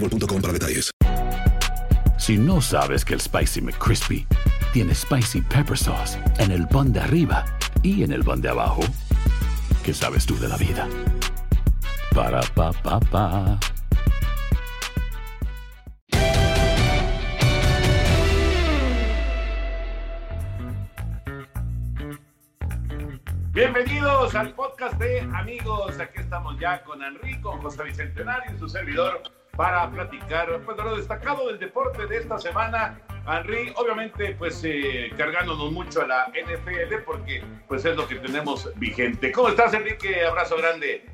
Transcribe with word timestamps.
boostmobile.com 0.00 0.40
para 0.40 0.52
detalles. 0.52 0.90
Si 2.18 2.36
no 2.36 2.60
sabes 2.60 3.04
que 3.04 3.14
el 3.14 3.20
Spicy 3.20 3.60
McCrispy 3.60 4.26
tiene 4.72 4.94
Spicy 4.94 5.40
Pepper 5.42 5.78
Sauce 5.78 6.18
en 6.38 6.50
el 6.50 6.66
pan 6.68 6.92
de 6.92 7.00
arriba 7.00 7.44
y 7.82 8.02
en 8.02 8.12
el 8.12 8.24
pan 8.24 8.40
de 8.40 8.50
abajo, 8.50 8.82
¿qué 9.84 9.94
sabes 9.94 10.26
tú 10.26 10.38
de 10.38 10.48
la 10.48 10.56
vida? 10.56 10.88
Para, 12.14 12.40
pa, 12.54 12.72
pa, 12.72 13.00
pa. 13.00 13.58
Bienvenidos 23.52 24.34
al 24.36 24.54
podcast 24.54 24.94
de 24.98 25.20
amigos. 25.34 25.98
Aquí 25.98 26.20
estamos 26.20 26.58
ya 26.60 26.82
con 26.84 27.02
Henry, 27.02 27.40
con 27.40 27.60
José 27.60 27.82
Bicentenario 27.84 28.54
y 28.54 28.58
su 28.58 28.68
servidor 28.68 29.22
para 29.58 29.90
platicar 29.90 30.60
pues, 30.64 30.76
de 30.76 30.84
lo 30.84 30.96
destacado 30.96 31.48
del 31.48 31.58
deporte 31.58 32.06
de 32.06 32.18
esta 32.18 32.38
semana. 32.38 33.00
Henry, 33.26 33.72
obviamente, 33.74 34.36
pues 34.38 34.62
eh, 34.64 35.10
cargándonos 35.16 35.72
mucho 35.72 36.02
a 36.02 36.06
la 36.06 36.26
NFL 36.28 37.02
porque 37.04 37.42
pues 37.66 37.84
es 37.84 37.96
lo 37.96 38.06
que 38.06 38.14
tenemos 38.14 38.70
vigente. 38.76 39.32
¿Cómo 39.32 39.48
estás, 39.48 39.74
Enrique? 39.74 40.24
Abrazo 40.24 40.56
grande. 40.58 41.04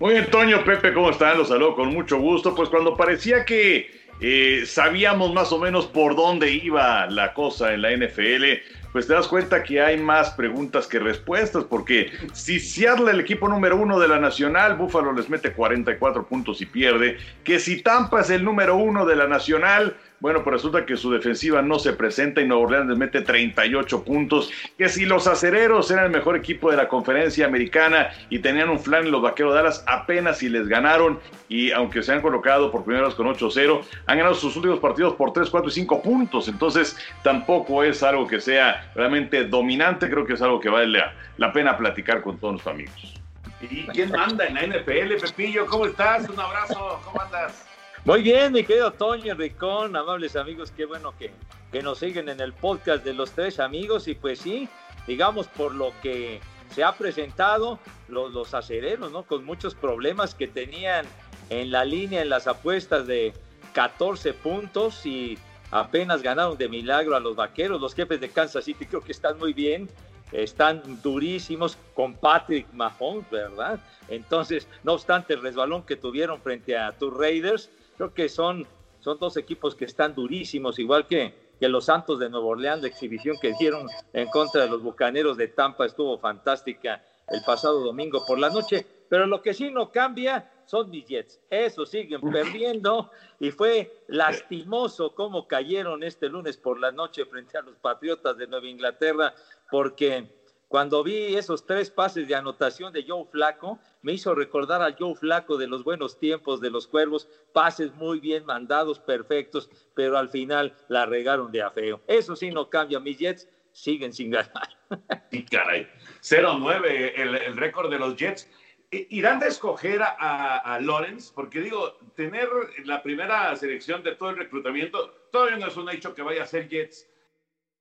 Muy 0.00 0.14
bien, 0.14 0.28
Toño, 0.32 0.64
Pepe, 0.64 0.92
¿cómo 0.92 1.10
están? 1.10 1.38
Los 1.38 1.46
saludo 1.46 1.76
con 1.76 1.94
mucho 1.94 2.18
gusto. 2.18 2.56
Pues 2.56 2.68
cuando 2.70 2.96
parecía 2.96 3.44
que 3.44 3.88
eh, 4.20 4.64
sabíamos 4.66 5.32
más 5.32 5.52
o 5.52 5.60
menos 5.60 5.86
por 5.86 6.16
dónde 6.16 6.50
iba 6.50 7.06
la 7.06 7.32
cosa 7.32 7.72
en 7.72 7.82
la 7.82 7.92
NFL, 7.92 8.44
pues 8.92 9.06
te 9.06 9.14
das 9.14 9.26
cuenta 9.26 9.62
que 9.62 9.80
hay 9.80 9.98
más 9.98 10.30
preguntas 10.30 10.86
que 10.86 10.98
respuestas, 10.98 11.64
porque 11.64 12.12
si 12.32 12.60
Seattle, 12.60 13.10
el 13.10 13.20
equipo 13.20 13.48
número 13.48 13.76
uno 13.76 13.98
de 13.98 14.08
la 14.08 14.20
Nacional, 14.20 14.76
Buffalo 14.76 15.12
les 15.12 15.30
mete 15.30 15.52
44 15.52 16.26
puntos 16.26 16.60
y 16.60 16.66
pierde, 16.66 17.16
que 17.42 17.58
si 17.58 17.82
Tampa 17.82 18.20
es 18.20 18.30
el 18.30 18.44
número 18.44 18.76
uno 18.76 19.06
de 19.06 19.16
la 19.16 19.26
Nacional, 19.26 19.96
bueno, 20.22 20.44
pues 20.44 20.52
resulta 20.54 20.86
que 20.86 20.96
su 20.96 21.10
defensiva 21.10 21.62
no 21.62 21.80
se 21.80 21.94
presenta 21.94 22.40
y 22.40 22.46
Nueva 22.46 22.62
Orleans 22.62 22.88
les 22.88 22.96
mete 22.96 23.22
38 23.22 24.04
puntos. 24.04 24.52
Que 24.78 24.88
si 24.88 25.04
los 25.04 25.26
acereros 25.26 25.90
eran 25.90 26.04
el 26.04 26.10
mejor 26.12 26.36
equipo 26.36 26.70
de 26.70 26.76
la 26.76 26.86
conferencia 26.86 27.44
americana 27.44 28.10
y 28.30 28.38
tenían 28.38 28.70
un 28.70 28.78
flan 28.78 29.06
en 29.06 29.10
los 29.10 29.20
vaqueros 29.20 29.52
de 29.52 29.58
Dallas, 29.58 29.84
apenas 29.88 30.38
si 30.38 30.48
les 30.48 30.68
ganaron. 30.68 31.18
Y 31.48 31.72
aunque 31.72 32.04
se 32.04 32.12
han 32.12 32.22
colocado 32.22 32.70
por 32.70 32.84
primera 32.84 33.06
vez 33.06 33.16
con 33.16 33.26
8-0, 33.26 33.82
han 34.06 34.16
ganado 34.16 34.36
sus 34.36 34.54
últimos 34.54 34.78
partidos 34.78 35.14
por 35.14 35.32
3, 35.32 35.50
4 35.50 35.68
y 35.68 35.72
5 35.72 36.02
puntos. 36.02 36.46
Entonces 36.46 36.96
tampoco 37.24 37.82
es 37.82 38.04
algo 38.04 38.28
que 38.28 38.40
sea 38.40 38.92
realmente 38.94 39.42
dominante. 39.46 40.08
Creo 40.08 40.24
que 40.24 40.34
es 40.34 40.42
algo 40.42 40.60
que 40.60 40.68
vale 40.68 41.02
la, 41.36 41.52
pena 41.52 41.76
platicar 41.76 42.22
con 42.22 42.38
todos 42.38 42.52
nuestros 42.52 42.72
amigos. 42.72 43.14
¿Y 43.60 43.88
quién 43.88 44.12
manda 44.12 44.46
en 44.46 44.54
la 44.54 44.66
NFL, 44.68 45.16
Pepillo? 45.20 45.66
¿Cómo 45.66 45.86
estás? 45.86 46.28
Un 46.28 46.38
abrazo. 46.38 47.00
¿Cómo 47.04 47.20
andas? 47.20 47.71
Muy 48.04 48.20
bien, 48.20 48.52
mi 48.52 48.64
querido 48.64 48.92
Toño 48.92 49.32
Ricón, 49.36 49.94
amables 49.94 50.34
amigos, 50.34 50.72
qué 50.76 50.86
bueno 50.86 51.14
que, 51.16 51.30
que 51.70 51.82
nos 51.82 51.98
siguen 51.98 52.28
en 52.28 52.40
el 52.40 52.52
podcast 52.52 53.04
de 53.04 53.14
los 53.14 53.30
tres 53.30 53.60
amigos 53.60 54.08
y 54.08 54.16
pues 54.16 54.40
sí, 54.40 54.68
digamos 55.06 55.46
por 55.46 55.72
lo 55.72 55.92
que 56.02 56.40
se 56.74 56.82
ha 56.82 56.90
presentado, 56.96 57.78
los, 58.08 58.32
los 58.32 58.54
acereros, 58.54 59.12
¿no? 59.12 59.22
Con 59.22 59.44
muchos 59.44 59.76
problemas 59.76 60.34
que 60.34 60.48
tenían 60.48 61.06
en 61.48 61.70
la 61.70 61.84
línea, 61.84 62.22
en 62.22 62.28
las 62.28 62.48
apuestas 62.48 63.06
de 63.06 63.34
14 63.72 64.32
puntos 64.34 65.06
y 65.06 65.38
apenas 65.70 66.22
ganaron 66.22 66.58
de 66.58 66.68
milagro 66.68 67.14
a 67.14 67.20
los 67.20 67.36
vaqueros, 67.36 67.80
los 67.80 67.94
jefes 67.94 68.20
de 68.20 68.30
Kansas 68.30 68.64
City 68.64 68.84
creo 68.84 69.02
que 69.02 69.12
están 69.12 69.38
muy 69.38 69.52
bien, 69.52 69.88
están 70.32 70.82
durísimos 71.02 71.78
con 71.94 72.14
Patrick 72.14 72.66
Mahomes, 72.72 73.30
¿verdad? 73.30 73.78
Entonces, 74.08 74.66
no 74.82 74.94
obstante 74.94 75.34
el 75.34 75.42
resbalón 75.42 75.84
que 75.84 75.94
tuvieron 75.94 76.40
frente 76.40 76.76
a 76.76 76.90
tus 76.90 77.16
Raiders, 77.16 77.70
creo 78.02 78.14
que 78.14 78.28
son, 78.28 78.66
son 78.98 79.16
dos 79.20 79.36
equipos 79.36 79.76
que 79.76 79.84
están 79.84 80.12
durísimos, 80.12 80.80
igual 80.80 81.06
que, 81.06 81.52
que 81.60 81.68
los 81.68 81.84
Santos 81.84 82.18
de 82.18 82.28
Nueva 82.28 82.46
Orleans, 82.46 82.82
la 82.82 82.88
exhibición 82.88 83.36
que 83.40 83.54
dieron 83.60 83.86
en 84.12 84.28
contra 84.28 84.62
de 84.62 84.70
los 84.70 84.82
Bucaneros 84.82 85.36
de 85.36 85.46
Tampa 85.46 85.86
estuvo 85.86 86.18
fantástica 86.18 87.00
el 87.28 87.40
pasado 87.44 87.78
domingo 87.78 88.24
por 88.26 88.40
la 88.40 88.50
noche, 88.50 88.84
pero 89.08 89.26
lo 89.26 89.40
que 89.40 89.54
sí 89.54 89.70
no 89.70 89.92
cambia 89.92 90.50
son 90.66 90.90
mis 90.90 91.06
Jets, 91.06 91.40
eso 91.48 91.86
siguen 91.86 92.20
perdiendo 92.32 93.08
y 93.38 93.52
fue 93.52 94.02
lastimoso 94.08 95.14
cómo 95.14 95.46
cayeron 95.46 96.02
este 96.02 96.28
lunes 96.28 96.56
por 96.56 96.80
la 96.80 96.90
noche 96.90 97.24
frente 97.26 97.56
a 97.56 97.62
los 97.62 97.76
Patriotas 97.76 98.36
de 98.36 98.48
Nueva 98.48 98.66
Inglaterra, 98.66 99.32
porque 99.70 100.41
cuando 100.72 101.04
vi 101.04 101.36
esos 101.36 101.66
tres 101.66 101.90
pases 101.90 102.26
de 102.26 102.34
anotación 102.34 102.94
de 102.94 103.04
Joe 103.06 103.26
Flaco, 103.30 103.78
me 104.00 104.14
hizo 104.14 104.34
recordar 104.34 104.80
al 104.80 104.96
Joe 104.98 105.14
Flaco 105.14 105.58
de 105.58 105.66
los 105.66 105.84
buenos 105.84 106.18
tiempos 106.18 106.62
de 106.62 106.70
los 106.70 106.86
Cuervos, 106.86 107.28
pases 107.52 107.92
muy 107.92 108.20
bien 108.20 108.46
mandados, 108.46 108.98
perfectos, 108.98 109.68
pero 109.94 110.16
al 110.16 110.30
final 110.30 110.74
la 110.88 111.04
regaron 111.04 111.52
de 111.52 111.60
afeo. 111.60 112.00
Eso 112.06 112.34
sí 112.34 112.50
no 112.50 112.70
cambia, 112.70 113.00
mis 113.00 113.18
Jets 113.18 113.50
siguen 113.72 114.14
sin 114.14 114.30
ganar. 114.30 114.70
Sí, 115.30 115.44
caray. 115.44 115.86
0-9 116.22 117.12
el, 117.16 117.56
récord 117.58 117.90
de 117.90 117.98
los 117.98 118.16
Jets. 118.16 118.48
¿Irán 118.90 119.40
de 119.40 119.48
escoger 119.48 120.00
a, 120.00 120.56
a, 120.56 120.80
Lawrence? 120.80 121.32
Porque 121.34 121.60
digo, 121.60 121.98
tener 122.14 122.48
la 122.84 123.02
primera 123.02 123.54
selección 123.56 124.02
de 124.02 124.14
todo 124.16 124.30
el 124.30 124.36
reclutamiento 124.38 125.28
todavía 125.30 125.58
no 125.58 125.66
es 125.66 125.76
un 125.76 125.90
hecho 125.90 126.14
que 126.14 126.22
vaya 126.22 126.44
a 126.44 126.46
ser 126.46 126.68
Jets. 126.68 127.06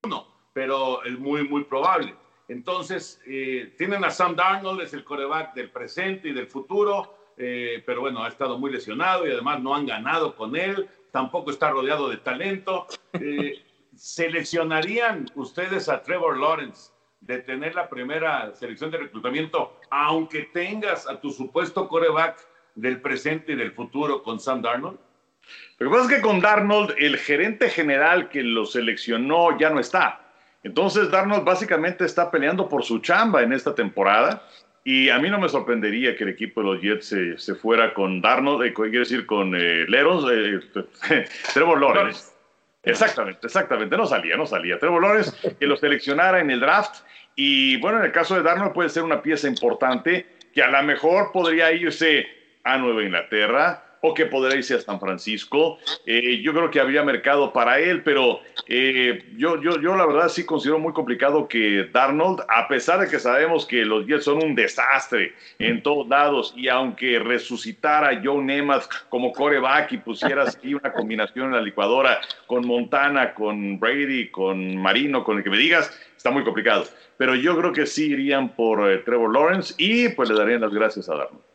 No, 0.07 0.27
pero 0.53 1.03
es 1.05 1.17
muy, 1.17 1.47
muy 1.47 1.63
probable. 1.63 2.15
Entonces, 2.51 3.21
eh, 3.25 3.73
tienen 3.77 4.03
a 4.03 4.09
Sam 4.09 4.35
Darnold, 4.35 4.81
es 4.81 4.93
el 4.93 5.05
coreback 5.05 5.53
del 5.53 5.69
presente 5.69 6.27
y 6.27 6.33
del 6.33 6.47
futuro, 6.47 7.31
eh, 7.37 7.81
pero 7.85 8.01
bueno, 8.01 8.25
ha 8.25 8.27
estado 8.27 8.59
muy 8.59 8.69
lesionado 8.69 9.25
y 9.25 9.31
además 9.31 9.61
no 9.61 9.73
han 9.73 9.85
ganado 9.85 10.35
con 10.35 10.57
él, 10.57 10.89
tampoco 11.11 11.51
está 11.51 11.69
rodeado 11.69 12.09
de 12.09 12.17
talento. 12.17 12.87
Eh, 13.13 13.63
¿Seleccionarían 13.95 15.27
ustedes 15.35 15.87
a 15.87 16.03
Trevor 16.03 16.37
Lawrence 16.37 16.91
de 17.21 17.39
tener 17.39 17.73
la 17.73 17.87
primera 17.87 18.53
selección 18.53 18.91
de 18.91 18.97
reclutamiento, 18.97 19.79
aunque 19.89 20.49
tengas 20.53 21.07
a 21.07 21.21
tu 21.21 21.31
supuesto 21.31 21.87
coreback 21.87 22.45
del 22.75 22.99
presente 22.99 23.53
y 23.53 23.55
del 23.55 23.71
futuro 23.71 24.21
con 24.23 24.41
Sam 24.41 24.61
Darnold? 24.61 24.99
Lo 25.77 25.89
que 25.89 25.95
pasa 25.95 26.09
es 26.11 26.17
que 26.17 26.21
con 26.21 26.41
Darnold, 26.41 26.95
el 26.97 27.17
gerente 27.17 27.69
general 27.69 28.27
que 28.27 28.43
lo 28.43 28.65
seleccionó 28.65 29.57
ya 29.57 29.69
no 29.69 29.79
está. 29.79 30.30
Entonces 30.63 31.09
Darnold 31.09 31.43
básicamente 31.43 32.05
está 32.05 32.29
peleando 32.29 32.69
por 32.69 32.83
su 32.83 32.99
chamba 32.99 33.41
en 33.41 33.51
esta 33.51 33.73
temporada 33.73 34.47
Y 34.83 35.09
a 35.09 35.19
mí 35.19 35.29
no 35.29 35.39
me 35.39 35.49
sorprendería 35.49 36.15
que 36.15 36.23
el 36.23 36.29
equipo 36.29 36.61
de 36.61 36.67
los 36.67 36.81
Jets 36.81 37.05
se, 37.07 37.37
se 37.37 37.55
fuera 37.55 37.93
con 37.93 38.21
Darnold, 38.21 38.63
eh, 38.65 38.73
quiere 38.73 38.99
decir 38.99 39.25
con 39.25 39.55
eh, 39.55 39.85
Leros, 39.87 40.25
eh, 40.31 40.59
Trevor 41.53 41.79
Lawrence. 41.79 42.31
Exactamente, 42.83 43.45
exactamente, 43.45 43.95
no 43.95 44.07
salía, 44.07 44.35
no 44.37 44.45
salía. 44.47 44.79
Trevor 44.79 45.03
Lawrence 45.03 45.55
que 45.59 45.67
lo 45.67 45.77
seleccionara 45.77 46.39
en 46.39 46.49
el 46.49 46.59
draft 46.59 47.03
y 47.35 47.77
bueno, 47.77 47.99
en 47.99 48.05
el 48.05 48.11
caso 48.11 48.35
de 48.35 48.43
Darnold 48.43 48.73
puede 48.73 48.89
ser 48.89 49.03
una 49.03 49.21
pieza 49.21 49.47
importante 49.47 50.25
que 50.53 50.63
a 50.63 50.69
lo 50.69 50.83
mejor 50.83 51.31
podría 51.31 51.71
irse 51.71 52.27
a 52.63 52.77
Nueva 52.77 53.03
Inglaterra 53.03 53.90
o 54.01 54.13
que 54.13 54.25
podría 54.25 54.57
irse 54.57 54.75
a 54.75 54.81
San 54.81 54.99
Francisco. 54.99 55.77
Eh, 56.05 56.41
yo 56.41 56.53
creo 56.53 56.69
que 56.69 56.79
habría 56.79 57.03
mercado 57.03 57.53
para 57.53 57.79
él, 57.79 58.01
pero 58.03 58.39
eh, 58.67 59.23
yo, 59.37 59.61
yo, 59.61 59.79
yo 59.79 59.95
la 59.95 60.05
verdad 60.05 60.29
sí 60.29 60.45
considero 60.45 60.79
muy 60.79 60.91
complicado 60.91 61.47
que 61.47 61.87
Darnold, 61.93 62.41
a 62.47 62.67
pesar 62.67 62.99
de 62.99 63.07
que 63.07 63.19
sabemos 63.19 63.65
que 63.65 63.85
los 63.85 64.05
Jets 64.05 64.25
son 64.25 64.43
un 64.43 64.55
desastre 64.55 65.33
en 65.59 65.81
todos 65.83 66.07
lados, 66.07 66.53
y 66.57 66.67
aunque 66.67 67.19
resucitara 67.19 68.19
Joe 68.23 68.43
Namath 68.43 68.85
como 69.09 69.31
coreback 69.31 69.91
y 69.93 69.97
pusieras 69.97 70.55
aquí 70.55 70.73
una 70.73 70.91
combinación 70.91 71.47
en 71.47 71.53
la 71.53 71.61
licuadora 71.61 72.19
con 72.47 72.65
Montana, 72.65 73.33
con 73.33 73.79
Brady, 73.79 74.29
con 74.29 74.77
Marino, 74.77 75.23
con 75.23 75.37
el 75.37 75.43
que 75.43 75.49
me 75.49 75.57
digas, 75.57 75.95
está 76.17 76.31
muy 76.31 76.43
complicado. 76.43 76.85
Pero 77.17 77.35
yo 77.35 77.55
creo 77.57 77.71
que 77.71 77.85
sí 77.85 78.11
irían 78.11 78.49
por 78.55 78.89
eh, 78.89 78.97
Trevor 78.99 79.31
Lawrence 79.31 79.75
y 79.77 80.09
pues 80.09 80.27
le 80.29 80.35
darían 80.35 80.61
las 80.61 80.73
gracias 80.73 81.07
a 81.07 81.15
Darnold. 81.15 81.50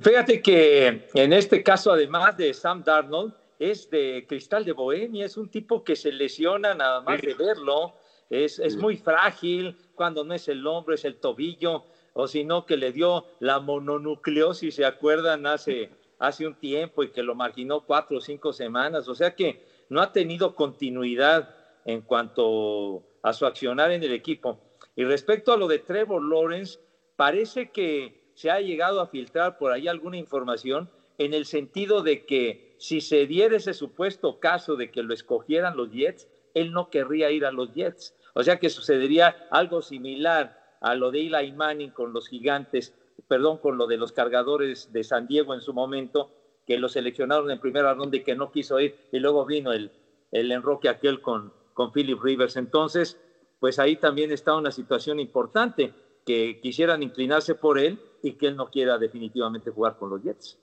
Fíjate 0.00 0.40
que 0.40 1.08
en 1.14 1.32
este 1.32 1.62
caso, 1.62 1.92
además 1.92 2.36
de 2.36 2.54
Sam 2.54 2.82
Darnold, 2.82 3.34
es 3.58 3.90
de 3.90 4.24
Cristal 4.26 4.64
de 4.64 4.72
Bohemia, 4.72 5.26
es 5.26 5.36
un 5.36 5.50
tipo 5.50 5.84
que 5.84 5.96
se 5.96 6.12
lesiona 6.12 6.72
nada 6.74 7.02
más 7.02 7.20
de 7.20 7.34
verlo, 7.34 7.94
es, 8.30 8.58
es 8.58 8.76
muy 8.76 8.96
frágil, 8.96 9.76
cuando 9.94 10.24
no 10.24 10.32
es 10.32 10.48
el 10.48 10.66
hombro, 10.66 10.94
es 10.94 11.04
el 11.04 11.16
tobillo, 11.16 11.84
o 12.14 12.26
si 12.26 12.44
no, 12.44 12.64
que 12.64 12.78
le 12.78 12.92
dio 12.92 13.26
la 13.40 13.60
mononucleosis, 13.60 14.76
¿se 14.76 14.84
acuerdan? 14.86 15.46
Hace, 15.46 15.90
hace 16.18 16.46
un 16.46 16.54
tiempo 16.54 17.02
y 17.02 17.10
que 17.10 17.22
lo 17.22 17.34
marginó 17.34 17.82
cuatro 17.82 18.16
o 18.18 18.20
cinco 18.20 18.54
semanas, 18.54 19.08
o 19.08 19.14
sea 19.14 19.34
que 19.34 19.62
no 19.90 20.00
ha 20.00 20.12
tenido 20.12 20.54
continuidad 20.54 21.54
en 21.84 22.00
cuanto 22.00 23.02
a 23.22 23.32
su 23.34 23.44
accionar 23.44 23.90
en 23.90 24.02
el 24.02 24.12
equipo. 24.12 24.58
Y 24.96 25.04
respecto 25.04 25.52
a 25.52 25.56
lo 25.56 25.68
de 25.68 25.80
Trevor 25.80 26.22
Lawrence, 26.22 26.78
parece 27.16 27.70
que 27.70 28.19
se 28.34 28.50
ha 28.50 28.60
llegado 28.60 29.00
a 29.00 29.06
filtrar 29.06 29.58
por 29.58 29.72
ahí 29.72 29.88
alguna 29.88 30.16
información 30.16 30.90
en 31.18 31.34
el 31.34 31.44
sentido 31.44 32.02
de 32.02 32.24
que 32.24 32.74
si 32.78 33.00
se 33.00 33.26
diera 33.26 33.56
ese 33.56 33.74
supuesto 33.74 34.40
caso 34.40 34.76
de 34.76 34.90
que 34.90 35.02
lo 35.02 35.12
escogieran 35.12 35.76
los 35.76 35.90
Jets, 35.90 36.28
él 36.54 36.72
no 36.72 36.88
querría 36.88 37.30
ir 37.30 37.44
a 37.44 37.52
los 37.52 37.74
Jets. 37.74 38.14
O 38.34 38.42
sea 38.42 38.58
que 38.58 38.70
sucedería 38.70 39.46
algo 39.50 39.82
similar 39.82 40.78
a 40.80 40.94
lo 40.94 41.10
de 41.10 41.26
Eli 41.26 41.52
Manning 41.52 41.90
con 41.90 42.12
los 42.12 42.28
gigantes, 42.28 42.94
perdón, 43.28 43.58
con 43.58 43.76
lo 43.76 43.86
de 43.86 43.98
los 43.98 44.12
cargadores 44.12 44.92
de 44.92 45.04
San 45.04 45.26
Diego 45.26 45.52
en 45.54 45.60
su 45.60 45.74
momento, 45.74 46.30
que 46.66 46.78
lo 46.78 46.88
seleccionaron 46.88 47.50
en 47.50 47.60
primera 47.60 47.92
ronda 47.92 48.16
y 48.16 48.24
que 48.24 48.34
no 48.34 48.50
quiso 48.50 48.80
ir, 48.80 48.96
y 49.12 49.18
luego 49.18 49.44
vino 49.44 49.72
el, 49.72 49.90
el 50.32 50.50
enroque 50.52 50.88
aquel 50.88 51.20
con, 51.20 51.52
con 51.74 51.92
Philip 51.92 52.20
Rivers. 52.22 52.56
Entonces, 52.56 53.20
pues 53.58 53.78
ahí 53.78 53.96
también 53.96 54.32
está 54.32 54.54
una 54.54 54.70
situación 54.70 55.20
importante, 55.20 55.92
que 56.30 56.60
quisieran 56.60 57.02
inclinarse 57.02 57.56
por 57.56 57.76
él 57.76 57.98
y 58.22 58.34
que 58.34 58.46
él 58.46 58.56
no 58.56 58.70
quiera 58.70 58.98
definitivamente 58.98 59.72
jugar 59.72 59.96
con 59.98 60.10
los 60.10 60.22
Jets. 60.22 60.58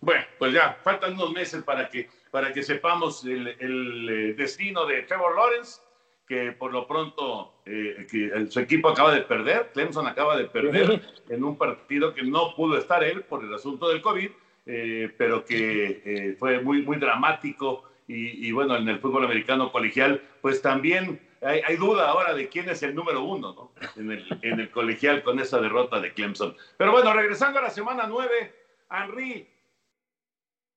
Bueno, 0.00 0.24
pues 0.38 0.52
ya, 0.52 0.80
faltan 0.82 1.12
unos 1.12 1.32
meses 1.32 1.62
para 1.62 1.88
que, 1.88 2.08
para 2.32 2.52
que 2.52 2.64
sepamos 2.64 3.24
el, 3.24 3.46
el 3.46 4.08
eh, 4.08 4.34
destino 4.34 4.84
de 4.84 5.02
Trevor 5.02 5.36
Lawrence, 5.36 5.80
que 6.26 6.50
por 6.50 6.72
lo 6.72 6.88
pronto 6.88 7.62
eh, 7.64 8.06
que 8.10 8.46
su 8.50 8.58
equipo 8.58 8.88
acaba 8.88 9.14
de 9.14 9.20
perder, 9.20 9.70
Clemson 9.72 10.08
acaba 10.08 10.36
de 10.36 10.46
perder 10.46 11.00
en 11.28 11.44
un 11.44 11.56
partido 11.56 12.12
que 12.12 12.24
no 12.24 12.56
pudo 12.56 12.76
estar 12.76 13.04
él 13.04 13.22
por 13.22 13.44
el 13.44 13.54
asunto 13.54 13.88
del 13.88 14.02
COVID, 14.02 14.30
eh, 14.66 15.14
pero 15.16 15.44
que 15.44 16.02
eh, 16.04 16.36
fue 16.40 16.60
muy, 16.60 16.82
muy 16.82 16.96
dramático 16.96 17.84
y, 18.08 18.48
y, 18.48 18.50
bueno, 18.50 18.76
en 18.76 18.88
el 18.88 18.98
fútbol 18.98 19.24
americano 19.24 19.70
colegial, 19.70 20.20
pues 20.40 20.60
también 20.60 21.20
hay, 21.42 21.60
hay, 21.66 21.76
duda 21.76 22.08
ahora 22.08 22.34
de 22.34 22.48
quién 22.48 22.68
es 22.68 22.82
el 22.82 22.94
número 22.94 23.22
uno 23.22 23.52
¿no? 23.52 23.72
en, 23.96 24.12
el, 24.12 24.38
en 24.42 24.60
el 24.60 24.70
colegial 24.70 25.22
con 25.22 25.38
esa 25.40 25.60
derrota 25.60 26.00
de 26.00 26.12
Clemson. 26.12 26.56
Pero 26.76 26.92
bueno, 26.92 27.12
regresando 27.12 27.58
a 27.58 27.62
la 27.62 27.70
semana 27.70 28.06
nueve, 28.06 28.54
Henry, 28.90 29.48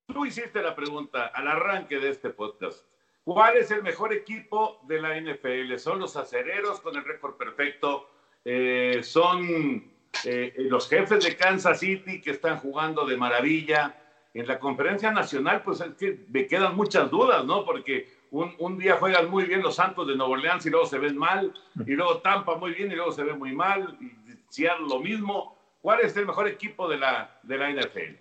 tú 0.08 0.26
hiciste 0.26 0.62
la 0.62 0.76
pregunta 0.76 1.28
al 1.28 1.48
arranque 1.48 2.00
de 2.00 2.10
este 2.10 2.30
podcast. 2.30 2.86
¿Cuál 3.24 3.58
es 3.58 3.72
el 3.72 3.82
mejor 3.82 4.14
equipo 4.14 4.80
de 4.84 5.02
la 5.02 5.20
NFL? 5.20 5.78
¿Son 5.78 6.00
los 6.00 6.16
acereros 6.16 6.80
con 6.80 6.96
el 6.96 7.04
récord 7.04 7.36
perfecto? 7.36 8.08
Eh, 8.46 9.02
¿Son 9.04 9.92
eh, 10.24 10.54
los 10.58 10.88
jefes 10.88 11.24
de 11.24 11.36
Kansas 11.36 11.80
City 11.80 12.22
que 12.22 12.32
están 12.32 12.60
jugando 12.60 13.04
de 13.04 13.18
maravilla? 13.18 14.00
En 14.32 14.48
la 14.48 14.60
conferencia 14.60 15.12
nacional, 15.12 15.64
pues 15.64 15.82
es 15.82 15.96
que 15.96 16.26
me 16.28 16.46
quedan 16.46 16.76
muchas 16.76 17.10
dudas, 17.10 17.44
¿no? 17.46 17.66
Porque 17.66 18.15
un, 18.36 18.54
un, 18.60 18.78
día 18.78 18.98
juegan 18.98 19.30
muy 19.30 19.46
bien 19.46 19.62
los 19.62 19.76
Santos 19.76 20.08
de 20.08 20.16
Nueva 20.16 20.34
Orleans 20.34 20.66
y 20.66 20.70
luego 20.70 20.86
se 20.86 21.00
ven 21.00 21.18
mal, 21.18 21.54
y 21.86 21.92
luego 21.92 22.18
Tampa 22.18 22.56
muy 22.58 22.74
bien 22.74 22.92
y 22.92 22.96
luego 22.96 23.12
se 23.12 23.24
ve 23.24 23.34
muy 23.34 23.54
mal, 23.54 23.98
y 24.02 24.12
Seattle 24.50 24.88
lo 24.90 25.00
mismo. 25.00 25.56
¿Cuál 25.82 26.02
es 26.02 26.18
el 26.18 26.26
mejor 26.26 26.48
equipo 26.48 26.90
de 26.90 26.98
la, 26.98 27.40
NFL? 27.44 28.16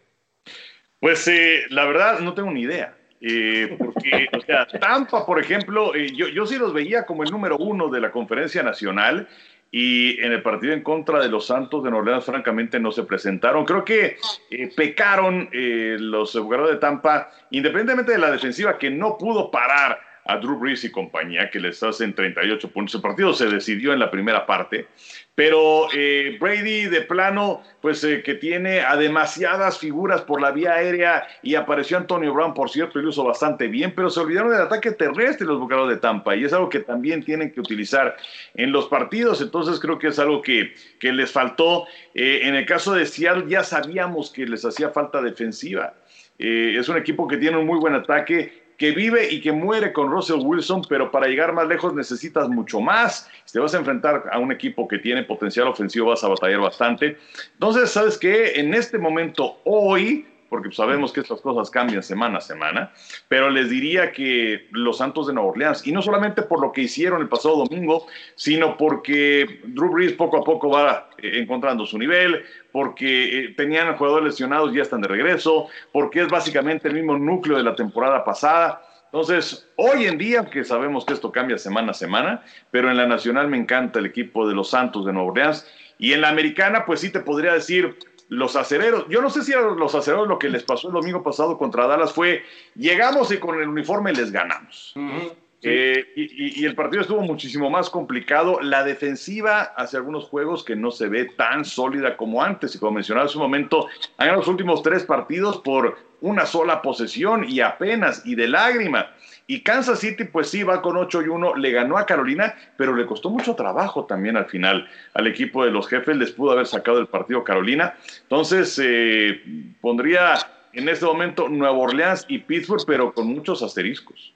Pues 1.01 1.27
eh, 1.29 1.65
la 1.71 1.87
verdad 1.87 2.21
no 2.21 2.35
tengo 2.35 2.51
ni 2.51 2.63
idea. 2.63 2.97
Eh, 3.21 3.75
porque, 3.79 4.29
o 4.37 4.41
sea, 4.41 4.67
Tampa, 4.67 5.25
por 5.25 5.41
ejemplo, 5.41 5.95
eh, 5.95 6.13
yo, 6.15 6.29
yo 6.29 6.45
sí 6.47 6.59
los 6.59 6.75
veía 6.75 7.07
como 7.07 7.23
el 7.23 7.31
número 7.31 7.57
uno 7.57 7.89
de 7.89 8.01
la 8.01 8.13
conferencia 8.13 8.63
nacional 8.63 9.29
y 9.77 10.21
en 10.21 10.31
el 10.31 10.41
partido 10.41 10.73
en 10.73 10.85
contra 10.85 11.19
de 11.19 11.29
los 11.29 11.47
Santos 11.47 11.83
de 11.83 11.91
Orleans, 11.91 12.25
francamente, 12.25 12.79
no 12.79 12.93
se 12.93 13.03
presentaron. 13.03 13.65
Creo 13.65 13.85
que 13.85 14.19
eh, 14.49 14.71
pecaron 14.77 15.49
eh, 15.51 15.97
los 15.99 16.31
jugadores 16.31 16.75
de 16.75 16.81
Tampa, 16.81 17.29
independientemente 17.51 18.13
de 18.13 18.19
la 18.19 18.31
defensiva 18.31 18.79
que 18.79 18.89
no 18.89 19.19
pudo 19.19 19.51
parar 19.51 19.99
a 20.27 20.39
Drew 20.39 20.59
Brees 20.59 20.85
y 20.85 20.91
compañía, 20.91 21.51
que 21.51 21.61
les 21.61 21.83
hacen 21.83 22.15
38 22.15 22.71
puntos. 22.71 22.95
El 22.95 23.03
partido 23.03 23.33
se 23.35 23.47
decidió 23.47 23.93
en 23.93 23.99
la 23.99 24.11
primera 24.11 24.47
parte, 24.47 24.87
pero 25.35 25.89
eh, 25.95 26.37
Brady 26.41 26.87
de 26.87 27.03
plano, 27.03 27.63
pues 27.81 28.03
eh, 28.05 28.23
que 28.23 28.35
tiene 28.35 28.81
a 28.81 28.97
demasiadas 28.97 29.79
figuras 29.79 30.23
por 30.23 30.41
la 30.41 30.53
vía 30.53 30.75
aérea 30.75 31.27
y 31.43 31.57
apareció 31.57 31.97
Antonio 31.97 32.33
Brown, 32.33 32.55
por 32.55 32.71
cierto, 32.71 32.99
y 32.99 33.03
lo 33.03 33.11
hizo 33.11 33.25
bastante 33.25 33.69
bien, 33.69 33.93
pero 33.95 34.09
se 34.11 34.21
olvidaron 34.21 34.53
del 34.53 34.63
ataque 34.63 34.93
terrestre 34.93 35.47
los 35.47 35.59
bucaros 35.59 35.89
de 35.89 35.97
Tampa 35.97 36.37
y 36.37 36.45
es 36.45 36.53
algo 36.53 36.69
que 36.69 36.81
también 36.81 37.23
tienen 37.25 37.51
que 37.51 37.61
utilizar 37.61 38.17
en 38.55 38.73
los 38.73 38.87
partidos, 38.87 39.41
entonces 39.43 39.81
creo 39.81 39.99
que 39.99 40.09
es 40.09 40.19
algo 40.19 40.41
que, 40.41 40.75
que 41.01 41.13
les 41.13 41.33
faltó. 41.33 41.87
Eh, 42.15 42.43
en 42.45 42.55
el 42.55 42.65
caso 42.65 42.95
de 42.95 43.05
Seattle 43.05 43.45
ya 43.49 43.65
sabíamos 43.65 44.31
que 44.31 44.47
les 44.47 44.65
hacía 44.65 44.91
falta 44.91 45.21
defensiva. 45.21 45.95
Es 46.37 46.89
un 46.89 46.97
equipo 46.97 47.29
que 47.29 47.37
tiene 47.37 47.57
un 47.57 47.65
muy 47.65 47.79
buen 47.79 47.95
ataque, 47.95 48.64
que 48.77 48.91
vive 48.91 49.31
y 49.31 49.41
que 49.41 49.53
muere 49.53 49.93
con 49.93 50.11
Russell 50.11 50.41
Wilson, 50.43 50.83
pero 50.89 51.11
para 51.11 51.27
llegar 51.27 51.53
más 51.53 51.67
lejos 51.69 51.95
necesitas 51.95 52.49
mucho 52.49 52.81
más. 52.81 53.29
Si 53.45 53.53
te 53.53 53.61
vas 53.61 53.75
a 53.75 53.79
enfrentar 53.79 54.25
a 54.33 54.39
un 54.39 54.53
equipo 54.53 54.89
que 54.89 54.99
tiene 54.99 55.23
potencial 55.23 55.69
ofensivo, 55.69 56.09
vas 56.09 56.25
a 56.25 56.29
batallar 56.29 56.61
bastante. 56.61 57.17
Entonces, 57.55 57.91
¿sabes 57.91 58.19
qué? 58.19 58.53
En 58.57 58.75
este 58.75 58.99
momento, 58.99 59.59
hoy, 59.65 60.27
porque 60.55 60.71
sabemos 60.71 61.13
que 61.13 61.19
estas 61.19 61.41
cosas 61.41 61.69
cambian 61.69 62.01
semana 62.01 62.39
a 62.39 62.41
semana, 62.41 62.93
pero 63.27 63.51
les 63.51 63.71
diría 63.71 64.13
que 64.13 64.69
los 64.71 64.99
Santos 64.99 65.27
de 65.27 65.33
Nueva 65.33 65.51
Orleans, 65.51 65.85
y 65.85 65.91
no 65.91 66.01
solamente 66.01 66.43
por 66.43 66.61
lo 66.61 66.71
que 66.71 66.83
hicieron 66.83 67.21
el 67.21 67.29
pasado 67.29 67.57
domingo, 67.57 68.07
sino 68.37 68.77
porque 68.77 69.63
Drew 69.65 69.91
Brees 69.91 70.13
poco 70.13 70.37
a 70.37 70.45
poco 70.45 70.71
va 70.71 71.11
encontrando 71.19 71.85
su 71.87 71.99
nivel, 71.99 72.45
porque 72.71 73.47
eh, 73.47 73.55
tenían 73.57 73.97
jugadores 73.97 74.27
lesionados 74.27 74.73
y 74.73 74.77
ya 74.77 74.83
están 74.83 75.01
de 75.01 75.09
regreso, 75.09 75.67
porque 75.91 76.21
es 76.21 76.29
básicamente 76.29 76.87
el 76.87 76.95
mismo 76.95 77.19
núcleo 77.19 77.57
de 77.57 77.65
la 77.65 77.75
temporada 77.75 78.25
pasada. 78.25 78.81
Entonces, 79.07 79.69
hoy 79.75 80.05
en 80.05 80.19
día, 80.19 80.45
que 80.45 80.63
sabemos 80.63 81.05
que 81.05 81.15
esto 81.15 81.33
cambia 81.33 81.59
semana 81.59 81.91
a 81.91 81.95
semana, 81.95 82.45
pero 82.71 82.93
en 82.93 82.97
la 82.97 83.09
nacional 83.09 83.49
me 83.49 83.57
encanta 83.57 83.99
el 83.99 84.07
equipo 84.07 84.47
de 84.47 84.55
los 84.55 84.71
Santos 84.71 85.05
de 85.05 85.13
Nueva 85.13 85.31
Orleans, 85.31 85.69
y 85.99 86.13
en 86.13 86.21
la 86.21 86.29
americana, 86.29 86.85
pues 86.87 87.01
sí 87.01 87.11
te 87.11 87.19
podría 87.19 87.55
decir 87.55 87.97
los 88.29 88.57
acereros. 88.57 89.07
Yo 89.09 89.21
no 89.21 89.31
sé 89.31 89.43
si 89.43 89.53
a 89.53 89.61
los 89.61 89.95
acereros 89.95 90.29
lo 90.29 90.39
que 90.39 90.49
les 90.49 90.63
pasó 90.63 90.89
el 90.89 90.95
domingo 90.95 91.23
pasado 91.23 91.59
contra 91.59 91.87
Dallas 91.87 92.13
fue, 92.13 92.43
llegamos 92.75 93.31
y 93.33 93.39
con 93.39 93.61
el 93.61 93.69
uniforme 93.69 94.13
les 94.13 94.31
ganamos. 94.33 94.93
Uh 94.97 95.01
-huh. 95.01 95.33
Sí. 95.61 95.71
Eh, 95.71 96.13
y, 96.15 96.61
y, 96.61 96.67
el 96.67 96.75
partido 96.75 97.01
estuvo 97.01 97.23
muchísimo 97.23 97.71
más 97.71 97.89
complicado. 97.89 98.61
La 98.61 98.85
defensiva 98.85 99.63
hace 99.63 99.97
algunos 99.97 100.25
juegos 100.25 100.63
que 100.63 100.77
no 100.77 100.91
se 100.91 101.09
ve 101.09 101.25
tan 101.25 101.65
sólida 101.65 102.19
como 102.19 102.43
antes. 102.43 102.75
Y 102.75 102.79
como 102.79 102.93
mencionaba 102.93 103.25
hace 103.25 103.39
un 103.39 103.45
momento, 103.45 103.87
han 104.19 104.37
los 104.37 104.47
últimos 104.47 104.83
tres 104.83 105.05
partidos 105.05 105.57
por 105.63 105.97
una 106.21 106.45
sola 106.45 106.83
posesión 106.83 107.47
y 107.49 107.61
apenas 107.61 108.23
y 108.27 108.35
de 108.35 108.49
lágrima. 108.49 109.11
Y 109.47 109.63
Kansas 109.63 110.01
City, 110.01 110.25
pues 110.25 110.49
sí, 110.49 110.63
va 110.63 110.81
con 110.81 110.97
8 110.97 111.23
y 111.23 111.29
1, 111.29 111.57
le 111.57 111.71
ganó 111.71 111.99
a 111.99 112.07
Carolina, 112.07 112.55
pero 112.79 112.97
le 112.97 113.05
costó 113.05 113.29
mucho 113.29 113.55
trabajo 113.55 114.07
también 114.07 114.37
al 114.39 114.47
final 114.47 114.89
al 115.13 115.27
equipo 115.27 115.65
de 115.65 115.71
los 115.71 115.87
jefes. 115.87 116.17
Les 116.17 116.33
pudo 116.33 116.53
haber 116.53 116.67
sacado 116.67 116.99
el 116.99 117.09
partido 117.09 117.45
Carolina. 117.45 117.95
Entonces, 118.23 118.81
eh, 118.83 119.43
pondría 119.83 120.37
en 120.73 120.89
este 120.89 121.05
momento 121.05 121.49
Nueva 121.49 121.77
Orleans 121.77 122.25
y 122.29 122.39
Pittsburgh, 122.39 122.85
pero 122.87 123.13
con 123.13 123.27
muchos 123.27 123.63
asteriscos. 123.63 124.35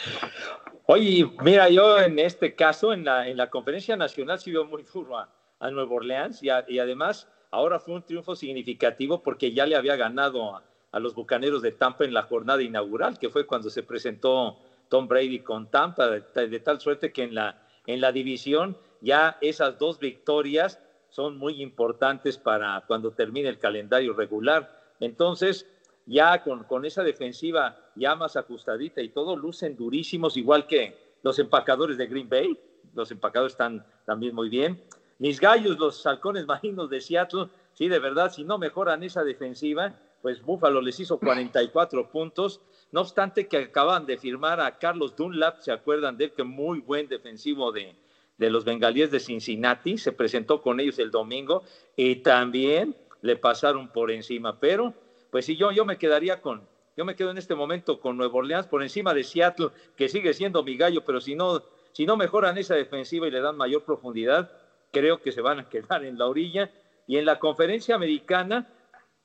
Oye, 0.86 1.28
mira, 1.42 1.68
yo 1.68 2.00
en 2.00 2.18
este 2.18 2.54
caso, 2.54 2.92
en 2.92 3.04
la, 3.04 3.28
en 3.28 3.36
la 3.36 3.50
conferencia 3.50 3.96
nacional, 3.96 4.38
sí 4.38 4.52
muy 4.52 4.84
duro 4.84 5.18
a, 5.18 5.28
a 5.58 5.70
Nueva 5.70 5.94
Orleans 5.94 6.42
y, 6.42 6.48
y, 6.68 6.78
además 6.78 7.28
ahora 7.50 7.78
fue 7.78 7.94
un 7.94 8.02
triunfo 8.04 8.34
significativo 8.34 9.22
porque 9.22 9.52
ya 9.52 9.64
le 9.66 9.76
había 9.76 9.96
ganado 9.96 10.56
a, 10.56 10.62
a, 10.92 11.00
los 11.00 11.14
Bucaneros 11.14 11.62
de 11.62 11.72
Tampa 11.72 12.04
en 12.04 12.14
la 12.14 12.22
jornada 12.22 12.62
inaugural, 12.62 13.18
que 13.18 13.30
fue 13.30 13.46
cuando 13.46 13.70
se 13.70 13.82
presentó 13.82 14.58
Tom 14.88 15.08
Brady 15.08 15.40
con 15.40 15.70
Tampa, 15.70 16.08
de, 16.08 16.60
tal 16.60 16.80
suerte 16.80 17.12
que 17.12 17.24
en 17.24 17.34
la, 17.34 17.66
en 17.86 18.00
la 18.00 18.12
división 18.12 18.76
ya 19.00 19.38
esas 19.40 19.78
dos 19.78 19.98
victorias 19.98 20.78
son 21.08 21.36
muy 21.36 21.60
importantes 21.62 22.38
para 22.38 22.84
cuando 22.86 23.10
termine 23.10 23.48
el 23.48 23.58
calendario 23.58 24.14
regular. 24.14 24.80
Entonces, 25.00 25.66
ya 26.06 26.42
con, 26.42 26.64
con, 26.64 26.84
esa 26.84 27.02
defensiva 27.02 27.76
ya 27.94 28.14
más 28.14 28.36
ajustadita 28.36 29.02
y 29.02 29.08
todo, 29.08 29.36
lucen 29.36 29.76
durísimos, 29.76 30.36
igual 30.36 30.66
que 30.66 30.96
los 31.22 31.38
empacadores 31.38 31.98
de 31.98 32.06
Green 32.06 32.28
Bay. 32.28 32.58
Los 32.94 33.10
empacadores 33.10 33.54
están 33.54 33.84
también 34.04 34.34
muy 34.34 34.48
bien. 34.48 34.82
Mis 35.18 35.40
gallos, 35.40 35.78
los 35.78 36.04
halcones 36.06 36.46
marinos 36.48 36.90
de 36.90 37.00
Seattle, 37.00 37.48
sí, 37.74 37.88
de 37.88 37.98
verdad, 37.98 38.32
si 38.32 38.44
no 38.44 38.58
mejoran 38.58 39.02
esa 39.02 39.24
defensiva, 39.24 39.94
pues 40.22 40.40
Buffalo 40.40 40.80
les 40.80 40.98
hizo 41.00 41.18
44 41.18 42.10
puntos. 42.10 42.60
No 42.92 43.00
obstante 43.02 43.48
que 43.48 43.58
acaban 43.58 44.06
de 44.06 44.16
firmar 44.16 44.60
a 44.60 44.78
Carlos 44.78 45.16
Dunlap, 45.16 45.60
¿se 45.60 45.72
acuerdan 45.72 46.16
de 46.16 46.26
él? 46.26 46.32
Que 46.32 46.44
muy 46.44 46.80
buen 46.80 47.08
defensivo 47.08 47.72
de, 47.72 47.94
de 48.38 48.50
los 48.50 48.64
bengalíes 48.64 49.10
de 49.10 49.20
Cincinnati, 49.20 49.98
se 49.98 50.12
presentó 50.12 50.62
con 50.62 50.80
ellos 50.80 50.98
el 50.98 51.10
domingo 51.10 51.64
y 51.96 52.16
también 52.16 52.96
le 53.20 53.36
pasaron 53.36 53.88
por 53.88 54.10
encima, 54.10 54.58
pero 54.58 54.94
pues 55.30 55.46
sí, 55.46 55.56
yo, 55.56 55.72
yo 55.72 55.84
me 55.84 55.96
quedaría 55.96 56.40
con, 56.40 56.66
yo 56.96 57.04
me 57.04 57.16
quedo 57.16 57.30
en 57.30 57.38
este 57.38 57.54
momento 57.54 58.00
con 58.00 58.16
Nueva 58.16 58.34
Orleans 58.34 58.66
por 58.66 58.82
encima 58.82 59.14
de 59.14 59.24
Seattle, 59.24 59.70
que 59.96 60.08
sigue 60.08 60.34
siendo 60.34 60.62
mi 60.62 60.76
gallo, 60.76 61.04
pero 61.04 61.20
si 61.20 61.34
no, 61.34 61.62
si 61.92 62.04
no 62.04 62.16
mejoran 62.16 62.58
esa 62.58 62.74
defensiva 62.74 63.26
y 63.26 63.30
le 63.30 63.40
dan 63.40 63.56
mayor 63.56 63.84
profundidad, 63.84 64.50
creo 64.90 65.22
que 65.22 65.32
se 65.32 65.40
van 65.40 65.60
a 65.60 65.68
quedar 65.68 66.04
en 66.04 66.18
la 66.18 66.26
orilla. 66.26 66.70
Y 67.06 67.16
en 67.16 67.24
la 67.24 67.38
conferencia 67.38 67.96
americana, 67.96 68.68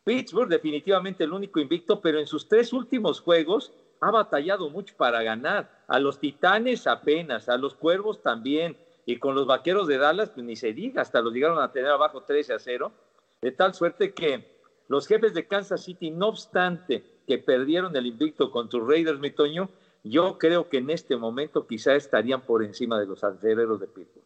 Pittsburgh 0.07 0.47
definitivamente 0.47 1.25
el 1.25 1.33
único 1.33 1.59
invicto, 1.59 1.99
pero 1.99 2.17
en 2.17 2.27
sus 2.27 2.47
tres 2.47 2.71
últimos 2.71 3.19
juegos 3.19 3.73
ha 3.99 4.09
batallado 4.09 4.69
mucho 4.69 4.95
para 4.95 5.21
ganar. 5.21 5.83
A 5.85 5.99
los 5.99 6.21
Titanes 6.21 6.87
apenas, 6.87 7.49
a 7.49 7.57
los 7.57 7.75
Cuervos 7.75 8.23
también, 8.23 8.77
y 9.05 9.17
con 9.17 9.35
los 9.35 9.45
Vaqueros 9.45 9.85
de 9.85 9.97
Dallas, 9.97 10.29
pues 10.29 10.45
ni 10.45 10.55
se 10.55 10.71
diga, 10.71 11.01
hasta 11.01 11.19
los 11.19 11.33
llegaron 11.33 11.59
a 11.59 11.73
tener 11.73 11.91
abajo 11.91 12.23
13 12.23 12.53
a 12.53 12.59
0, 12.59 12.93
de 13.41 13.51
tal 13.51 13.73
suerte 13.73 14.13
que 14.13 14.61
los 14.87 15.07
jefes 15.07 15.33
de 15.33 15.45
Kansas 15.45 15.83
City, 15.83 16.09
no 16.09 16.29
obstante 16.29 17.03
que 17.27 17.37
perdieron 17.37 17.93
el 17.97 18.05
invicto 18.05 18.49
los 18.53 18.87
Raiders, 18.87 19.19
mi 19.19 19.31
Toño, 19.31 19.69
yo 20.05 20.37
creo 20.37 20.69
que 20.69 20.77
en 20.77 20.89
este 20.89 21.17
momento 21.17 21.67
quizá 21.67 21.95
estarían 21.95 22.39
por 22.43 22.63
encima 22.63 22.97
de 22.97 23.07
los 23.07 23.25
aceleros 23.25 23.81
de 23.81 23.87
Pittsburgh. 23.87 24.25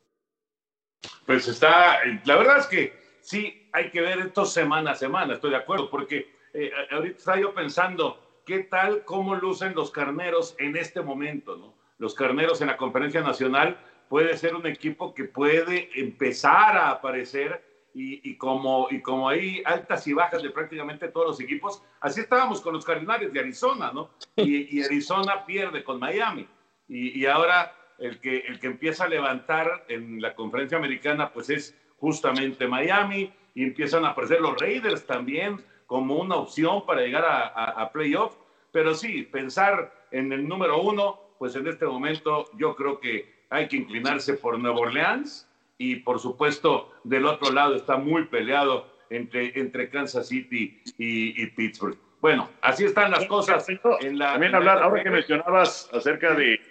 Pues 1.26 1.48
está, 1.48 1.98
la 2.26 2.36
verdad 2.36 2.60
es 2.60 2.68
que 2.68 2.94
sí, 3.22 3.61
hay 3.74 3.90
que 3.90 4.02
ver 4.02 4.20
esto 4.20 4.46
semana 4.46 4.92
a 4.92 4.96
semana, 4.96 5.34
estoy 5.34 5.52
de 5.52 5.58
acuerdo, 5.58 5.90
porque 5.90 6.36
eh, 6.54 6.72
ahorita 6.92 7.18
estaba 7.18 7.40
yo 7.40 7.54
pensando, 7.54 8.42
¿qué 8.46 8.60
tal 8.60 9.04
cómo 9.06 9.36
lucen 9.36 9.74
los 9.76 9.92
carneros 9.92 10.56
en 10.60 10.76
este 10.76 11.02
momento? 11.02 11.56
¿no? 11.56 11.74
Los 11.98 12.16
carneros 12.16 12.62
en 12.62 12.68
la 12.68 12.78
conferencia 12.78 13.22
nacional 13.22 13.78
puede 14.10 14.38
ser 14.38 14.56
un 14.56 14.68
equipo 14.68 15.14
que 15.14 15.26
puede 15.26 15.90
empezar 15.96 16.78
a 16.78 16.90
aparecer 16.90 17.64
y, 17.94 18.30
y, 18.30 18.38
como, 18.38 18.88
y 18.90 19.02
como 19.02 19.30
hay 19.30 19.62
altas 19.66 20.08
y 20.08 20.14
bajas 20.14 20.42
de 20.42 20.50
prácticamente 20.50 21.10
todos 21.10 21.28
los 21.28 21.42
equipos, 21.42 21.84
así 22.00 22.22
estábamos 22.22 22.62
con 22.62 22.74
los 22.74 22.86
Cardinales 22.86 23.32
de 23.34 23.40
Arizona, 23.40 23.92
¿no? 23.94 24.12
Y, 24.38 24.78
y 24.78 24.84
Arizona 24.84 25.46
pierde 25.46 25.84
con 25.84 26.00
Miami. 26.00 26.48
Y, 26.88 27.20
y, 27.20 27.26
ahora 27.26 27.74
el 28.00 28.20
que, 28.20 28.38
el 28.40 28.60
que 28.60 28.68
empieza 28.68 29.06
a 29.06 29.10
levantar 29.10 29.86
en 29.88 30.22
la 30.22 30.34
conferencia 30.36 30.78
americana, 30.78 31.32
pues 31.32 31.50
es 31.50 31.78
justamente 31.98 32.68
Miami, 32.68 33.32
y 33.54 33.64
empiezan 33.64 34.06
a 34.06 34.10
aparecer 34.10 34.42
los 34.42 34.60
Raiders 34.60 35.06
también 35.06 35.64
como 35.88 36.16
una 36.16 36.36
opción 36.36 36.86
para 36.86 37.02
llegar 37.02 37.26
a, 37.26 37.48
a, 37.48 37.82
a 37.82 37.92
playoff. 37.92 38.36
Pero 38.72 38.96
sí, 38.96 39.24
pensar 39.24 39.94
en 40.12 40.32
el 40.32 40.48
número 40.48 40.82
uno, 40.82 41.20
pues 41.38 41.56
en 41.56 41.68
este 41.68 41.86
momento 41.86 42.46
yo 42.58 42.76
creo 42.76 43.00
que 43.00 43.42
hay 43.50 43.68
que 43.68 43.78
inclinarse 43.78 44.36
por 44.36 44.58
Nueva 44.58 44.80
Orleans 44.80 45.48
y 45.78 45.98
por 45.98 46.20
supuesto 46.20 46.94
del 47.04 47.26
otro 47.26 47.52
lado 47.52 47.76
está 47.76 47.98
muy 47.98 48.26
peleado 48.26 48.88
entre, 49.10 49.60
entre 49.60 49.90
Kansas 49.90 50.28
City 50.28 50.82
y, 50.98 51.42
y 51.42 51.48
Pittsburgh. 51.48 51.98
Bueno, 52.22 52.50
así 52.62 52.86
están 52.86 53.12
las 53.12 53.26
cosas. 53.26 53.68
En 54.02 54.20
la, 54.20 54.34
También 54.34 54.56
hablar, 54.56 54.82
ahora 54.82 55.04
que 55.04 55.10
mencionabas 55.10 55.90
acerca 55.92 56.36
de, 56.36 56.62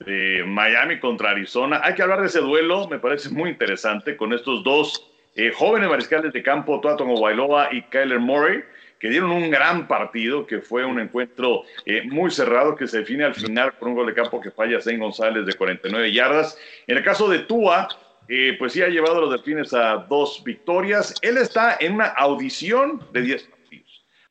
de, 0.00 0.44
Miami 0.46 1.00
contra 1.00 1.30
Arizona, 1.30 1.80
hay 1.82 1.94
que 1.94 2.02
hablar 2.02 2.20
de 2.20 2.26
ese 2.26 2.40
duelo, 2.40 2.86
me 2.88 2.98
parece 2.98 3.30
muy 3.30 3.50
interesante, 3.50 4.16
con 4.16 4.34
estos 4.34 4.62
dos 4.62 5.11
eh, 5.34 5.52
jóvenes 5.54 5.88
mariscales 5.88 6.32
de 6.32 6.42
campo, 6.42 6.80
Tuaton 6.80 7.20
Bailoa 7.20 7.68
y 7.72 7.82
Kyler 7.82 8.20
Murray, 8.20 8.62
que 8.98 9.08
dieron 9.08 9.32
un 9.32 9.50
gran 9.50 9.88
partido, 9.88 10.46
que 10.46 10.60
fue 10.60 10.84
un 10.84 11.00
encuentro 11.00 11.62
eh, 11.86 12.02
muy 12.04 12.30
cerrado, 12.30 12.76
que 12.76 12.86
se 12.86 12.98
define 12.98 13.24
al 13.24 13.34
final 13.34 13.72
con 13.78 13.88
un 13.88 13.94
gol 13.96 14.06
de 14.06 14.14
campo 14.14 14.40
que 14.40 14.50
falla 14.50 14.80
Zane 14.80 14.98
González 14.98 15.44
de 15.44 15.54
49 15.54 16.12
yardas. 16.12 16.56
En 16.86 16.98
el 16.98 17.02
caso 17.02 17.28
de 17.28 17.40
Tua, 17.40 17.88
eh, 18.28 18.54
pues 18.58 18.74
sí 18.74 18.82
ha 18.82 18.88
llevado 18.88 19.18
a 19.18 19.20
los 19.22 19.30
delfines 19.30 19.74
a 19.74 20.06
dos 20.08 20.42
victorias. 20.44 21.14
Él 21.22 21.36
está 21.36 21.76
en 21.80 21.94
una 21.94 22.06
audición 22.06 23.04
de 23.12 23.22
10 23.22 23.42
partidos. 23.42 23.61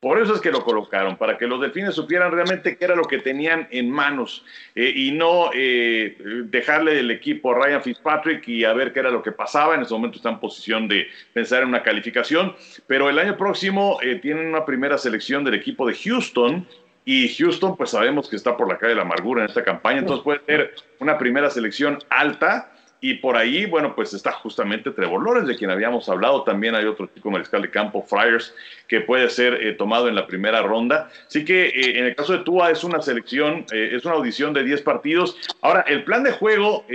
Por 0.02 0.20
eso 0.20 0.34
es 0.34 0.40
que 0.40 0.50
lo 0.50 0.64
colocaron, 0.64 1.16
para 1.16 1.38
que 1.38 1.46
los 1.46 1.60
delfines 1.60 1.94
supieran 1.94 2.32
realmente 2.32 2.76
qué 2.76 2.86
era 2.86 2.96
lo 2.96 3.04
que 3.04 3.20
tenían 3.20 3.68
en 3.70 3.88
manos 3.88 4.44
eh, 4.74 4.92
y 4.96 5.12
no 5.12 5.50
eh, 5.54 6.16
dejarle 6.46 6.98
el 6.98 7.12
equipo 7.12 7.52
a 7.52 7.64
Ryan 7.64 7.84
Fitzpatrick 7.84 8.48
y 8.48 8.64
a 8.64 8.72
ver 8.72 8.92
qué 8.92 8.98
era 8.98 9.12
lo 9.12 9.22
que 9.22 9.30
pasaba. 9.30 9.76
En 9.76 9.82
ese 9.82 9.94
momento 9.94 10.16
está 10.16 10.30
en 10.30 10.40
posición 10.40 10.88
de 10.88 11.06
pensar 11.32 11.62
en 11.62 11.68
una 11.68 11.84
calificación, 11.84 12.56
pero 12.88 13.08
el 13.08 13.16
año 13.16 13.36
próximo 13.36 13.98
eh, 14.02 14.16
tienen 14.16 14.48
una 14.48 14.66
primera 14.66 14.98
selección 14.98 15.44
del 15.44 15.54
equipo 15.54 15.86
de 15.86 15.94
Houston 15.94 16.66
y 17.04 17.28
Houston, 17.36 17.76
pues 17.76 17.90
sabemos 17.90 18.28
que 18.28 18.34
está 18.34 18.56
por 18.56 18.68
la 18.68 18.78
calle 18.78 18.90
de 18.90 18.96
la 18.96 19.02
amargura 19.02 19.44
en 19.44 19.50
esta 19.50 19.62
campaña, 19.62 20.00
entonces 20.00 20.24
puede 20.24 20.40
ser 20.46 20.74
una 20.98 21.16
primera 21.16 21.48
selección 21.48 22.00
alta 22.10 22.71
y 23.04 23.14
por 23.14 23.36
ahí, 23.36 23.66
bueno, 23.66 23.96
pues 23.96 24.14
está 24.14 24.30
justamente 24.30 24.92
Trevor 24.92 25.24
Lawrence, 25.24 25.48
de 25.48 25.58
quien 25.58 25.70
habíamos 25.70 26.08
hablado. 26.08 26.44
También 26.44 26.76
hay 26.76 26.84
otro 26.84 27.10
chico 27.12 27.32
mariscal 27.32 27.60
de 27.60 27.68
campo, 27.68 28.06
Friars, 28.08 28.54
que 28.86 29.00
puede 29.00 29.28
ser 29.28 29.54
eh, 29.54 29.72
tomado 29.72 30.06
en 30.06 30.14
la 30.14 30.28
primera 30.28 30.62
ronda. 30.62 31.10
Así 31.26 31.44
que 31.44 31.66
eh, 31.66 31.98
en 31.98 32.04
el 32.04 32.14
caso 32.14 32.32
de 32.32 32.44
Tua 32.44 32.70
es 32.70 32.84
una 32.84 33.02
selección, 33.02 33.66
eh, 33.72 33.90
es 33.94 34.04
una 34.04 34.14
audición 34.14 34.54
de 34.54 34.62
10 34.62 34.82
partidos. 34.82 35.36
Ahora, 35.62 35.80
el 35.88 36.04
plan 36.04 36.22
de 36.22 36.30
juego 36.30 36.86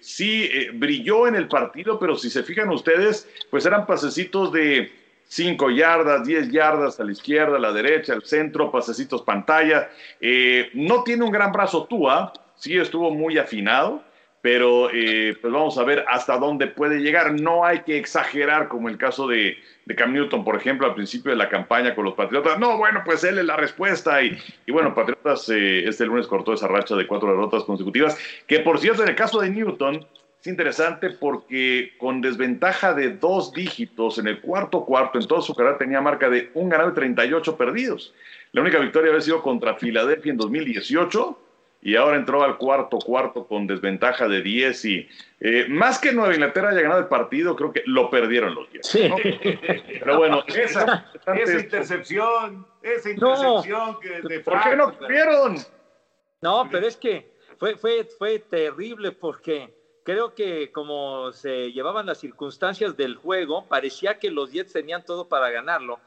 sí 0.00 0.48
brilló 0.72 1.28
en 1.28 1.34
el 1.34 1.46
partido, 1.46 1.98
pero 1.98 2.16
si 2.16 2.30
se 2.30 2.42
fijan 2.42 2.70
ustedes, 2.70 3.28
pues 3.50 3.66
eran 3.66 3.84
pasecitos 3.84 4.50
de 4.50 4.90
5 5.28 5.70
yardas, 5.72 6.26
10 6.26 6.52
yardas 6.52 6.98
a 6.98 7.04
la 7.04 7.12
izquierda, 7.12 7.58
a 7.58 7.60
la 7.60 7.72
derecha, 7.72 8.14
al 8.14 8.22
centro, 8.22 8.72
pasecitos 8.72 9.20
pantalla. 9.20 9.90
no 10.72 11.02
tiene 11.02 11.22
un 11.22 11.30
gran 11.30 11.52
brazo 11.52 11.84
Tua, 11.84 12.32
sí 12.56 12.78
estuvo 12.78 13.10
muy 13.10 13.36
afinado 13.36 14.13
pero 14.44 14.90
eh, 14.92 15.38
pues 15.40 15.50
vamos 15.50 15.78
a 15.78 15.84
ver 15.84 16.04
hasta 16.06 16.36
dónde 16.36 16.66
puede 16.66 16.98
llegar. 16.98 17.32
No 17.40 17.64
hay 17.64 17.78
que 17.78 17.96
exagerar 17.96 18.68
como 18.68 18.90
el 18.90 18.98
caso 18.98 19.26
de, 19.26 19.56
Cam 19.96 20.12
Newton, 20.12 20.44
por 20.44 20.54
ejemplo, 20.54 20.86
al 20.86 20.94
principio 20.94 21.30
de 21.30 21.38
la 21.38 21.48
campaña 21.48 21.94
con 21.94 22.04
los 22.04 22.12
Patriotas. 22.12 22.58
No, 22.58 22.76
bueno, 22.76 23.00
pues 23.06 23.24
él 23.24 23.38
es 23.38 23.46
la 23.46 23.56
respuesta. 23.56 24.22
Y, 24.22 24.36
y 24.66 24.70
bueno, 24.70 24.94
Patriotas 24.94 25.48
eh, 25.48 25.88
este 25.88 26.04
lunes 26.04 26.26
cortó 26.26 26.52
esa 26.52 26.68
racha 26.68 26.94
de 26.94 27.06
cuatro 27.06 27.30
derrotas 27.30 27.64
consecutivas, 27.64 28.18
que 28.46 28.58
por 28.58 28.78
cierto, 28.78 29.02
en 29.02 29.08
el 29.08 29.14
caso 29.14 29.40
de 29.40 29.48
Newton, 29.48 30.06
es 30.42 30.46
interesante 30.46 31.08
porque 31.08 31.94
con 31.96 32.20
desventaja 32.20 32.92
de 32.92 33.16
dos 33.16 33.50
dígitos 33.54 34.18
en 34.18 34.26
el 34.26 34.42
cuarto 34.42 34.84
cuarto, 34.84 35.18
en 35.18 35.26
toda 35.26 35.40
su 35.40 35.54
carrera 35.54 35.78
tenía 35.78 36.02
marca 36.02 36.28
de 36.28 36.50
un 36.52 36.68
ganado 36.68 36.90
y 36.90 36.94
38 36.94 37.56
perdidos. 37.56 38.12
La 38.52 38.60
única 38.60 38.78
victoria 38.78 39.08
había 39.08 39.22
sido 39.22 39.40
contra 39.40 39.76
Filadelfia 39.76 40.32
en 40.32 40.36
2018 40.36 41.38
y 41.84 41.96
ahora 41.96 42.16
entró 42.16 42.42
al 42.42 42.56
cuarto 42.56 42.98
cuarto 42.98 43.46
con 43.46 43.66
desventaja 43.66 44.26
de 44.26 44.40
10 44.40 44.84
y 44.86 45.08
eh, 45.38 45.66
más 45.68 45.98
que 45.98 46.12
Nueva 46.12 46.32
Inglaterra 46.32 46.70
haya 46.70 46.80
ganado 46.80 47.00
el 47.00 47.08
partido, 47.08 47.54
creo 47.54 47.72
que 47.72 47.82
lo 47.84 48.08
perdieron 48.08 48.54
los 48.54 48.72
10. 48.72 48.86
Sí. 48.86 49.08
¿no? 49.08 49.16
Pero 49.20 50.16
bueno, 50.16 50.42
esa, 50.48 51.12
esa 51.36 51.58
intercepción, 51.60 52.66
esa 52.82 53.10
intercepción 53.10 53.92
no. 53.92 54.00
que 54.00 54.22
de 54.22 54.40
¿Por 54.40 54.62
qué 54.62 54.74
no 54.74 54.92
tuvieron? 54.92 55.58
No, 56.40 56.66
pero 56.70 56.86
es 56.86 56.96
que 56.96 57.30
fue, 57.58 57.76
fue, 57.76 58.04
fue 58.04 58.38
terrible 58.38 59.12
porque 59.12 59.74
creo 60.04 60.34
que 60.34 60.72
como 60.72 61.32
se 61.32 61.70
llevaban 61.70 62.06
las 62.06 62.18
circunstancias 62.18 62.96
del 62.96 63.16
juego, 63.16 63.66
parecía 63.68 64.18
que 64.18 64.30
los 64.30 64.52
Jets 64.52 64.72
tenían 64.72 65.04
todo 65.04 65.28
para 65.28 65.50
ganarlo 65.50 66.00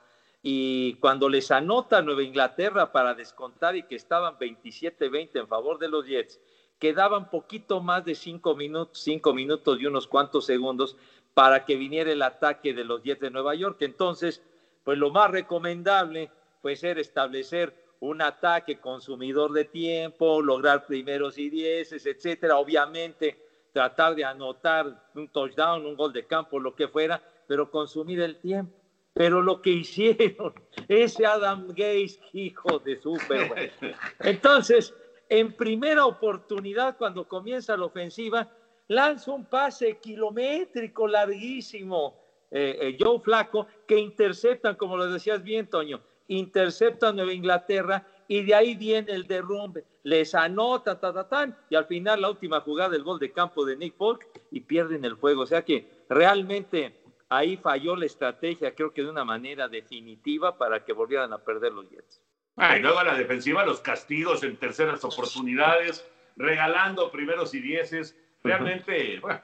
y 0.49 0.93
cuando 1.01 1.27
les 1.27 1.51
anota 1.51 2.01
Nueva 2.01 2.23
Inglaterra 2.23 2.93
para 2.93 3.13
descontar 3.13 3.75
y 3.75 3.83
que 3.83 3.97
estaban 3.97 4.37
27-20 4.39 5.41
en 5.41 5.47
favor 5.49 5.77
de 5.77 5.89
los 5.89 6.05
Jets, 6.05 6.39
quedaban 6.79 7.29
poquito 7.29 7.81
más 7.81 8.05
de 8.05 8.15
cinco 8.15 8.55
minutos, 8.55 8.97
cinco 9.03 9.33
minutos 9.33 9.77
y 9.77 9.87
unos 9.87 10.07
cuantos 10.07 10.45
segundos 10.45 10.95
para 11.33 11.65
que 11.65 11.75
viniera 11.75 12.13
el 12.13 12.21
ataque 12.21 12.73
de 12.73 12.85
los 12.85 13.03
Jets 13.03 13.19
de 13.19 13.29
Nueva 13.29 13.55
York. 13.55 13.75
Entonces, 13.81 14.41
pues 14.85 14.97
lo 14.97 15.11
más 15.11 15.31
recomendable 15.31 16.31
pues 16.61 16.81
era 16.81 17.01
establecer 17.01 17.75
un 17.99 18.21
ataque 18.21 18.79
consumidor 18.79 19.51
de 19.51 19.65
tiempo, 19.65 20.41
lograr 20.41 20.85
primeros 20.85 21.37
y 21.37 21.49
dieces, 21.49 22.05
etcétera. 22.05 22.57
Obviamente, 22.57 23.37
tratar 23.73 24.15
de 24.15 24.23
anotar 24.23 25.09
un 25.13 25.27
touchdown, 25.27 25.85
un 25.85 25.97
gol 25.97 26.13
de 26.13 26.25
campo, 26.25 26.57
lo 26.57 26.73
que 26.73 26.87
fuera, 26.87 27.21
pero 27.47 27.69
consumir 27.69 28.21
el 28.21 28.37
tiempo. 28.37 28.76
Pero 29.17 29.41
lo 29.41 29.61
que 29.61 29.71
hicieron, 29.71 30.53
ese 30.87 31.25
Adam 31.25 31.67
Gates, 31.69 32.19
hijo 32.33 32.79
de 32.79 33.01
super. 33.01 33.71
Entonces, 34.19 34.93
en 35.29 35.53
primera 35.53 36.05
oportunidad, 36.05 36.97
cuando 36.97 37.27
comienza 37.27 37.75
la 37.75 37.85
ofensiva, 37.85 38.49
lanza 38.87 39.31
un 39.31 39.45
pase 39.45 39.97
kilométrico 39.97 41.07
larguísimo, 41.07 42.15
eh, 42.51 42.77
eh, 42.79 42.97
Joe 42.99 43.19
Flaco, 43.19 43.67
que 43.87 43.97
interceptan, 43.97 44.75
como 44.75 44.95
lo 44.95 45.11
decías 45.11 45.43
bien, 45.43 45.67
Toño, 45.67 45.99
interceptan 46.27 47.15
Nueva 47.15 47.33
Inglaterra 47.33 48.05
y 48.27 48.43
de 48.43 48.55
ahí 48.55 48.75
viene 48.75 49.11
el 49.11 49.27
derrumbe. 49.27 49.83
Les 50.03 50.33
anota, 50.35 50.99
ta, 50.99 51.57
y 51.69 51.75
al 51.75 51.85
final 51.85 52.21
la 52.21 52.29
última 52.29 52.61
jugada, 52.61 52.95
el 52.95 53.03
gol 53.03 53.19
de 53.19 53.31
campo 53.31 53.65
de 53.65 53.75
Nick 53.75 53.95
Folk 53.95 54.27
y 54.51 54.61
pierden 54.61 55.03
el 55.03 55.13
juego. 55.13 55.41
O 55.41 55.47
sea 55.47 55.63
que 55.63 55.87
realmente 56.09 56.93
ahí 57.29 57.57
falló 57.57 57.95
la 57.95 58.05
estrategia, 58.05 58.73
creo 58.73 58.93
que 58.93 59.03
de 59.03 59.09
una 59.09 59.25
manera 59.25 59.67
definitiva 59.67 60.57
para 60.57 60.83
que 60.83 60.93
volvieran 60.93 61.33
a 61.33 61.39
perder 61.39 61.73
los 61.73 61.89
Jets. 61.89 62.21
Ah, 62.55 62.77
y 62.77 62.81
luego 62.81 62.99
a 62.99 63.03
la 63.03 63.15
defensiva, 63.15 63.65
los 63.65 63.81
castigos 63.81 64.43
en 64.43 64.57
terceras 64.57 65.03
oportunidades, 65.03 66.07
regalando 66.35 67.11
primeros 67.11 67.53
y 67.53 67.59
dieces. 67.59 68.17
Realmente, 68.43 69.19
bueno, 69.19 69.41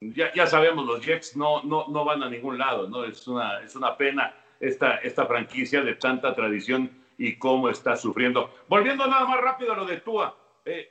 ya, 0.00 0.32
ya, 0.32 0.46
sabemos, 0.46 0.84
los 0.86 1.04
Jets 1.04 1.36
no, 1.36 1.62
no, 1.62 1.86
no 1.88 2.04
van 2.04 2.22
a 2.22 2.30
ningún 2.30 2.58
lado, 2.58 2.88
¿no? 2.88 3.04
Es 3.04 3.26
una, 3.28 3.60
es 3.60 3.76
una 3.76 3.96
pena 3.96 4.34
esta, 4.58 4.96
esta 4.96 5.26
franquicia 5.26 5.82
de 5.82 5.94
tanta 5.94 6.34
tradición 6.34 6.90
y 7.16 7.36
cómo 7.36 7.68
está 7.68 7.96
sufriendo. 7.96 8.52
Volviendo 8.68 9.06
nada 9.06 9.26
más 9.26 9.40
rápido 9.40 9.72
a 9.72 9.76
lo 9.76 9.84
de 9.84 9.98
Tua, 9.98 10.36
eh, 10.64 10.90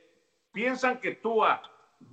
¿piensan 0.52 1.00
que 1.00 1.16
Tua 1.16 1.62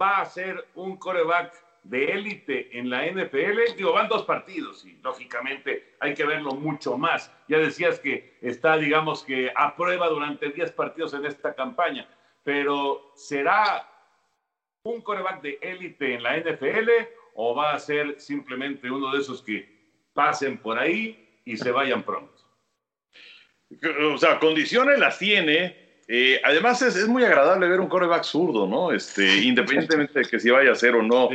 va 0.01 0.21
a 0.21 0.25
ser 0.25 0.67
un 0.75 0.97
coreback 0.97 1.64
de 1.85 2.05
élite 2.05 2.77
en 2.77 2.89
la 2.89 3.05
NFL? 3.05 3.75
Digo, 3.77 3.93
van 3.93 4.07
dos 4.07 4.23
partidos 4.23 4.85
y 4.85 4.97
lógicamente 5.03 5.95
hay 5.99 6.13
que 6.13 6.25
verlo 6.25 6.51
mucho 6.51 6.97
más. 6.97 7.31
Ya 7.47 7.59
decías 7.59 7.99
que 7.99 8.37
está, 8.41 8.77
digamos 8.77 9.23
que 9.23 9.51
a 9.55 9.75
prueba 9.75 10.09
durante 10.09 10.49
10 10.49 10.71
partidos 10.71 11.13
en 11.13 11.25
esta 11.25 11.53
campaña, 11.53 12.07
pero 12.43 13.11
¿será 13.15 13.87
un 14.83 15.01
coreback 15.01 15.41
de 15.41 15.59
élite 15.61 16.15
en 16.15 16.23
la 16.23 16.37
NFL 16.37 16.89
o 17.35 17.55
va 17.55 17.73
a 17.73 17.79
ser 17.79 18.19
simplemente 18.19 18.89
uno 18.89 19.11
de 19.11 19.19
esos 19.19 19.41
que 19.41 19.67
pasen 20.13 20.57
por 20.57 20.79
ahí 20.79 21.41
y 21.45 21.57
se 21.57 21.71
vayan 21.71 22.03
pronto? 22.03 22.33
O 24.11 24.17
sea, 24.17 24.39
condiciones 24.39 24.99
las 24.99 25.19
tiene. 25.19 25.84
Eh, 26.07 26.39
además 26.43 26.81
es, 26.83 27.07
muy 27.07 27.23
agradable 27.23 27.67
ver 27.67 27.79
un 27.79 27.87
coreback 27.87 28.23
zurdo, 28.23 28.67
¿no? 28.67 28.91
Este, 28.91 29.37
independientemente 29.37 30.19
de 30.19 30.25
que 30.25 30.39
si 30.39 30.51
vaya 30.51 30.71
a 30.71 30.75
ser 30.75 30.95
o 30.95 31.01
no 31.01 31.29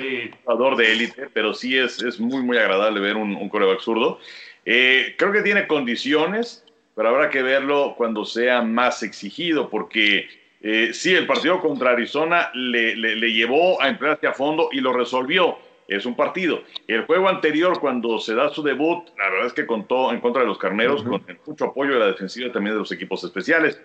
jugador 0.45 0.77
de 0.77 0.93
élite, 0.93 1.29
pero 1.33 1.55
sí 1.55 1.77
es, 1.77 2.01
es 2.03 2.21
muy, 2.21 2.43
muy 2.43 2.57
agradable 2.57 3.01
ver 3.01 3.17
un, 3.17 3.35
un 3.35 3.49
coreback 3.49 3.81
zurdo. 3.81 4.21
Eh, 4.65 5.15
creo 5.19 5.33
que 5.33 5.43
tiene 5.43 5.67
condiciones, 5.67 6.65
pero 6.95 7.09
habrá 7.09 7.31
que 7.31 7.43
verlo 7.43 7.95
cuando 7.97 8.25
sea 8.25 8.63
más 8.63 9.03
exigido, 9.03 9.69
porque 9.71 10.29
eh, 10.61 10.91
sí, 10.93 11.15
el 11.15 11.27
partido 11.27 11.61
contra 11.61 11.91
Arizona 11.91 12.51
le, 12.55 12.95
le, 12.95 13.33
llevó 13.33 13.81
a 13.81 13.89
emplearse 13.89 14.27
a 14.27 14.33
fondo 14.33 14.69
y 14.73 14.81
lo 14.81 14.93
resolvió. 14.93 15.59
Es 15.89 16.07
un 16.07 16.15
partido. 16.15 16.63
El 16.87 17.05
juego 17.05 17.29
anterior, 17.29 17.81
cuando 17.81 18.21
se 18.21 18.35
da 18.35 18.51
su 18.51 18.63
debut, 18.63 19.09
la 19.19 19.29
verdad 19.29 19.47
es 19.47 19.53
que 19.53 19.67
contó 19.67 20.13
en 20.13 20.21
contra 20.21 20.43
de 20.43 20.47
los 20.47 20.59
carneros 20.59 21.03
con 21.03 21.25
mucho 21.45 21.65
apoyo 21.65 21.95
de 21.95 21.99
la 21.99 22.07
defensiva 22.07 22.47
y 22.47 22.53
también 22.53 22.75
de 22.75 22.81
los 22.81 22.93
equipos 22.93 23.25
especiales. 23.25 23.81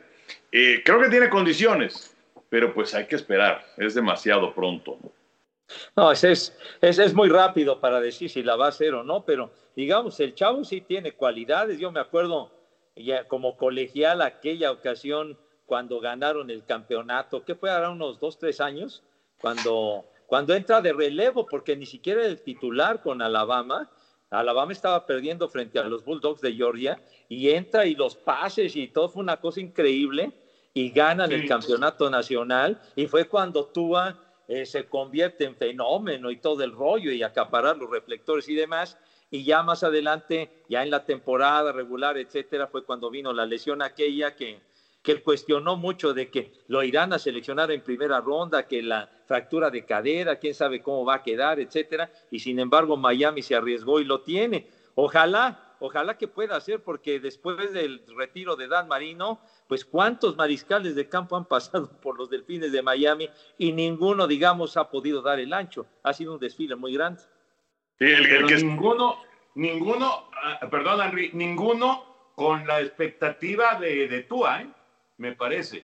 Eh, 0.51 0.82
creo 0.84 1.01
que 1.01 1.10
tiene 1.10 1.29
condiciones, 1.29 2.15
pero 2.50 2.74
pues 2.74 2.94
hay 2.94 3.08
que 3.08 3.15
esperar. 3.15 3.65
Es 3.77 3.94
demasiado 3.94 4.53
pronto. 4.53 4.98
No, 5.96 6.12
es, 6.12 6.24
es, 6.24 6.53
es, 6.82 7.13
muy 7.13 7.29
rápido 7.29 7.79
para 7.79 8.00
decir 8.00 8.29
si 8.29 8.44
la 8.44 8.55
va 8.55 8.67
a 8.67 8.70
hacer 8.70 8.94
o 8.94 9.03
no, 9.03 9.25
pero 9.25 9.51
digamos, 9.75 10.20
el 10.20 10.36
chavo 10.36 10.63
sí 10.63 10.82
tiene 10.82 11.13
cualidades. 11.13 11.79
Yo 11.79 11.91
me 11.91 12.00
acuerdo 12.00 12.51
ya 12.96 13.27
como 13.27 13.58
colegial 13.58 14.22
aquella 14.22 14.72
ocasión 14.72 15.38
cuando 15.65 16.00
ganaron 16.00 16.50
el 16.50 16.63
campeonato, 16.63 17.44
que 17.44 17.55
fue 17.55 17.72
ahora 17.72 17.90
unos 17.90 18.20
dos, 18.20 18.38
tres 18.38 18.61
años, 18.61 19.03
cuando, 19.42 20.05
cuando 20.27 20.53
entra 20.53 20.81
de 20.81 20.94
relevo, 20.94 21.48
porque 21.48 21.75
ni 21.75 21.85
siquiera 21.85 22.24
el 22.25 22.42
titular 22.42 23.01
con 23.01 23.22
Alabama, 23.22 23.90
Alabama 24.29 24.72
estaba 24.72 25.05
perdiendo 25.05 25.48
frente 25.48 25.79
a 25.79 25.83
los 25.83 26.03
Bulldogs 26.03 26.42
de 26.42 26.53
Georgia, 26.53 27.01
y 27.27 27.50
entra 27.50 27.85
y 27.85 27.96
los 27.96 28.16
pases 28.16 28.75
y 28.75 28.88
todo 28.88 29.09
fue 29.09 29.22
una 29.24 29.38
cosa 29.38 29.61
increíble, 29.61 30.33
y 30.74 30.90
ganan 30.90 31.31
el 31.31 31.48
campeonato 31.48 32.09
nacional, 32.09 32.79
y 32.96 33.07
fue 33.07 33.25
cuando 33.25 33.66
Tua 33.68 34.18
eh, 34.48 34.66
se 34.66 34.88
convierte 34.88 35.46
en 35.46 35.55
fenómeno 35.55 36.31
y 36.31 36.38
todo 36.38 36.64
el 36.64 36.72
rollo, 36.72 37.11
y 37.11 37.24
acaparar 37.24 37.77
los 37.77 37.90
reflectores 37.90 38.50
y 38.50 38.55
demás, 38.55 38.98
y 39.31 39.44
ya 39.44 39.64
más 39.64 39.83
adelante, 39.83 40.51
ya 40.70 40.83
en 40.83 40.90
la 40.90 41.05
temporada 41.05 41.72
regular, 41.72 42.18
etcétera, 42.18 42.68
fue 42.68 42.83
cuando 42.83 43.09
vino 43.09 43.33
la 43.33 43.46
lesión 43.46 43.81
aquella 43.81 44.35
que 44.35 44.61
que 45.05 45.11
él 45.11 45.22
cuestionó 45.22 45.77
mucho 45.77 46.16
de 46.16 46.31
que 46.31 46.51
lo 46.68 46.83
irán 46.83 47.14
a 47.14 47.20
seleccionar 47.20 47.70
en 47.72 47.83
primera 47.83 48.20
ronda, 48.20 48.68
que 48.68 48.81
la 48.81 49.07
fractura 49.25 49.70
de 49.70 49.85
cadera, 49.85 50.38
quién 50.38 50.53
sabe 50.53 50.81
cómo 50.81 51.05
va 51.05 51.16
a 51.16 51.24
quedar, 51.24 51.59
etcétera, 51.59 52.11
y 52.31 52.40
sin 52.40 52.59
embargo 52.59 52.98
Miami 52.98 53.42
se 53.42 53.55
arriesgó 53.55 54.00
y 54.00 54.05
lo 54.05 54.22
tiene. 54.22 54.68
Ojalá, 54.96 55.75
ojalá 55.79 56.18
que 56.18 56.27
pueda 56.27 56.55
hacer, 56.55 56.81
porque 56.81 57.20
después 57.20 57.74
del 57.74 58.03
retiro 58.16 58.55
de 58.55 58.68
Dan 58.68 58.88
Marino, 58.88 59.40
pues 59.68 59.83
cuántos 59.83 60.35
mariscales 60.38 60.96
de 60.96 61.09
campo 61.09 61.35
han 61.35 61.46
pasado 61.50 61.90
por 62.01 62.18
los 62.18 62.29
delfines 62.29 62.72
de 62.72 62.81
Miami 62.81 63.29
y 63.57 63.72
ninguno, 63.72 64.27
digamos, 64.27 64.77
ha 64.77 64.90
podido 64.90 65.22
dar 65.22 65.40
el 65.40 65.53
ancho. 65.53 65.85
Ha 66.03 66.14
sido 66.14 66.33
un 66.33 66.40
desfile 66.40 66.75
muy 66.75 66.94
grande. 66.94 67.22
Ninguno, 68.00 69.18
ninguno, 69.55 70.29
ah, 70.44 70.59
perdón, 70.70 71.01
Henry, 71.01 71.31
ninguno 71.33 72.31
con 72.35 72.68
la 72.68 72.81
expectativa 72.81 73.79
de, 73.79 74.07
de 74.07 74.24
Tua, 74.24 74.61
¿eh? 74.61 74.70
me 75.18 75.33
parece. 75.33 75.83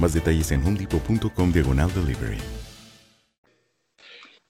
Más 0.00 0.12
detalles 0.12 0.50
en 0.52 0.62
homedepot.com 0.66 1.52
diagonal 1.52 1.90
delivery. 1.94 2.38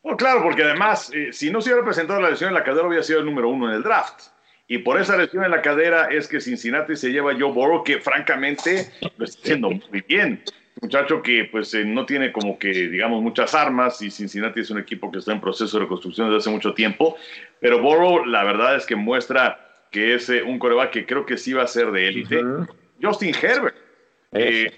Bueno, 0.03 0.17
claro, 0.19 0.43
porque 0.43 0.63
además, 0.63 1.11
eh, 1.15 1.33
si 1.33 1.51
no 1.51 1.61
se 1.61 1.71
hubiera 1.71 1.85
presentado 1.85 2.21
la 2.21 2.31
lesión 2.31 2.49
en 2.49 2.55
la 2.55 2.63
cadera, 2.63 2.87
hubiera 2.87 3.03
sido 3.03 3.21
el 3.21 3.25
número 3.25 3.49
uno 3.49 3.69
en 3.69 3.77
el 3.77 3.83
draft. 3.83 4.35
Y 4.67 4.79
por 4.79 5.01
esa 5.01 5.17
lesión 5.17 5.45
en 5.45 5.51
la 5.51 5.63
cadera 5.63 6.09
es 6.11 6.29
que 6.29 6.41
Cincinnati 6.41 6.97
se 6.97 7.11
lleva 7.11 7.33
a 7.33 7.35
Joe 7.39 7.53
Burrow, 7.53 7.85
que 7.85 8.01
francamente 8.01 8.91
lo 9.19 9.25
está 9.25 9.41
haciendo 9.43 9.71
muy 9.71 10.05
bien. 10.07 10.43
Muchacho 10.81 11.23
que 11.23 11.49
pues 11.51 11.73
eh, 11.75 11.85
no 11.85 12.05
tiene 12.05 12.33
como 12.33 12.59
que, 12.59 12.69
digamos, 12.69 13.23
muchas 13.23 13.55
armas 13.55 14.03
y 14.03 14.11
Cincinnati 14.11 14.61
es 14.61 14.71
un 14.71 14.79
equipo 14.79 15.11
que 15.11 15.19
está 15.19 15.33
en 15.33 15.41
proceso 15.41 15.79
de 15.79 15.85
reconstrucción 15.85 16.29
desde 16.29 16.39
hace 16.39 16.51
mucho 16.51 16.75
tiempo. 16.75 17.17
Pero 17.61 17.81
Burrow, 17.81 18.25
la 18.25 18.43
verdad 18.45 18.77
es 18.77 18.85
que 18.85 18.97
muestra 18.97 19.87
que 19.91 20.15
es 20.15 20.29
eh, 20.29 20.43
un 20.43 20.59
coreback 20.59 20.91
que 20.91 21.07
creo 21.07 21.25
que 21.25 21.37
sí 21.39 21.53
va 21.53 21.63
a 21.63 21.69
ser 21.69 21.93
de 21.93 22.09
élite. 22.09 22.43
Justin 23.01 23.35
Herbert. 23.41 23.77
Eh, 24.33 24.73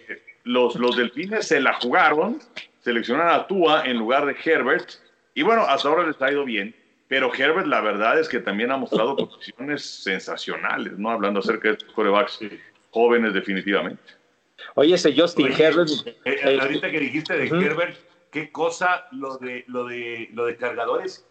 los, 0.47 0.77
los 0.77 0.97
delfines 0.97 1.49
se 1.49 1.61
la 1.61 1.75
jugaron, 1.75 2.39
seleccionaron 2.81 3.35
a 3.35 3.47
Tua 3.47 3.85
en 3.85 3.99
lugar 3.99 4.27
de 4.27 4.37
Herbert. 4.43 4.91
Y 5.35 5.43
bueno, 5.43 5.63
hasta 5.63 5.89
ahora 5.89 6.07
les 6.07 6.21
ha 6.23 6.31
ido 6.31 6.45
bien. 6.45 6.75
Pero 7.09 7.33
Herbert, 7.35 7.67
la 7.67 7.81
verdad 7.81 8.19
es 8.19 8.29
que 8.29 8.39
también 8.39 8.71
ha 8.71 8.77
mostrado 8.77 9.17
posiciones 9.17 9.85
sensacionales, 9.85 10.97
¿no? 10.99 11.11
Hablando 11.11 11.41
acerca 11.41 11.69
de 11.69 11.75
estos 11.75 11.93
corebacks 11.93 12.41
jóvenes, 12.91 13.35
definitivamente. 13.35 14.03
Oye, 14.77 14.95
ese 14.95 15.15
Justin 15.19 15.47
Oye, 15.47 15.65
Herbert. 15.65 15.91
eh, 16.07 16.17
eh, 16.25 16.59
ahorita 16.61 16.91
que 16.91 17.01
dijiste 17.01 17.37
de 17.37 17.47
Herbert, 17.47 17.99
qué 18.31 18.51
cosa 18.53 19.07
lo 19.11 19.39
de, 19.39 19.65
lo, 19.67 19.85
de, 19.85 20.31
lo 20.33 20.47
de 20.47 20.57
cargadores. 20.57 21.27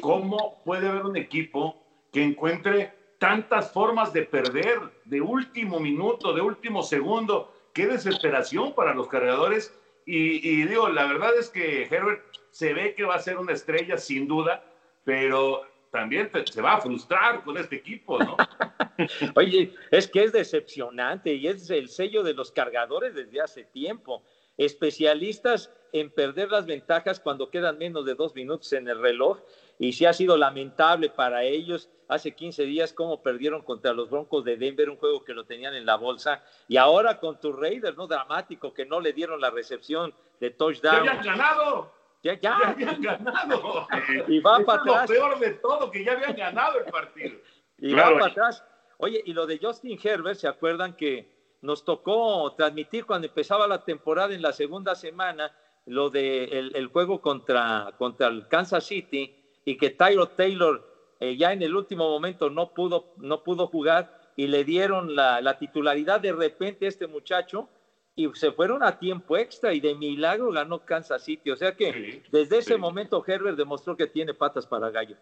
¿Cómo 0.00 0.62
puede 0.64 0.88
haber 0.88 1.04
un 1.04 1.16
equipo 1.16 1.82
que 2.12 2.22
encuentre 2.22 2.92
tantas 3.18 3.72
formas 3.72 4.12
de 4.12 4.22
perder 4.22 4.78
de 5.04 5.20
último 5.20 5.80
minuto, 5.80 6.32
de 6.32 6.40
último 6.40 6.82
segundo? 6.84 7.53
Qué 7.74 7.86
desesperación 7.88 8.72
para 8.74 8.94
los 8.94 9.08
cargadores. 9.08 9.76
Y, 10.06 10.64
digo, 10.64 10.88
la 10.88 11.06
verdad 11.06 11.36
es 11.36 11.50
que 11.50 11.84
Herbert 11.84 12.22
se 12.50 12.72
ve 12.72 12.94
que 12.94 13.04
va 13.04 13.16
a 13.16 13.18
ser 13.18 13.36
una 13.36 13.52
estrella 13.52 13.98
sin 13.98 14.28
duda, 14.28 14.64
pero 15.02 15.62
también 15.90 16.30
se 16.50 16.62
va 16.62 16.74
a 16.74 16.80
frustrar 16.80 17.42
con 17.42 17.56
este 17.56 17.76
equipo, 17.76 18.18
¿no? 18.18 18.36
Oye, 19.34 19.74
es 19.90 20.06
que 20.06 20.24
es 20.24 20.32
decepcionante 20.32 21.34
y 21.34 21.48
es 21.48 21.68
el 21.70 21.88
sello 21.88 22.22
de 22.22 22.34
los 22.34 22.52
cargadores 22.52 23.14
desde 23.14 23.40
hace 23.40 23.64
tiempo. 23.64 24.22
Especialistas 24.56 25.72
en 25.92 26.10
perder 26.10 26.50
las 26.50 26.66
ventajas 26.66 27.18
cuando 27.18 27.50
quedan 27.50 27.78
menos 27.78 28.04
de 28.04 28.14
dos 28.14 28.34
minutos 28.34 28.72
en 28.72 28.88
el 28.88 29.00
reloj 29.00 29.40
y 29.78 29.92
sí 29.92 30.06
ha 30.06 30.12
sido 30.12 30.36
lamentable 30.36 31.10
para 31.10 31.42
ellos. 31.44 31.90
Hace 32.08 32.34
15 32.34 32.64
días 32.64 32.92
cómo 32.92 33.22
perdieron 33.22 33.62
contra 33.62 33.92
los 33.92 34.10
Broncos 34.10 34.44
de 34.44 34.56
Denver, 34.56 34.90
un 34.90 34.96
juego 34.98 35.24
que 35.24 35.32
lo 35.34 35.44
tenían 35.44 35.74
en 35.74 35.86
la 35.86 35.96
bolsa. 35.96 36.42
Y 36.68 36.76
ahora 36.76 37.18
con 37.18 37.40
tus 37.40 37.58
Raiders, 37.58 37.96
¿no? 37.96 38.06
Dramático, 38.06 38.72
que 38.74 38.84
no 38.84 39.00
le 39.00 39.12
dieron 39.12 39.40
la 39.40 39.50
recepción 39.50 40.14
de 40.40 40.50
¡Ya 40.50 40.56
touchdown. 40.56 40.96
habían 41.08 41.22
ganado! 41.24 41.92
Ya, 42.22 42.34
¡Ya 42.34 42.40
ya. 42.60 42.68
habían 42.70 43.00
ganado! 43.02 43.86
Y 44.28 44.40
va 44.40 44.56
Eso 44.58 44.66
para 44.66 44.80
es 44.80 44.86
lo 44.86 44.92
atrás. 44.94 45.10
peor 45.10 45.38
de 45.38 45.50
todo, 45.54 45.90
que 45.90 46.04
ya 46.04 46.12
habían 46.12 46.36
ganado 46.36 46.78
el 46.78 46.84
partido. 46.90 47.36
Y 47.78 47.92
Claro. 47.92 48.14
va 48.14 48.20
para 48.20 48.32
atrás. 48.32 48.64
Oye, 48.98 49.22
y 49.26 49.32
lo 49.32 49.46
de 49.46 49.58
Justin 49.60 49.98
Herbert, 50.02 50.38
¿se 50.38 50.46
acuerdan 50.48 50.94
que 50.96 51.56
nos 51.62 51.84
tocó 51.84 52.54
transmitir 52.56 53.06
cuando 53.06 53.26
empezaba 53.26 53.66
la 53.66 53.82
temporada 53.84 54.34
en 54.34 54.42
la 54.42 54.52
segunda 54.52 54.94
semana 54.94 55.50
lo 55.86 56.10
de 56.10 56.44
el, 56.44 56.76
el 56.76 56.86
juego 56.88 57.20
contra, 57.20 57.92
contra 57.98 58.28
el 58.28 58.46
Kansas 58.48 58.84
City 58.84 59.34
y 59.64 59.76
que 59.76 59.90
Tyro 59.90 60.28
Taylor 60.28 60.84
eh, 61.20 61.36
ya 61.36 61.52
en 61.52 61.62
el 61.62 61.74
último 61.74 62.08
momento 62.08 62.50
no 62.50 62.74
pudo, 62.74 63.14
no 63.18 63.42
pudo 63.42 63.66
jugar 63.66 64.20
y 64.36 64.46
le 64.46 64.64
dieron 64.64 65.14
la, 65.14 65.40
la 65.40 65.58
titularidad 65.58 66.20
de 66.20 66.32
repente 66.32 66.86
a 66.86 66.88
este 66.88 67.06
muchacho 67.06 67.68
y 68.16 68.28
se 68.34 68.52
fueron 68.52 68.82
a 68.82 68.98
tiempo 68.98 69.36
extra 69.36 69.72
y 69.72 69.80
de 69.80 69.94
milagro 69.94 70.50
ganó 70.52 70.84
Kansas 70.84 71.24
City. 71.24 71.50
O 71.50 71.56
sea 71.56 71.74
que 71.74 72.22
desde 72.30 72.58
ese 72.58 72.76
momento 72.76 73.24
Herbert 73.26 73.56
demostró 73.56 73.96
que 73.96 74.06
tiene 74.06 74.34
patas 74.34 74.66
para 74.66 74.90
gallo. 74.90 75.16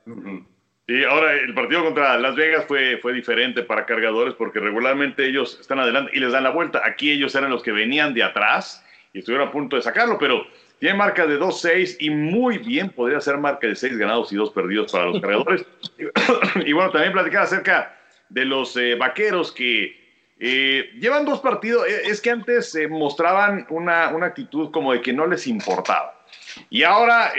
Y 0.87 1.05
ahora 1.05 1.35
el 1.35 1.55
partido 1.55 1.85
contra 1.85 2.19
Las 2.19 2.35
Vegas 2.37 2.65
fue, 2.67 2.99
fue 2.99 3.13
diferente 3.13 3.63
para 3.63 3.87
cargadores 3.87 4.35
porque 4.35 4.61
regularmente 4.61 5.27
ellos 5.27 5.59
están 5.61 5.79
adelante 5.79 6.11
y 6.15 6.21
les 6.21 6.33
dan 6.33 6.45
la 6.45 6.51
vuelta. 6.51 6.83
Aquí 6.85 7.13
ellos 7.13 7.35
eran 7.35 7.51
los 7.51 7.63
que 7.63 7.73
venían 7.73 8.13
de 8.13 8.25
atrás 8.25 8.85
y 9.13 9.21
estuvieron 9.21 9.49
a 9.49 9.53
punto 9.53 9.77
de 9.77 9.83
sacarlo, 9.83 10.19
pero 10.19 10.45
tiene 10.83 10.99
marca 10.99 11.29
de 11.29 11.39
2-6 11.39 11.99
y 12.01 12.11
muy 12.11 12.59
bien 12.59 12.91
podría 12.91 13.21
ser 13.21 13.39
marca 13.39 13.69
de 13.69 13.77
6 13.77 13.97
ganados 13.99 14.33
y 14.33 14.35
2 14.35 14.51
perdidos 14.51 14.91
para 14.91 15.05
los 15.05 15.21
cargadores. 15.21 15.65
y 16.67 16.73
bueno, 16.73 16.91
también 16.91 17.13
platicar 17.13 17.45
acerca 17.45 17.97
de 18.29 18.45
los 18.45 18.77
eh, 18.77 18.97
vaqueros 18.97 19.53
que 19.53 19.97
eh, 20.41 20.91
llevan 20.99 21.25
dos 21.25 21.39
partidos. 21.39 21.87
Eh, 21.87 22.03
Es 22.07 22.21
que 22.21 22.31
antes 22.31 22.75
eh, 22.75 22.89
mostraban 22.89 23.65
una, 23.71 24.09
una 24.09 24.27
actitud 24.27 24.73
como 24.73 24.93
de 24.93 25.01
que 25.01 25.13
no 25.13 25.25
les 25.25 25.47
importaba. 25.47 26.21
Y 26.69 26.83
ahora 26.83 27.33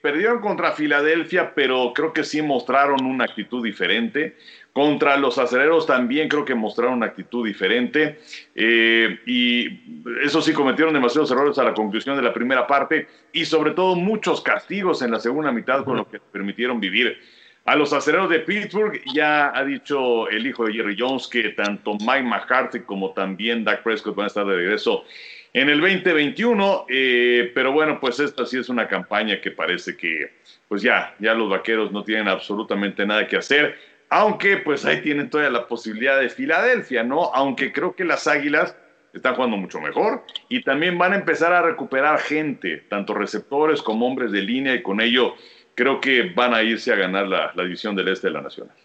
perdieron 0.00 0.40
contra 0.40 0.72
Filadelfia, 0.72 1.52
pero 1.54 1.92
creo 1.94 2.14
que 2.14 2.24
sí 2.24 2.40
mostraron 2.40 3.04
una 3.04 3.24
actitud 3.24 3.62
diferente. 3.62 4.34
Contra 4.76 5.16
los 5.16 5.38
acereros 5.38 5.86
también 5.86 6.28
creo 6.28 6.44
que 6.44 6.54
mostraron 6.54 6.98
una 6.98 7.06
actitud 7.06 7.46
diferente. 7.46 8.18
Eh, 8.54 9.20
y 9.24 9.66
eso 10.22 10.42
sí, 10.42 10.52
cometieron 10.52 10.92
demasiados 10.92 11.30
errores 11.30 11.58
a 11.58 11.64
la 11.64 11.72
conclusión 11.72 12.14
de 12.14 12.22
la 12.22 12.34
primera 12.34 12.66
parte 12.66 13.08
y 13.32 13.46
sobre 13.46 13.70
todo 13.70 13.96
muchos 13.96 14.42
castigos 14.42 15.00
en 15.00 15.12
la 15.12 15.18
segunda 15.18 15.50
mitad 15.50 15.82
con 15.82 15.96
lo 15.96 16.06
que 16.06 16.20
permitieron 16.20 16.78
vivir. 16.78 17.18
A 17.64 17.74
los 17.74 17.94
acereros 17.94 18.28
de 18.28 18.40
Pittsburgh 18.40 19.00
ya 19.14 19.50
ha 19.56 19.64
dicho 19.64 20.28
el 20.28 20.46
hijo 20.46 20.66
de 20.66 20.74
Jerry 20.74 20.94
Jones 20.98 21.26
que 21.26 21.48
tanto 21.48 21.94
Mike 21.94 22.24
McCarthy 22.24 22.80
como 22.80 23.12
también 23.12 23.64
Dak 23.64 23.82
Prescott 23.82 24.14
van 24.14 24.24
a 24.24 24.26
estar 24.26 24.44
de 24.44 24.56
regreso 24.56 25.04
en 25.54 25.70
el 25.70 25.80
2021, 25.80 26.84
eh, 26.90 27.50
pero 27.54 27.72
bueno, 27.72 27.98
pues 27.98 28.20
esta 28.20 28.44
sí 28.44 28.58
es 28.58 28.68
una 28.68 28.86
campaña 28.86 29.40
que 29.40 29.52
parece 29.52 29.96
que 29.96 30.32
pues 30.68 30.82
ya, 30.82 31.14
ya 31.18 31.32
los 31.32 31.48
vaqueros 31.48 31.92
no 31.92 32.04
tienen 32.04 32.28
absolutamente 32.28 33.06
nada 33.06 33.26
que 33.26 33.38
hacer, 33.38 33.74
aunque 34.10 34.58
pues 34.58 34.84
ahí 34.84 35.02
tienen 35.02 35.30
todavía 35.30 35.58
la 35.58 35.66
posibilidad 35.66 36.20
de 36.20 36.28
Filadelfia, 36.28 37.02
¿no? 37.02 37.34
Aunque 37.34 37.72
creo 37.72 37.94
que 37.94 38.04
las 38.04 38.26
Águilas 38.26 38.76
están 39.12 39.34
jugando 39.34 39.56
mucho 39.56 39.80
mejor 39.80 40.24
y 40.48 40.62
también 40.62 40.98
van 40.98 41.12
a 41.12 41.16
empezar 41.16 41.52
a 41.52 41.62
recuperar 41.62 42.18
gente, 42.18 42.78
tanto 42.88 43.14
receptores 43.14 43.82
como 43.82 44.06
hombres 44.06 44.30
de 44.30 44.42
línea 44.42 44.74
y 44.74 44.82
con 44.82 45.00
ello 45.00 45.34
creo 45.74 46.00
que 46.00 46.32
van 46.34 46.54
a 46.54 46.62
irse 46.62 46.92
a 46.92 46.96
ganar 46.96 47.26
la, 47.26 47.52
la 47.54 47.62
división 47.62 47.96
del 47.96 48.08
este 48.08 48.28
de 48.28 48.34
la 48.34 48.42
nacional. 48.42 48.76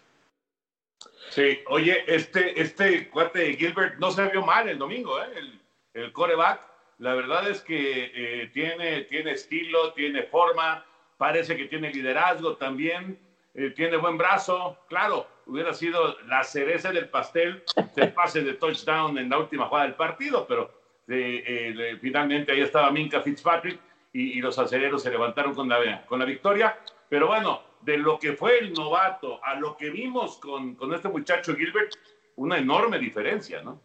Sí, 1.30 1.60
oye, 1.68 2.04
este, 2.06 2.60
este 2.60 3.08
cuate 3.08 3.38
de 3.38 3.56
Gilbert 3.56 3.98
no 3.98 4.10
se 4.10 4.28
vio 4.28 4.44
mal 4.44 4.68
el 4.68 4.78
domingo, 4.78 5.18
¿eh? 5.18 5.28
el, 5.36 5.60
el 5.94 6.12
coreback. 6.12 6.60
La 6.98 7.14
verdad 7.14 7.48
es 7.48 7.62
que 7.62 8.12
eh, 8.14 8.50
tiene, 8.52 9.02
tiene 9.04 9.32
estilo, 9.32 9.92
tiene 9.94 10.24
forma, 10.24 10.84
parece 11.16 11.56
que 11.56 11.64
tiene 11.64 11.90
liderazgo 11.90 12.56
también, 12.56 13.18
eh, 13.54 13.70
tiene 13.70 13.96
buen 13.96 14.16
brazo. 14.16 14.78
Claro, 14.88 15.26
hubiera 15.46 15.74
sido 15.74 16.18
la 16.26 16.42
cereza 16.42 16.90
del 16.90 17.08
pastel 17.08 17.62
el 17.96 18.12
pase 18.12 18.42
de 18.42 18.54
touchdown 18.54 19.18
en 19.18 19.28
la 19.28 19.38
última 19.38 19.66
jugada 19.66 19.86
del 19.86 19.94
partido, 19.94 20.46
pero 20.46 20.70
eh, 21.08 21.42
eh, 21.46 21.98
finalmente 22.00 22.52
ahí 22.52 22.60
estaba 22.60 22.90
Minka 22.90 23.20
Fitzpatrick 23.20 23.78
y, 24.12 24.40
los 24.40 24.58
acereros 24.58 25.02
se 25.02 25.10
levantaron 25.10 25.54
con 25.54 25.68
la, 25.68 26.04
con 26.06 26.18
la 26.18 26.24
victoria. 26.24 26.78
Pero 27.08 27.26
bueno, 27.26 27.62
de 27.82 27.98
lo 27.98 28.18
que 28.18 28.34
fue 28.34 28.58
el 28.58 28.72
novato 28.72 29.42
a 29.44 29.54
lo 29.54 29.76
que 29.76 29.90
vimos 29.90 30.38
con, 30.38 30.74
con 30.74 30.92
este 30.94 31.08
muchacho 31.08 31.54
Gilbert, 31.54 31.94
una 32.36 32.58
enorme 32.58 32.98
diferencia, 32.98 33.62
¿no? 33.62 33.80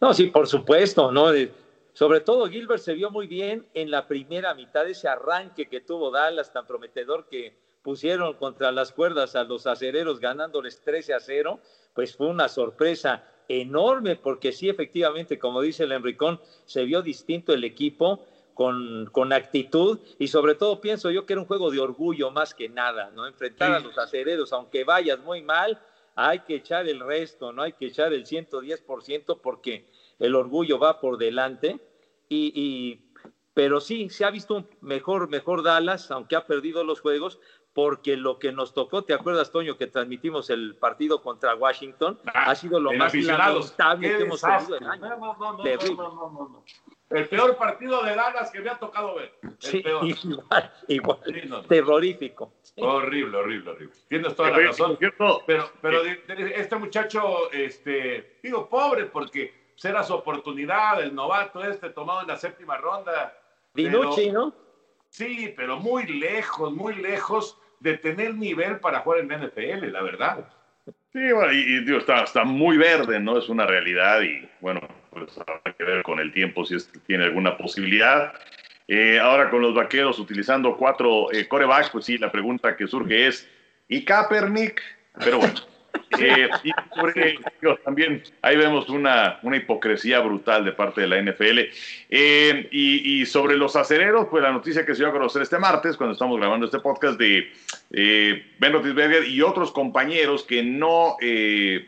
No, 0.00 0.14
sí, 0.14 0.28
por 0.28 0.46
supuesto, 0.46 1.12
¿no? 1.12 1.30
De- 1.30 1.52
sobre 1.92 2.20
todo 2.20 2.48
Gilbert 2.48 2.80
se 2.80 2.94
vio 2.94 3.10
muy 3.10 3.26
bien 3.26 3.66
en 3.74 3.90
la 3.90 4.06
primera 4.06 4.54
mitad, 4.54 4.88
ese 4.88 5.08
arranque 5.08 5.68
que 5.68 5.80
tuvo 5.80 6.10
Dallas 6.10 6.52
tan 6.52 6.66
prometedor 6.66 7.28
que 7.28 7.58
pusieron 7.82 8.34
contra 8.34 8.72
las 8.72 8.92
cuerdas 8.92 9.36
a 9.36 9.44
los 9.44 9.66
acereros 9.66 10.20
ganándoles 10.20 10.82
13 10.82 11.14
a 11.14 11.20
0, 11.20 11.60
pues 11.94 12.16
fue 12.16 12.28
una 12.28 12.48
sorpresa 12.48 13.24
enorme 13.48 14.16
porque 14.16 14.52
sí, 14.52 14.68
efectivamente, 14.68 15.38
como 15.38 15.60
dice 15.60 15.84
el 15.84 15.92
Enricón, 15.92 16.40
se 16.66 16.84
vio 16.84 17.02
distinto 17.02 17.52
el 17.52 17.64
equipo 17.64 18.24
con, 18.54 19.08
con 19.12 19.32
actitud 19.32 19.98
y 20.18 20.28
sobre 20.28 20.54
todo 20.54 20.80
pienso 20.80 21.10
yo 21.10 21.26
que 21.26 21.32
era 21.32 21.40
un 21.40 21.48
juego 21.48 21.70
de 21.70 21.80
orgullo 21.80 22.30
más 22.30 22.54
que 22.54 22.68
nada, 22.68 23.10
¿no? 23.10 23.26
Enfrentar 23.26 23.72
a 23.72 23.80
los 23.80 23.98
acereros, 23.98 24.52
aunque 24.52 24.84
vayas 24.84 25.18
muy 25.20 25.42
mal, 25.42 25.80
hay 26.14 26.40
que 26.40 26.56
echar 26.56 26.88
el 26.88 27.00
resto, 27.00 27.52
no 27.52 27.62
hay 27.62 27.72
que 27.72 27.86
echar 27.86 28.12
el 28.12 28.26
110% 28.26 29.40
porque 29.42 29.86
el 30.18 30.34
orgullo 30.34 30.78
va 30.78 31.00
por 31.00 31.16
delante 31.16 31.80
y, 32.28 32.52
y 32.54 33.10
pero 33.54 33.80
sí, 33.80 34.08
se 34.10 34.24
ha 34.24 34.30
visto 34.30 34.68
mejor, 34.80 35.28
mejor 35.28 35.62
Dallas, 35.62 36.10
aunque 36.10 36.36
ha 36.36 36.46
perdido 36.46 36.84
los 36.84 37.00
juegos, 37.00 37.40
porque 37.82 38.14
lo 38.14 38.38
que 38.38 38.52
nos 38.52 38.74
tocó, 38.74 39.04
¿te 39.04 39.14
acuerdas, 39.14 39.50
Toño, 39.50 39.78
que 39.78 39.86
transmitimos 39.86 40.50
el 40.50 40.76
partido 40.76 41.22
contra 41.22 41.54
Washington? 41.54 42.20
ha 42.34 42.54
sido 42.54 42.78
lo 42.78 42.92
más 42.92 43.14
lamentable 43.14 44.18
que 44.18 44.22
hemos 44.22 44.42
tenido 44.42 44.76
el 44.76 44.86
año. 44.86 45.08
No, 45.08 45.16
no, 45.16 45.34
no, 45.38 45.64
no, 45.64 45.94
no, 45.96 46.48
no, 46.50 46.64
El 47.08 47.26
peor 47.26 47.56
partido 47.56 48.02
de 48.02 48.14
Dallas 48.14 48.50
que 48.50 48.60
me 48.60 48.68
ha 48.68 48.78
tocado 48.78 49.14
ver. 49.14 49.32
El 49.42 49.56
sí, 49.58 49.80
peor. 49.80 50.04
igual, 50.88 51.22
igual. 51.26 51.66
Terrorífico. 51.68 52.52
Horrible, 52.76 53.38
horrible, 53.38 53.70
horrible. 53.70 53.96
Tienes 54.10 54.36
toda 54.36 54.50
la 54.50 54.58
razón. 54.58 54.98
Pero, 55.46 55.70
pero 55.80 56.02
este 56.04 56.76
muchacho, 56.76 57.50
este, 57.50 58.40
digo, 58.42 58.68
pobre, 58.68 59.06
porque 59.06 59.72
será 59.74 60.02
su 60.02 60.12
oportunidad, 60.12 61.02
el 61.02 61.14
novato 61.14 61.64
este 61.64 61.88
tomado 61.88 62.20
en 62.20 62.26
la 62.26 62.36
séptima 62.36 62.76
ronda. 62.76 63.34
Dinucci, 63.72 64.30
¿no? 64.30 64.52
Sí, 65.08 65.54
pero 65.56 65.78
muy 65.78 66.04
lejos, 66.04 66.70
muy 66.74 66.94
lejos 66.96 67.56
de 67.80 67.98
tener 67.98 68.34
nivel 68.34 68.78
para 68.78 69.00
jugar 69.00 69.20
en 69.20 69.28
la 69.28 69.38
NFL, 69.38 69.90
la 69.90 70.02
verdad. 70.02 70.48
Sí, 71.12 71.32
bueno, 71.32 71.52
y, 71.52 71.84
digo, 71.84 71.98
está, 71.98 72.22
está 72.22 72.44
muy 72.44 72.76
verde, 72.76 73.18
¿no? 73.18 73.36
Es 73.36 73.48
una 73.48 73.66
realidad 73.66 74.22
y 74.22 74.48
bueno, 74.60 74.80
pues 75.10 75.36
habrá 75.38 75.72
que 75.76 75.84
ver 75.84 76.02
con 76.04 76.20
el 76.20 76.32
tiempo 76.32 76.64
si 76.64 76.76
es, 76.76 76.90
tiene 77.06 77.24
alguna 77.24 77.56
posibilidad. 77.56 78.32
Eh, 78.86 79.18
ahora 79.18 79.50
con 79.50 79.62
los 79.62 79.74
vaqueros 79.74 80.18
utilizando 80.18 80.76
cuatro 80.76 81.32
eh, 81.32 81.48
corebacks, 81.48 81.90
pues 81.90 82.04
sí, 82.04 82.18
la 82.18 82.30
pregunta 82.30 82.76
que 82.76 82.86
surge 82.86 83.26
es, 83.26 83.48
¿y 83.88 84.04
Kaepernick? 84.04 84.80
Pero 85.18 85.38
bueno. 85.38 85.69
Eh, 86.18 86.48
y 86.64 86.72
también 87.84 88.22
ahí 88.42 88.56
vemos 88.56 88.88
una, 88.88 89.38
una, 89.42 89.56
hipocresía 89.56 90.20
brutal 90.20 90.64
de 90.64 90.72
parte 90.72 91.00
de 91.02 91.06
la 91.06 91.22
NFL. 91.22 91.58
Eh, 92.10 92.68
y, 92.70 93.24
sobre 93.26 93.56
los 93.56 93.76
acereros, 93.76 94.26
pues 94.30 94.42
la 94.42 94.52
noticia 94.52 94.84
que 94.84 94.94
se 94.94 95.02
dio 95.02 95.08
a 95.08 95.12
conocer 95.12 95.42
este 95.42 95.58
martes, 95.58 95.96
cuando 95.96 96.12
estamos 96.12 96.38
grabando 96.38 96.66
este 96.66 96.80
podcast 96.80 97.18
de 97.18 97.52
eh, 97.92 98.44
Ben 98.58 98.72
Roethlisberger 98.72 99.28
y 99.28 99.40
otros 99.40 99.72
compañeros 99.72 100.42
que 100.44 100.62
no 100.62 101.16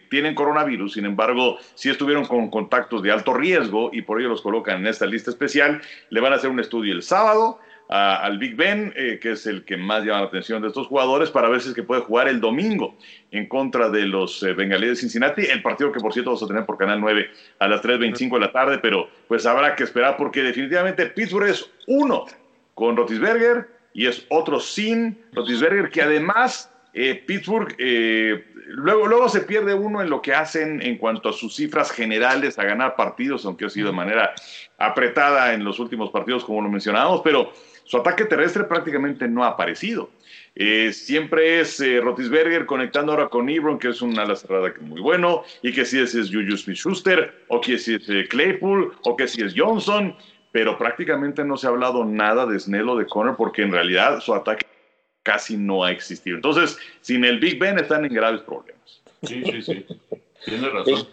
tienen 0.08 0.34
coronavirus, 0.34 0.94
sin 0.94 1.04
embargo, 1.04 1.58
sí 1.74 1.90
estuvieron 1.90 2.24
con 2.24 2.50
contactos 2.50 3.02
de 3.02 3.10
alto 3.10 3.34
riesgo 3.34 3.90
y 3.92 4.02
por 4.02 4.20
ello 4.20 4.30
los 4.30 4.42
colocan 4.42 4.80
en 4.80 4.86
esta 4.86 5.06
lista 5.06 5.30
especial. 5.30 5.82
Le 6.10 6.20
van 6.20 6.32
a 6.32 6.36
hacer 6.36 6.50
un 6.50 6.60
estudio 6.60 6.94
el 6.94 7.02
sábado 7.02 7.58
al 7.92 8.38
Big 8.38 8.56
Ben, 8.56 8.90
eh, 8.96 9.18
que 9.20 9.32
es 9.32 9.46
el 9.46 9.64
que 9.64 9.76
más 9.76 10.02
llama 10.02 10.20
la 10.20 10.26
atención 10.26 10.62
de 10.62 10.68
estos 10.68 10.86
jugadores, 10.86 11.30
para 11.30 11.50
ver 11.50 11.60
si 11.60 11.68
es 11.68 11.74
que 11.74 11.82
puede 11.82 12.00
jugar 12.00 12.26
el 12.26 12.40
domingo 12.40 12.96
en 13.30 13.46
contra 13.46 13.90
de 13.90 14.06
los 14.06 14.42
eh, 14.42 14.54
Bengalíes 14.54 14.92
de 14.92 14.96
Cincinnati, 14.96 15.42
el 15.42 15.60
partido 15.60 15.92
que 15.92 16.00
por 16.00 16.14
cierto 16.14 16.30
vamos 16.30 16.42
a 16.42 16.46
tener 16.46 16.64
por 16.64 16.78
Canal 16.78 17.00
9 17.02 17.30
a 17.58 17.68
las 17.68 17.82
3.25 17.82 18.34
de 18.34 18.40
la 18.40 18.50
tarde, 18.50 18.78
pero 18.78 19.10
pues 19.28 19.44
habrá 19.44 19.76
que 19.76 19.84
esperar 19.84 20.16
porque 20.16 20.42
definitivamente 20.42 21.04
Pittsburgh 21.04 21.48
es 21.48 21.70
uno 21.86 22.24
con 22.74 22.96
Rotisberger 22.96 23.68
y 23.92 24.06
es 24.06 24.24
otro 24.30 24.58
sin 24.58 25.18
Rotisberger, 25.34 25.90
que 25.90 26.00
además 26.00 26.70
eh, 26.94 27.22
Pittsburgh 27.26 27.76
luego, 28.68 29.06
luego 29.06 29.28
se 29.28 29.42
pierde 29.42 29.74
uno 29.74 30.00
en 30.00 30.08
lo 30.08 30.22
que 30.22 30.32
hacen 30.32 30.80
en 30.80 30.96
cuanto 30.96 31.28
a 31.28 31.32
sus 31.34 31.56
cifras 31.56 31.90
generales 31.90 32.58
a 32.58 32.64
ganar 32.64 32.96
partidos, 32.96 33.44
aunque 33.44 33.66
ha 33.66 33.70
sido 33.70 33.88
de 33.88 33.96
manera 33.96 34.32
apretada 34.78 35.52
en 35.52 35.62
los 35.62 35.78
últimos 35.78 36.10
partidos, 36.10 36.42
como 36.42 36.62
lo 36.62 36.70
mencionábamos, 36.70 37.20
pero 37.22 37.52
su 37.84 37.96
ataque 37.96 38.24
terrestre 38.24 38.64
prácticamente 38.64 39.28
no 39.28 39.44
ha 39.44 39.48
aparecido. 39.48 40.10
Eh, 40.54 40.92
siempre 40.92 41.60
es 41.60 41.80
eh, 41.80 42.00
Rotisberger 42.00 42.66
conectando 42.66 43.12
ahora 43.12 43.28
con 43.28 43.48
Ebron, 43.48 43.78
que 43.78 43.88
es 43.88 44.02
una 44.02 44.22
ala 44.22 44.36
cerrada 44.36 44.72
que 44.72 44.80
es 44.80 44.86
muy 44.86 45.00
bueno, 45.00 45.44
y 45.62 45.72
que 45.72 45.84
si 45.84 45.98
es, 45.98 46.14
es 46.14 46.28
Juju 46.28 46.56
Smith-Schuster, 46.56 47.44
o 47.48 47.60
que 47.60 47.78
si 47.78 47.94
es 47.94 48.08
eh, 48.08 48.26
Claypool, 48.28 48.92
o 49.04 49.16
que 49.16 49.26
si 49.26 49.42
es 49.42 49.54
Johnson, 49.56 50.14
pero 50.52 50.76
prácticamente 50.76 51.44
no 51.44 51.56
se 51.56 51.66
ha 51.66 51.70
hablado 51.70 52.04
nada 52.04 52.44
de 52.46 52.60
Snell 52.60 52.88
o 52.90 52.96
de 52.96 53.06
Conner, 53.06 53.34
porque 53.36 53.62
en 53.62 53.72
realidad 53.72 54.20
su 54.20 54.34
ataque 54.34 54.66
casi 55.22 55.56
no 55.56 55.84
ha 55.84 55.90
existido. 55.90 56.36
Entonces, 56.36 56.78
sin 57.00 57.24
el 57.24 57.38
Big 57.38 57.58
Ben 57.58 57.78
están 57.78 58.04
en 58.04 58.12
graves 58.12 58.42
problemas. 58.42 59.02
Sí, 59.22 59.42
sí, 59.44 59.62
sí. 59.62 59.86
Tiene 60.44 60.68
razón. 60.68 61.08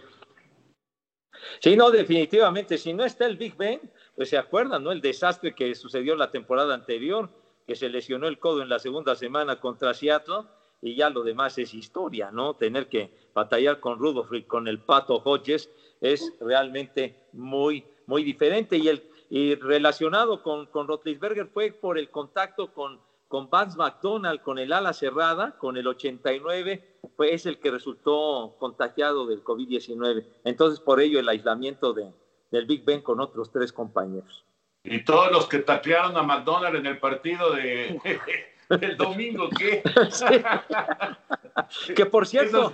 Sí, 1.62 1.76
no, 1.76 1.92
definitivamente. 1.92 2.78
Si 2.78 2.94
no 2.94 3.06
está 3.06 3.26
el 3.26 3.38
Big 3.38 3.56
Ben, 3.56 3.80
pues 4.20 4.32
se 4.32 4.38
acuerdan, 4.38 4.84
¿no? 4.84 4.92
El 4.92 5.00
desastre 5.00 5.56
que 5.56 5.74
sucedió 5.76 6.14
la 6.14 6.30
temporada 6.30 6.74
anterior, 6.74 7.30
que 7.66 7.78
se 7.78 7.88
lesionó 7.88 8.28
el 8.28 8.38
codo 8.38 8.62
en 8.62 8.68
la 8.68 8.78
segunda 8.78 9.16
semana 9.16 9.62
contra 9.62 9.94
Seattle, 9.94 10.42
y 10.82 10.98
ya 10.98 11.10
lo 11.10 11.24
demás 11.24 11.58
es 11.58 11.74
historia, 11.74 12.30
¿no? 12.30 12.54
Tener 12.54 12.90
que 12.90 13.14
batallar 13.34 13.80
con 13.80 13.98
Rudolph 13.98 14.34
y 14.34 14.44
con 14.44 14.68
el 14.68 14.80
Pato 14.80 15.22
Hodges 15.24 15.70
es 16.02 16.34
realmente 16.42 17.16
muy, 17.32 17.86
muy 18.08 18.26
diferente. 18.26 18.76
Y, 18.76 18.90
el, 18.90 19.10
y 19.30 19.56
relacionado 19.56 20.44
con, 20.44 20.66
con 20.66 20.90
Rotlisberger 20.90 21.48
fue 21.48 21.72
por 21.72 21.98
el 21.98 22.10
contacto 22.10 22.74
con, 22.74 23.00
con 23.30 23.50
Vance 23.50 23.78
McDonald, 23.78 24.42
con 24.42 24.60
el 24.60 24.74
ala 24.74 24.92
cerrada, 24.92 25.58
con 25.58 25.78
el 25.78 25.88
89, 25.88 27.00
fue, 27.16 27.34
es 27.34 27.46
el 27.46 27.58
que 27.58 27.72
resultó 27.72 28.58
contagiado 28.60 29.28
del 29.28 29.46
COVID-19. 29.46 30.26
Entonces, 30.44 30.82
por 30.82 31.00
ello, 31.00 31.22
el 31.22 31.30
aislamiento 31.30 31.94
de, 31.94 32.12
del 32.52 32.66
Big 32.66 32.84
Ben 32.84 33.02
con 33.02 33.20
otros 33.20 33.52
tres 33.52 33.72
compañeros. 33.72 34.46
Y 34.84 35.04
todos 35.04 35.32
los 35.32 35.48
que 35.48 35.60
taclearon 35.60 36.18
a 36.18 36.24
McDonald's 36.24 36.80
en 36.80 36.86
el 36.86 37.00
partido 37.00 37.54
de 37.54 38.00
el 38.70 38.98
domingo, 38.98 39.50
¿qué? 39.50 39.84
que 41.96 42.06
por 42.06 42.26
cierto, 42.26 42.74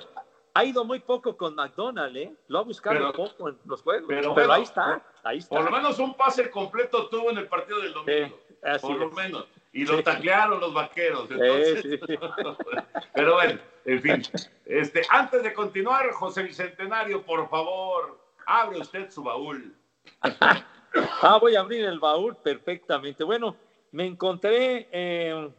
ha 0.54 0.64
ido 0.64 0.86
muy 0.86 1.00
poco 1.00 1.36
con 1.36 1.56
McDonald's, 1.56 2.18
¿eh? 2.18 2.34
Lo 2.48 2.60
ha 2.60 2.64
buscado 2.64 3.12
poco 3.12 3.50
en 3.50 3.58
los 3.66 3.82
juegos. 3.82 4.06
Pero, 4.08 4.52
ahí 4.52 4.64
está, 4.64 5.02
ahí 5.24 5.40
está. 5.40 5.56
Por 5.56 5.66
lo 5.66 5.72
menos 5.72 6.00
un 6.00 6.16
pase 6.16 6.50
completo 6.50 7.10
tuvo 7.10 7.32
en 7.32 7.40
el 7.40 7.48
partido 7.48 7.82
del 7.82 7.94
domingo. 7.94 8.40
por 8.82 8.98
lo 8.98 9.12
menos. 9.12 9.48
Y 9.74 9.86
lo 9.86 10.02
taclearon 10.02 10.62
los 10.62 10.74
vaqueros. 10.74 11.28
pero 13.14 13.34
bueno, 13.34 13.60
en 13.84 14.02
fin. 14.02 14.24
Este, 14.66 15.02
antes 15.10 15.44
de 15.44 15.54
continuar, 15.54 16.10
José 16.12 16.44
Bicentenario, 16.44 17.24
por 17.24 17.50
favor, 17.50 18.25
Abre 18.46 18.80
usted 18.80 19.10
su 19.10 19.24
baúl. 19.24 19.76
ah, 20.22 21.38
voy 21.40 21.56
a 21.56 21.62
abrir 21.62 21.86
el 21.86 22.00
baúl 22.00 22.36
perfectamente. 22.38 23.24
Bueno, 23.24 23.58
me 23.92 24.06
encontré 24.06 24.88
eh, 24.92 25.52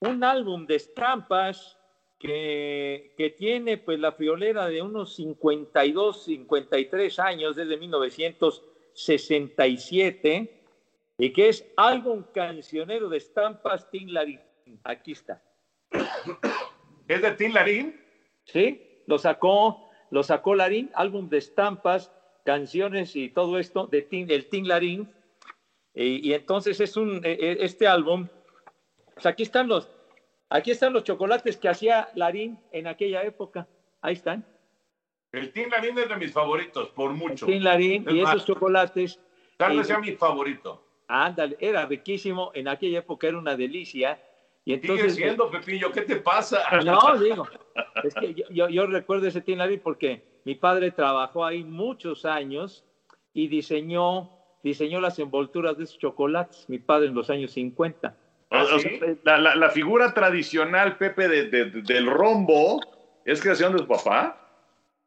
un 0.00 0.24
álbum 0.24 0.66
de 0.66 0.74
estampas 0.76 1.78
que, 2.18 3.14
que, 3.16 3.30
tiene 3.30 3.78
pues 3.78 3.98
la 3.98 4.12
friolera 4.12 4.66
de 4.66 4.82
unos 4.82 5.16
52, 5.16 6.24
53 6.24 7.18
años, 7.18 7.56
desde 7.56 7.76
1967, 7.76 10.62
y 11.18 11.32
que 11.32 11.48
es 11.48 11.66
álbum 11.76 12.22
cancionero 12.32 13.08
de 13.08 13.18
estampas 13.18 13.90
Tin 13.90 14.12
Larín. 14.12 14.40
Aquí 14.84 15.12
está. 15.12 15.42
¿Es 17.08 17.22
de 17.22 17.30
Tin 17.32 17.54
Larín? 17.54 18.00
Sí, 18.44 19.02
lo 19.06 19.18
sacó 19.18 19.90
lo 20.12 20.22
sacó 20.22 20.54
Larín, 20.54 20.90
álbum 20.94 21.30
de 21.30 21.38
estampas, 21.38 22.12
canciones 22.44 23.16
y 23.16 23.30
todo 23.30 23.58
esto 23.58 23.86
de 23.86 24.06
el 24.10 24.46
Tim 24.50 24.66
Larín. 24.66 25.10
Y, 25.94 26.34
entonces 26.34 26.80
es 26.80 26.98
un, 26.98 27.24
e, 27.24 27.32
e, 27.32 27.64
este 27.64 27.86
álbum, 27.86 28.28
pues 29.14 29.24
aquí 29.24 29.42
están 29.42 29.68
los, 29.68 29.88
aquí 30.50 30.70
están 30.70 30.92
los 30.92 31.04
chocolates 31.04 31.56
que 31.56 31.70
hacía 31.70 32.10
Larín 32.14 32.58
en 32.72 32.88
aquella 32.88 33.22
época. 33.22 33.66
Ahí 34.02 34.12
están. 34.12 34.44
El 35.32 35.50
Tim 35.50 35.70
Larín 35.70 35.98
es 35.98 36.08
de 36.10 36.16
mis 36.16 36.32
favoritos, 36.32 36.90
por 36.90 37.12
mucho. 37.12 37.46
El 37.46 37.52
Tim 37.54 37.62
Larín 37.62 38.06
y 38.10 38.20
esos 38.20 38.44
chocolates. 38.44 39.18
Tal 39.56 39.78
vez 39.78 39.86
sea 39.86 39.98
mi 39.98 40.12
favorito. 40.12 40.84
Ándale, 41.08 41.56
era 41.58 41.86
riquísimo, 41.86 42.50
en 42.52 42.68
aquella 42.68 42.98
época 42.98 43.28
era 43.28 43.38
una 43.38 43.56
delicia. 43.56 44.22
Y 44.64 44.74
entonces, 44.74 45.14
Sigue 45.14 45.26
siendo, 45.26 45.50
Pepillo, 45.50 45.90
¿qué 45.90 46.02
te 46.02 46.16
pasa? 46.16 46.62
No, 46.84 47.18
digo, 47.18 47.48
es 48.04 48.14
que 48.14 48.34
yo, 48.50 48.68
yo, 48.68 48.86
recuerdo 48.86 49.26
ese 49.26 49.42
Larín 49.56 49.80
porque 49.80 50.22
mi 50.44 50.54
padre 50.54 50.92
trabajó 50.92 51.44
ahí 51.44 51.64
muchos 51.64 52.24
años 52.24 52.84
y 53.34 53.48
diseñó, 53.48 54.30
diseñó 54.62 55.00
las 55.00 55.18
envolturas 55.18 55.76
de 55.76 55.84
esos 55.84 55.98
chocolates, 55.98 56.68
mi 56.68 56.78
padre 56.78 57.08
en 57.08 57.14
los 57.14 57.28
años 57.28 57.50
50. 57.52 58.16
¿Ah, 58.50 58.64
la, 59.24 59.56
la, 59.56 59.70
figura 59.70 60.12
tradicional, 60.12 60.98
Pepe, 60.98 61.26
de, 61.26 61.70
del 61.70 62.06
rombo, 62.06 62.80
¿es 63.24 63.40
creación 63.40 63.72
de 63.72 63.78
su 63.78 63.88
papá? 63.88 64.38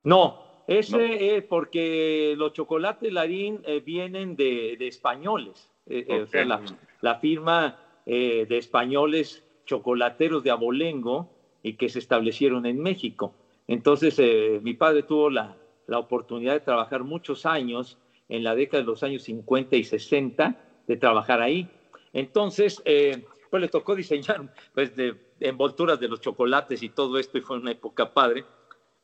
No, 0.04 0.64
ese 0.68 1.38
es 1.38 1.44
porque 1.44 2.34
los 2.38 2.54
chocolates 2.54 3.14
Larín 3.14 3.62
eh, 3.66 3.82
vienen 3.86 4.36
de, 4.36 4.76
de 4.78 4.88
españoles. 4.88 5.72
Eh, 5.86 6.06
eh, 6.10 6.22
o 6.24 6.28
sea, 6.28 6.44
la, 6.44 6.62
la 7.02 7.16
firma 7.20 7.80
de 8.06 8.46
españoles 8.58 9.45
chocolateros 9.66 10.44
de 10.44 10.52
abolengo 10.52 11.30
y 11.64 11.74
que 11.74 11.90
se 11.90 12.00
establecieron 12.00 12.66
en 12.66 12.82
México. 12.82 13.34
Entonces, 13.68 14.18
eh, 14.20 14.60
mi 14.62 14.74
padre 14.74 15.04
tuvo 15.04 15.30
la, 15.30 15.58
la, 15.88 16.00
oportunidad 16.00 16.54
de 16.54 16.60
trabajar 16.60 17.04
muchos 17.04 17.46
años 17.46 17.98
en 18.30 18.44
la 18.44 18.56
década 18.56 18.84
de 18.84 18.88
los 18.88 19.04
años 19.04 19.24
50 19.24 19.76
y 19.76 19.84
60, 19.84 20.56
de 20.88 20.98
trabajar 20.98 21.42
ahí. 21.42 21.68
Entonces, 22.14 22.82
eh, 22.86 23.26
pues 23.50 23.62
le 23.62 23.68
tocó 23.68 23.96
diseñar 23.96 24.54
pues, 24.74 24.94
envolturas 25.40 26.00
de 26.00 26.08
los 26.08 26.22
chocolates 26.22 26.84
y 26.84 26.90
todo 26.90 27.18
esto, 27.18 27.38
y 27.38 27.42
fue 27.42 27.58
una 27.58 27.72
época 27.72 28.14
padre. 28.14 28.46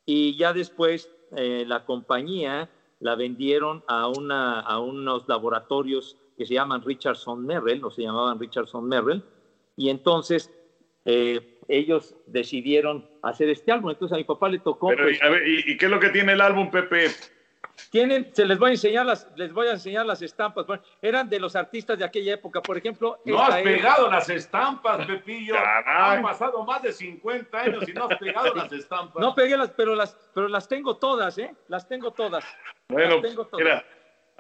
Y 0.06 0.36
ya 0.36 0.54
después 0.54 1.10
eh, 1.36 1.64
la 1.68 1.86
compañía 1.86 2.70
la 3.00 3.16
vendieron 3.16 3.84
a, 3.88 4.08
una, 4.08 4.60
a 4.60 4.80
unos 4.80 5.28
laboratorios 5.28 6.18
que 6.38 6.46
se 6.46 6.54
llaman 6.54 6.84
Richardson 6.84 7.46
Merrill, 7.46 7.82
no 7.82 7.92
se 7.92 8.04
llamaban 8.04 8.40
Richardson 8.40 8.88
Merrill, 8.88 9.24
y 9.86 9.90
entonces 9.90 10.52
eh, 11.06 11.60
ellos 11.68 12.16
decidieron 12.28 13.10
hacer 13.24 13.50
este 13.50 13.72
álbum. 13.72 13.92
Entonces 13.92 14.14
a 14.14 14.18
mi 14.18 14.24
papá 14.24 14.50
le 14.50 14.60
tocó. 14.60 14.90
Pero, 14.90 15.06
pues, 15.06 15.22
a 15.24 15.30
ver, 15.30 15.48
¿y, 15.48 15.72
y 15.72 15.78
qué 15.78 15.86
es 15.86 15.92
lo 15.92 16.00
que 16.00 16.10
tiene 16.10 16.34
el 16.34 16.42
álbum, 16.42 16.70
Pepe? 16.70 17.10
tienen, 17.90 18.30
se 18.34 18.46
les 18.46 18.60
voy 18.60 18.70
a 18.70 18.74
enseñar 18.74 19.06
las, 19.06 19.28
les 19.36 19.52
voy 19.52 19.68
a 19.68 19.72
enseñar 19.72 20.06
las 20.06 20.22
estampas. 20.22 20.66
Bueno, 20.68 20.84
eran 21.02 21.30
de 21.30 21.40
los 21.40 21.56
artistas 21.56 21.98
de 21.98 22.06
aquella 22.06 22.34
época. 22.34 22.62
Por 22.62 22.78
ejemplo, 22.78 23.20
No 23.26 23.42
has 23.42 23.62
pegado 23.62 24.10
las 24.10 24.30
estampas, 24.30 25.06
Pepillo. 25.06 25.56
Caray. 25.56 26.18
Han 26.18 26.24
pasado 26.24 26.64
más 26.64 26.82
de 26.82 26.92
50 26.92 27.60
años 27.60 27.90
y 27.90 27.94
no 27.94 28.06
has 28.06 28.18
pegado 28.18 28.54
las 28.54 28.72
estampas. 28.72 29.22
No 29.22 29.34
pegué 29.34 29.58
las, 29.58 29.72
pero 29.72 29.96
las, 29.96 30.16
pero 30.34 30.48
las 30.48 30.68
tengo 30.68 30.98
todas, 30.98 31.38
¿eh? 31.38 31.54
Las 31.68 31.88
tengo 31.88 32.12
todas. 32.12 32.46
Bueno, 32.88 33.16
Las 33.16 33.22
tengo 33.22 33.46
todas. 33.46 33.66
mira, 33.66 33.86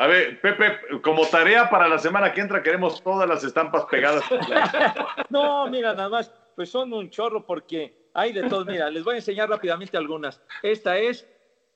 a 0.01 0.07
ver, 0.07 0.41
Pepe, 0.41 0.79
como 1.03 1.27
tarea 1.27 1.69
para 1.69 1.87
la 1.87 1.99
semana 1.99 2.33
que 2.33 2.41
entra, 2.41 2.63
queremos 2.63 3.03
todas 3.03 3.29
las 3.29 3.43
estampas 3.43 3.85
pegadas. 3.85 4.23
No, 5.29 5.67
mira, 5.69 5.93
nada 5.93 6.09
más, 6.09 6.33
pues 6.55 6.69
son 6.71 6.91
un 6.93 7.09
chorro 7.09 7.45
porque 7.45 8.09
hay 8.13 8.33
de 8.33 8.49
todo. 8.49 8.65
Mira, 8.65 8.89
les 8.89 9.03
voy 9.03 9.13
a 9.13 9.17
enseñar 9.17 9.47
rápidamente 9.49 9.95
algunas. 9.97 10.41
Esta 10.63 10.97
es 10.97 11.27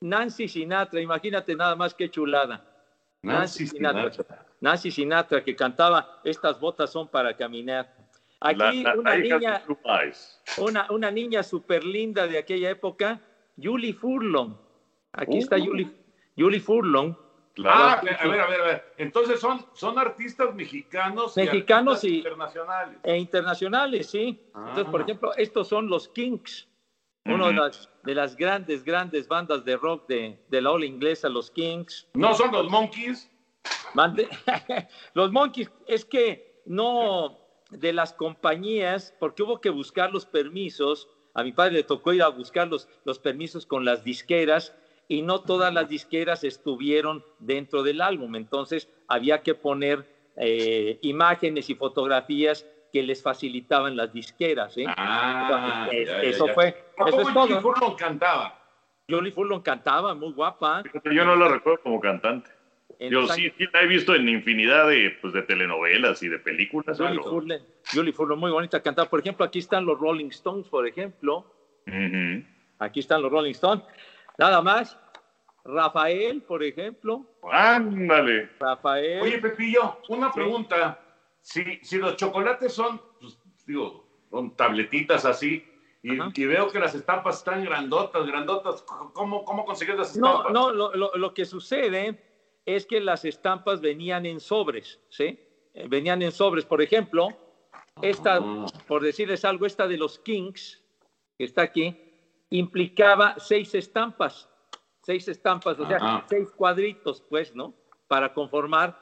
Nancy 0.01 0.47
Sinatra, 0.47 0.99
imagínate 0.99 1.55
nada 1.55 1.75
más 1.75 1.93
qué 1.93 2.09
chulada. 2.09 2.65
Nancy 3.21 3.67
Sinatra. 3.67 4.11
Nancy 4.59 4.89
Sinatra 4.91 5.43
que 5.43 5.55
cantaba 5.55 6.19
Estas 6.23 6.59
botas 6.59 6.91
son 6.91 7.07
para 7.07 7.35
caminar. 7.37 7.93
Aquí 8.39 8.59
La- 8.59 8.71
la- 8.93 8.99
una 8.99 9.09
la 9.11 9.17
niña, 9.17 9.63
una, 10.57 10.87
una 10.91 11.11
niña 11.11 11.43
súper 11.43 11.83
linda 11.83 12.27
de 12.27 12.37
aquella 12.37 12.69
época, 12.71 13.19
Julie 13.61 13.93
Furlong. 13.93 14.55
Aquí 15.13 15.37
Uh. 15.37 15.39
está 15.39 15.57
Julie, 15.59 15.87
Julie 16.37 16.59
Furlong. 16.59 17.15
Ah, 17.63 17.93
a 17.93 18.01
ver, 18.03 18.15
a 18.41 18.47
ver, 18.47 18.61
a 18.61 18.65
ver. 18.65 18.93
Entonces 18.97 19.39
son, 19.39 19.65
son 19.73 19.97
artistas 19.97 20.53
mexicanos, 20.53 21.35
Mexicanos 21.37 21.95
artistas 21.95 22.03
y- 22.11 22.17
internacionales. 22.17 22.99
E 23.03 23.17
internacionales, 23.17 24.09
sí. 24.09 24.41
Entonces, 24.53 24.85
por 24.85 25.01
Ah. 25.01 25.03
ejemplo, 25.03 25.33
estos 25.35 25.67
son 25.67 25.87
los 25.87 26.09
Kinks, 26.09 26.67
una 27.25 27.47
de 27.47 27.53
las, 27.53 27.89
de 28.03 28.13
las 28.15 28.35
grandes, 28.35 28.83
grandes 28.83 29.27
bandas 29.27 29.63
de 29.63 29.77
rock 29.77 30.07
de, 30.07 30.37
de 30.49 30.61
la 30.61 30.71
ola 30.71 30.85
inglesa, 30.85 31.29
los 31.29 31.49
Kinks. 31.49 32.07
No 32.13 32.33
son 32.33 32.51
los 32.51 32.69
Monkeys. 32.69 33.31
Mande- 33.93 34.27
los 35.13 35.31
Monkeys, 35.31 35.71
es 35.87 36.03
que 36.03 36.61
no 36.65 37.39
de 37.69 37.93
las 37.93 38.13
compañías, 38.13 39.13
porque 39.19 39.43
hubo 39.43 39.61
que 39.61 39.69
buscar 39.69 40.11
los 40.11 40.25
permisos. 40.25 41.07
A 41.33 41.43
mi 41.43 41.51
padre 41.51 41.71
le 41.73 41.83
tocó 41.83 42.13
ir 42.13 42.21
a 42.21 42.27
buscar 42.27 42.67
los, 42.67 42.87
los 43.05 43.17
permisos 43.19 43.65
con 43.65 43.85
las 43.85 44.03
disqueras 44.03 44.73
y 45.07 45.21
no 45.21 45.41
todas 45.41 45.73
las 45.73 45.87
disqueras 45.89 46.43
estuvieron 46.43 47.23
dentro 47.39 47.83
del 47.83 48.01
álbum. 48.01 48.35
Entonces 48.35 48.89
había 49.07 49.41
que 49.43 49.53
poner 49.55 50.05
eh, 50.37 50.99
imágenes 51.01 51.69
y 51.69 51.75
fotografías 51.75 52.65
que 52.91 53.03
les 53.03 53.21
facilitaban 53.21 53.95
las 53.95 54.13
disqueras. 54.13 54.77
¿eh? 54.77 54.85
Ah, 54.87 55.87
Entonces, 55.91 56.07
ya, 56.07 56.21
ya, 56.23 56.29
eso 56.29 56.47
ya. 56.47 56.53
fue, 56.53 56.85
¿A 56.97 57.09
eso 57.09 57.21
es 57.21 57.33
todo. 57.33 57.61
Furlong 57.61 57.95
cantaba? 57.95 58.61
Julie 59.07 59.31
Furlong 59.31 59.61
cantaba, 59.61 60.15
muy 60.15 60.31
guapa. 60.31 60.83
Yo 61.11 61.25
no 61.25 61.35
la 61.35 61.47
recuerdo 61.49 61.81
como 61.83 61.99
cantante. 61.99 62.49
Yo 62.99 63.27
sí, 63.27 63.51
la 63.73 63.81
he 63.81 63.87
visto 63.87 64.15
en 64.15 64.29
infinidad 64.29 64.87
de, 64.87 65.17
pues, 65.21 65.33
de 65.33 65.41
telenovelas 65.41 66.23
y 66.23 66.29
de 66.29 66.39
películas. 66.39 66.97
Julie 66.97 67.11
pero- 67.19 67.23
Furlong, 67.23 67.61
Julie 67.93 68.13
Furlong, 68.13 68.39
muy 68.39 68.51
bonita 68.51 68.81
cantar. 68.81 69.09
Por 69.09 69.19
ejemplo, 69.19 69.45
aquí 69.45 69.59
están 69.59 69.85
los 69.85 69.99
Rolling 69.99 70.27
Stones, 70.29 70.67
por 70.69 70.87
ejemplo. 70.87 71.45
Aquí 72.79 73.01
están 73.01 73.21
los 73.21 73.31
Rolling 73.31 73.51
Stones. 73.51 73.83
Nada 74.37 74.61
más. 74.61 74.97
Rafael, 75.63 76.43
por 76.43 76.63
ejemplo. 76.63 77.25
Ándale. 77.51 78.49
Rafael. 78.59 79.21
Oye, 79.21 79.39
Pepillo, 79.39 79.97
una 80.09 80.31
pregunta. 80.31 80.99
Si, 81.41 81.63
si 81.81 81.97
los 81.97 82.15
chocolates 82.15 82.73
son, 82.73 83.01
pues, 83.19 83.39
digo, 83.65 84.05
son 84.29 84.55
tabletitas 84.55 85.25
así, 85.25 85.63
y, 86.03 86.41
y 86.41 86.45
veo 86.45 86.67
que 86.69 86.79
las 86.79 86.93
estampas 86.93 87.37
están 87.37 87.63
grandotas, 87.63 88.25
grandotas, 88.27 88.83
¿cómo, 89.13 89.43
cómo 89.43 89.65
consigues 89.65 89.97
las 89.97 90.15
No, 90.17 90.27
estampas? 90.27 90.53
no, 90.53 90.71
lo, 90.71 90.93
lo- 90.95 91.15
lo 91.15 91.33
que 91.33 91.45
sucede 91.45 92.19
es 92.65 92.85
que 92.85 92.99
las 92.99 93.25
estampas 93.25 93.81
venían 93.81 94.25
en 94.27 94.39
sobres, 94.39 94.99
¿sí? 95.09 95.39
Eh, 95.73 95.87
Venían 95.89 96.21
en 96.21 96.31
sobres. 96.31 96.63
Por 96.65 96.81
ejemplo, 96.81 97.27
esta, 98.01 98.39
por 98.87 99.01
decirles 99.03 99.45
algo, 99.45 99.65
esta 99.65 99.87
de 99.87 99.97
los 99.97 100.19
Kings, 100.19 100.83
que 101.37 101.43
está 101.45 101.63
aquí, 101.63 101.95
implicaba 102.49 103.35
seis 103.37 103.73
estampas. 103.75 104.49
Seis 105.01 105.27
estampas, 105.27 105.79
o 105.79 105.85
sea, 105.85 105.97
Ajá. 105.97 106.25
seis 106.27 106.49
cuadritos, 106.55 107.23
pues, 107.29 107.53
¿no? 107.55 107.75
Para 108.07 108.33
conformar 108.33 108.99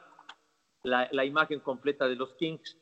la, 0.82 1.08
la 1.12 1.24
imagen 1.24 1.60
completa 1.60 2.06
de 2.06 2.16
los 2.16 2.34
Kings. 2.34 2.76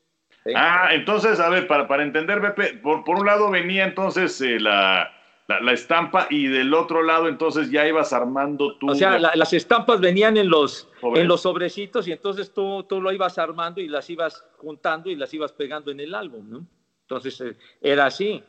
¿sí? 0.44 0.52
Ah, 0.56 0.88
entonces, 0.92 1.38
a 1.38 1.48
ver, 1.48 1.68
para, 1.68 1.86
para 1.86 2.02
entender, 2.02 2.40
Pepe, 2.40 2.74
por, 2.78 3.04
por 3.04 3.20
un 3.20 3.26
lado 3.26 3.48
venía 3.48 3.84
entonces 3.84 4.40
eh, 4.40 4.58
la, 4.58 5.08
la, 5.46 5.60
la 5.60 5.72
estampa 5.72 6.26
y 6.30 6.48
del 6.48 6.74
otro 6.74 7.02
lado 7.04 7.28
entonces 7.28 7.70
ya 7.70 7.86
ibas 7.86 8.12
armando 8.12 8.76
tú. 8.78 8.90
O 8.90 8.94
sea, 8.96 9.20
la- 9.20 9.36
las 9.36 9.52
estampas 9.52 10.00
venían 10.00 10.36
en 10.36 10.48
los, 10.48 10.90
en 11.14 11.28
los 11.28 11.42
sobrecitos 11.42 12.08
y 12.08 12.12
entonces 12.12 12.52
tú, 12.52 12.82
tú 12.88 13.00
lo 13.00 13.12
ibas 13.12 13.38
armando 13.38 13.80
y 13.80 13.86
las 13.86 14.10
ibas 14.10 14.44
juntando 14.58 15.10
y 15.10 15.14
las 15.14 15.32
ibas 15.32 15.52
pegando 15.52 15.92
en 15.92 16.00
el 16.00 16.12
álbum, 16.14 16.50
¿no? 16.50 16.66
Entonces 17.02 17.40
eh, 17.40 17.56
era 17.80 18.06
así. 18.06 18.42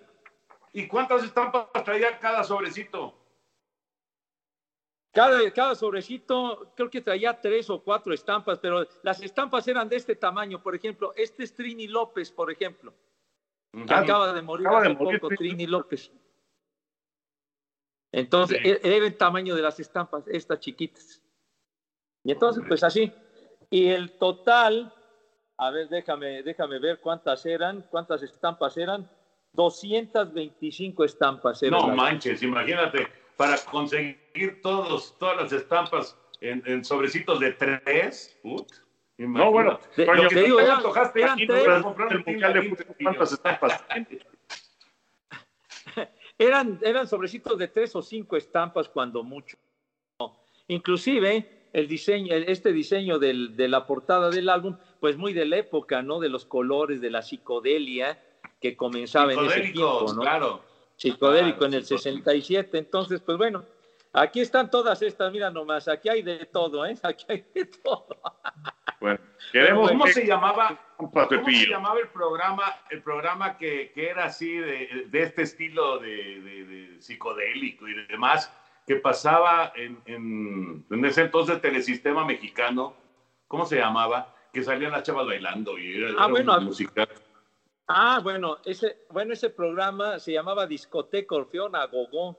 ¿Y 0.73 0.87
cuántas 0.87 1.23
estampas 1.23 1.67
traía 1.85 2.17
cada 2.19 2.43
sobrecito? 2.43 3.13
Cada, 5.13 5.51
cada 5.51 5.75
sobrecito 5.75 6.73
creo 6.75 6.89
que 6.89 6.99
traía 6.99 7.39
tres 7.39 7.69
o 7.69 7.83
cuatro 7.83 8.11
estampas, 8.13 8.57
pero 8.57 8.87
las 9.03 9.21
estampas 9.21 9.67
eran 9.67 9.87
de 9.87 9.97
este 9.97 10.15
tamaño. 10.15 10.61
Por 10.63 10.73
ejemplo, 10.73 11.13
este 11.15 11.43
es 11.43 11.53
Trini 11.53 11.87
López, 11.87 12.31
por 12.31 12.51
ejemplo, 12.51 12.91
que 13.71 13.93
acaba 13.93 14.33
de 14.33 14.41
morir 14.41 14.65
acaba 14.65 14.81
de 14.81 14.87
hace 14.89 14.97
morir 14.97 15.19
poco, 15.19 15.27
Trini 15.35 15.49
Trini 15.51 15.67
López. 15.67 16.11
Entonces, 18.11 18.59
Sí. 18.63 18.69
e- 18.69 18.79
era 18.83 19.05
el 19.05 19.15
tamaño 19.15 19.55
de 19.55 19.61
las 19.61 19.79
estampas, 19.79 20.27
estas 20.27 20.59
chiquitas. 20.59 21.21
Y 22.23 22.31
entonces, 22.31 22.63
pues 22.67 22.83
así. 22.83 23.13
Y 23.69 23.89
el 23.89 24.17
total, 24.17 24.91
a 25.57 25.69
ver, 25.69 25.89
déjame, 25.89 26.41
déjame 26.41 26.79
ver 26.79 26.99
cuántas 26.99 27.45
eran, 27.45 27.83
cuántas 27.83 28.23
estampas 28.23 28.77
eran. 28.77 29.07
225 29.53 31.03
estampas 31.05 31.61
eran. 31.63 31.79
No 31.79 31.95
manches, 31.95 32.41
imagínate, 32.43 33.07
para 33.37 33.57
conseguir 33.71 34.61
todos, 34.61 35.15
todas 35.17 35.37
las 35.37 35.51
estampas 35.53 36.17
en, 36.41 36.61
en 36.65 36.83
sobrecitos 36.83 37.39
de 37.39 37.53
tres, 37.53 38.37
put, 38.41 38.67
No, 39.17 39.51
bueno, 39.51 39.79
Lo 39.95 40.27
que 40.29 40.35
te 40.35 40.43
digo, 40.43 40.59
eran- 40.59 40.83
eran 41.15 41.31
aquí, 41.33 41.47
tres. 41.47 41.65
no 41.65 41.71
vas 41.71 41.79
a 41.79 41.83
comprar 41.83 42.07
un 42.09 42.13
El 42.15 42.25
mundial 42.25 42.53
de 42.53 42.61
fútbol, 42.63 42.95
¿cuántas 43.01 43.31
estampas? 43.31 43.85
Eran, 46.39 46.79
eran 46.81 47.07
sobrecitos 47.07 47.57
de 47.59 47.67
tres 47.67 47.95
o 47.95 48.01
cinco 48.01 48.35
estampas 48.35 48.89
cuando 48.89 49.23
mucho. 49.23 49.55
Inclusive 50.67 51.69
el 51.71 51.87
diseño, 51.87 52.33
este 52.33 52.73
diseño 52.73 53.19
del- 53.19 53.55
de 53.55 53.67
la 53.67 53.85
portada 53.85 54.31
del 54.31 54.49
álbum, 54.49 54.75
pues 54.99 55.15
muy 55.15 55.33
de 55.33 55.45
la 55.45 55.57
época, 55.57 56.01
¿no? 56.01 56.19
De 56.19 56.29
los 56.29 56.45
colores, 56.45 57.01
de 57.01 57.11
la 57.11 57.21
psicodelia 57.21 58.19
que 58.63 58.77
comenzaba 58.77 59.33
en 59.33 59.39
ese 59.39 59.49
Psicodélicos, 59.49 59.97
tiempo, 59.97 60.13
¿no? 60.13 60.21
claro. 60.21 60.61
Psicodélico 60.95 61.57
Claro, 61.57 61.73
en 61.73 61.73
el 61.79 61.85
67. 61.85 62.77
Entonces, 62.77 63.19
pues 63.19 63.37
bueno, 63.37 63.65
aquí 64.13 64.39
están 64.39 64.71
todas 64.71 65.01
estas, 65.01 65.33
mira 65.33 65.49
nomás, 65.49 65.89
aquí 65.89 66.07
hay 66.07 66.21
de 66.21 66.45
todo, 66.45 66.85
¿eh? 66.85 66.95
Aquí 67.03 67.25
hay 67.27 67.43
de 67.53 67.65
todo. 67.65 68.07
Bueno, 69.01 69.19
queremos 69.51 69.89
¿Cómo 69.91 70.05
que- 70.05 70.13
se 70.13 70.25
llamaba? 70.25 70.79
¿Cómo 70.95 71.11
se 71.27 71.67
llamaba 71.67 71.99
el 71.99 72.07
programa, 72.07 72.63
el 72.89 73.01
programa 73.01 73.57
que, 73.57 73.91
que 73.93 74.07
era 74.09 74.25
así 74.25 74.55
de, 74.55 75.07
de 75.09 75.23
este 75.23 75.41
estilo 75.41 75.99
de, 75.99 76.39
de- 76.39 76.65
de 76.65 77.01
psicodélico 77.01 77.85
y 77.89 77.95
demás, 78.07 78.49
que 78.87 78.95
pasaba 78.95 79.73
en, 79.75 79.99
en, 80.05 80.85
en 80.89 81.05
ese 81.05 81.23
entonces 81.23 81.59
Telesistema 81.59 82.23
Mexicano? 82.23 82.93
¿Cómo 83.49 83.65
se 83.65 83.75
llamaba? 83.77 84.33
Que 84.53 84.63
salían 84.63 84.93
las 84.93 85.03
chavas 85.03 85.25
bailando 85.25 85.77
y 85.77 85.97
era, 85.97 86.07
Ah, 86.11 86.13
era 86.13 86.27
bueno, 86.27 86.61
música. 86.61 87.05
Ah, 87.87 88.19
bueno, 88.23 88.57
ese, 88.65 89.05
bueno, 89.09 89.33
ese 89.33 89.49
programa 89.49 90.19
se 90.19 90.31
llamaba 90.33 90.65
Discoteca 90.67 91.35
Orfeón 91.35 91.75
a 91.75 91.85
Gogó. 91.87 92.37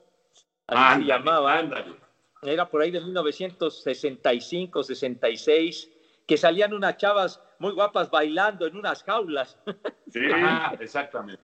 Así 0.66 0.78
Ándale, 0.78 1.02
se 1.04 1.08
llamaba. 1.08 1.58
ándale. 1.58 1.96
Era 2.42 2.68
por 2.68 2.82
ahí 2.82 2.90
de 2.90 3.00
1965, 3.00 4.82
66, 4.82 5.88
que 6.26 6.36
salían 6.36 6.72
unas 6.74 6.96
chavas 6.96 7.40
muy 7.58 7.72
guapas 7.72 8.10
bailando 8.10 8.66
en 8.66 8.76
unas 8.76 9.02
jaulas. 9.02 9.58
Ajá, 10.34 10.74
exactamente. 10.80 11.42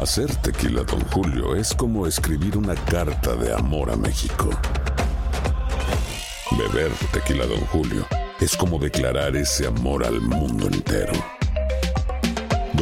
Hacer 0.00 0.34
tequila, 0.42 0.82
Don 0.82 1.00
Julio, 1.10 1.54
es 1.54 1.74
como 1.74 2.06
escribir 2.06 2.56
una 2.58 2.74
carta 2.74 3.34
de 3.36 3.52
amor 3.54 3.90
a 3.90 3.96
México. 3.96 4.50
Beber 6.58 6.90
tequila, 7.12 7.46
Don 7.46 7.60
Julio, 7.66 8.04
es 8.40 8.56
como 8.56 8.78
declarar 8.78 9.34
ese 9.36 9.66
amor 9.66 10.04
al 10.04 10.20
mundo 10.20 10.66
entero. 10.66 11.12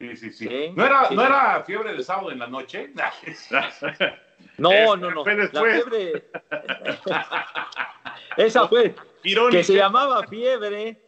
Sí, 0.00 0.16
sí, 0.16 0.30
sí. 0.32 0.72
¿No, 0.76 0.86
era, 0.86 1.10
¿No 1.10 1.24
era 1.24 1.60
fiebre 1.64 1.92
de 1.94 2.02
sábado 2.04 2.30
en 2.30 2.38
la 2.38 2.46
noche? 2.46 2.92
No, 4.56 4.94
no, 4.96 5.10
no. 5.10 5.24
La 5.24 5.48
fiebre. 5.62 6.12
Esa 8.36 8.68
fue. 8.68 8.94
Girón 9.22 9.50
que 9.50 9.64
se 9.64 9.74
llamaba 9.74 10.22
fiebre. 10.28 11.00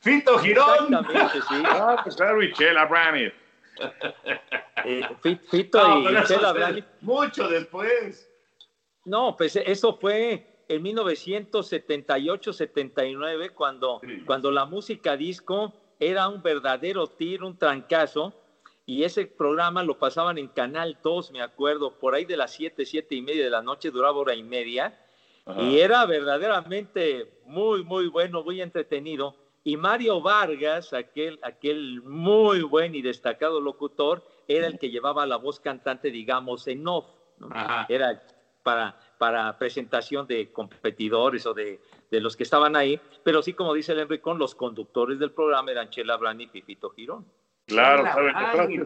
Fito 0.00 0.38
Girón. 0.38 0.92
Exactamente, 0.92 1.40
sí. 1.48 1.62
Ah, 1.64 2.00
pues 2.02 2.16
claro, 2.16 2.42
y 2.42 2.52
Chela 2.52 2.84
Brani. 2.86 3.30
Eh, 4.84 5.02
Fi- 5.22 5.40
Fito 5.50 5.86
No, 5.86 6.10
y 6.10 6.24
Chela 6.24 6.52
Blandi. 6.52 6.82
Mucho 7.00 7.46
después. 7.48 8.28
No, 9.04 9.36
pues 9.36 9.54
eso 9.56 9.96
fue 10.00 10.64
en 10.68 10.82
1978-79, 10.82 13.52
cuando, 13.54 14.00
cuando 14.26 14.50
la 14.50 14.64
música 14.64 15.16
disco 15.16 15.72
era 15.98 16.28
un 16.28 16.42
verdadero 16.42 17.06
tiro, 17.06 17.46
un 17.46 17.58
trancazo, 17.58 18.34
y 18.84 19.02
ese 19.02 19.26
programa 19.26 19.82
lo 19.82 19.98
pasaban 19.98 20.38
en 20.38 20.48
Canal 20.48 20.98
2, 21.02 21.32
me 21.32 21.42
acuerdo, 21.42 21.98
por 21.98 22.14
ahí 22.14 22.24
de 22.24 22.36
las 22.36 22.52
7, 22.52 22.86
7 22.86 23.14
y 23.14 23.22
media 23.22 23.44
de 23.44 23.50
la 23.50 23.62
noche, 23.62 23.90
duraba 23.90 24.18
hora 24.18 24.34
y 24.34 24.42
media, 24.42 24.98
Ajá. 25.44 25.60
y 25.60 25.80
era 25.80 26.04
verdaderamente 26.06 27.40
muy, 27.44 27.82
muy 27.82 28.06
bueno, 28.08 28.42
muy 28.44 28.60
entretenido. 28.60 29.34
Y 29.64 29.76
Mario 29.76 30.20
Vargas, 30.20 30.92
aquel, 30.92 31.40
aquel 31.42 32.00
muy 32.02 32.62
buen 32.62 32.94
y 32.94 33.02
destacado 33.02 33.60
locutor, 33.60 34.24
era 34.46 34.68
el 34.68 34.78
que 34.78 34.90
llevaba 34.90 35.26
la 35.26 35.36
voz 35.36 35.58
cantante, 35.58 36.12
digamos, 36.12 36.68
en 36.68 36.86
off. 36.86 37.06
¿no? 37.38 37.48
Era 37.88 38.22
para, 38.62 38.98
para 39.18 39.58
presentación 39.58 40.26
de 40.26 40.52
competidores 40.52 41.46
o 41.46 41.54
de, 41.54 41.80
de 42.10 42.20
los 42.20 42.36
que 42.36 42.42
estaban 42.42 42.76
ahí. 42.76 43.00
Pero 43.24 43.42
sí, 43.42 43.52
como 43.52 43.74
dice 43.74 43.92
el 43.92 44.00
Enricón, 44.00 44.38
los 44.38 44.54
conductores 44.54 45.18
del 45.18 45.32
programa 45.32 45.70
eran 45.70 45.90
Chela 45.90 46.16
Brani 46.16 46.44
y 46.44 46.48
Pipito 46.48 46.90
Girón. 46.90 47.26
Claro, 47.66 48.04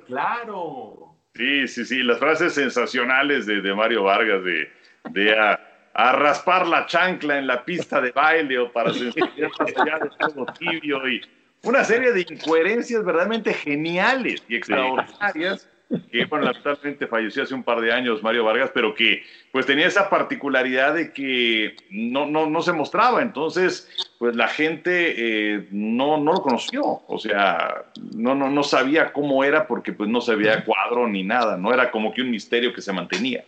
claro. 0.07 1.17
Sí, 1.35 1.69
sí, 1.69 1.85
sí, 1.85 2.03
las 2.03 2.19
frases 2.19 2.55
sensacionales 2.55 3.47
de, 3.47 3.61
de 3.61 3.75
Mario 3.75 4.05
Vargas 4.05 4.43
de, 4.43 4.69
de 5.11 5.39
a, 5.39 5.61
a 5.93 6.13
raspar 6.13 6.67
la 6.67 6.87
chancla 6.87 7.39
en 7.39 7.47
la 7.47 7.65
pista 7.65 8.01
de 8.01 8.11
baile 8.11 8.59
o 8.59 8.73
para 8.73 8.93
sensibilizar 8.93 9.51
más 9.59 9.77
allá 9.77 9.99
de 9.99 10.11
todo 10.19 10.47
tibio 10.59 11.09
y 11.09 11.21
una 11.63 11.85
serie 11.85 12.13
de 12.13 12.23
incoherencias 12.23 13.05
verdaderamente 13.05 13.53
geniales 13.53 14.43
y 14.49 14.57
extraordinarias 14.57 15.69
que, 16.13 16.25
bueno, 16.27 16.45
lamentablemente 16.45 17.07
falleció 17.09 17.43
hace 17.43 17.55
un 17.55 17.65
par 17.65 17.81
de 17.81 17.93
años 17.93 18.23
Mario 18.23 18.45
Vargas, 18.45 18.71
pero 18.73 18.95
que 18.95 19.23
pues 19.51 19.67
tenía 19.67 19.87
esa 19.87 20.09
particularidad 20.09 20.95
de 20.95 21.13
que 21.13 21.75
no, 21.91 22.27
no, 22.27 22.47
no 22.47 22.63
se 22.63 22.73
mostraba, 22.73 23.23
entonces 23.23 23.89
pues 24.19 24.37
la 24.37 24.47
gente 24.49 25.15
eh, 25.57 25.67
no, 25.73 26.17
no 26.19 26.33
lo 26.35 26.43
conoció, 26.43 26.83
o 27.07 27.19
sea, 27.19 27.87
no, 28.15 28.35
no, 28.35 28.49
no 28.51 28.63
sabía 28.63 29.13
cómo 29.13 29.43
era 29.43 29.67
porque 29.67 29.93
pues 29.93 30.09
no 30.09 30.21
se 30.21 30.37
veía 30.37 30.65
cuadro 30.65 31.09
ni 31.09 31.25
nada, 31.25 31.57
no 31.57 31.73
era 31.75 31.91
como 31.91 32.13
que 32.13 32.23
un 32.23 32.31
misterio 32.31 32.73
que 32.73 32.83
se 32.83 32.93
mantenía. 32.93 33.45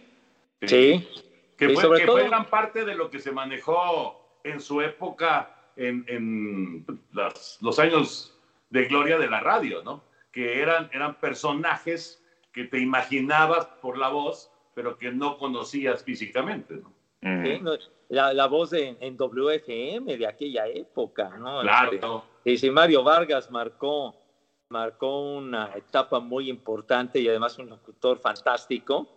Sí. 0.63 1.07
Que, 1.57 1.67
Y 1.67 1.75
fue, 1.75 1.83
sobre 1.83 2.01
que 2.01 2.07
todo- 2.07 2.19
fue 2.19 2.29
gran 2.29 2.47
parte 2.47 2.85
de 2.85 2.95
lo 2.95 3.09
que 3.11 3.19
se 3.21 3.31
manejó 3.31 4.41
en 4.43 4.61
su 4.61 4.81
época 4.81 5.55
en, 5.77 6.05
en 6.09 6.87
las- 7.13 7.59
los 7.61 7.79
años 7.79 8.37
de 8.71 8.85
gloria 8.87 9.19
de 9.19 9.29
la 9.29 9.41
radio, 9.41 9.83
¿no? 9.85 10.03
Que 10.33 10.61
eran, 10.61 10.89
eran 10.93 11.15
personajes 11.17 12.22
que 12.53 12.65
te 12.65 12.79
imaginabas 12.81 13.67
por 13.81 13.97
la 13.99 14.09
voz, 14.09 14.51
pero 14.75 14.97
que 14.97 15.11
no 15.11 15.39
conocías 15.39 16.03
físicamente, 16.05 16.75
¿no? 16.77 16.95
Sí, 17.23 17.59
no, 17.61 17.73
La, 18.09 18.33
la 18.33 18.47
voz 18.47 18.71
de, 18.71 18.97
en 19.01 19.17
WFM 19.17 20.17
de 20.17 20.27
aquella 20.27 20.67
época, 20.67 21.37
¿no? 21.39 21.61
Claro. 21.61 21.93
Este, 21.93 22.07
y 22.45 22.59
sí, 22.59 22.71
Mario 22.71 23.03
Vargas 23.03 23.51
marcó, 23.51 24.15
marcó 24.69 25.37
una 25.37 25.73
etapa 25.77 26.21
muy 26.21 26.49
importante 26.51 27.21
y 27.21 27.29
además 27.29 27.59
un 27.59 27.69
locutor 27.71 28.19
fantástico. 28.19 29.09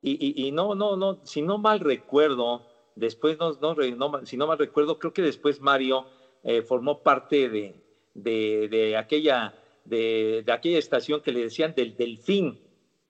Y, 0.00 0.12
y- 0.42 0.46
y 0.46 0.52
no, 0.52 0.74
no, 0.74 0.96
no, 0.96 1.18
si 1.24 1.42
no 1.42 1.58
mal 1.58 1.80
recuerdo, 1.80 2.64
después, 2.94 3.36
no, 3.38 3.52
no, 3.60 3.74
re- 3.74 3.92
no 3.96 4.24
si 4.24 4.36
no 4.36 4.46
mal 4.46 4.58
recuerdo, 4.58 4.98
creo 4.98 5.12
que 5.12 5.22
después 5.22 5.60
Mario 5.60 6.06
eh, 6.44 6.62
formó 6.62 7.00
parte 7.02 7.48
de, 7.48 7.82
de, 8.14 8.68
de 8.68 8.96
aquella, 8.96 9.56
de, 9.84 10.42
de 10.46 10.52
aquella 10.52 10.78
estación 10.78 11.20
que 11.20 11.32
le 11.32 11.40
decían 11.40 11.74
del 11.74 11.96
Delfín, 11.96 12.60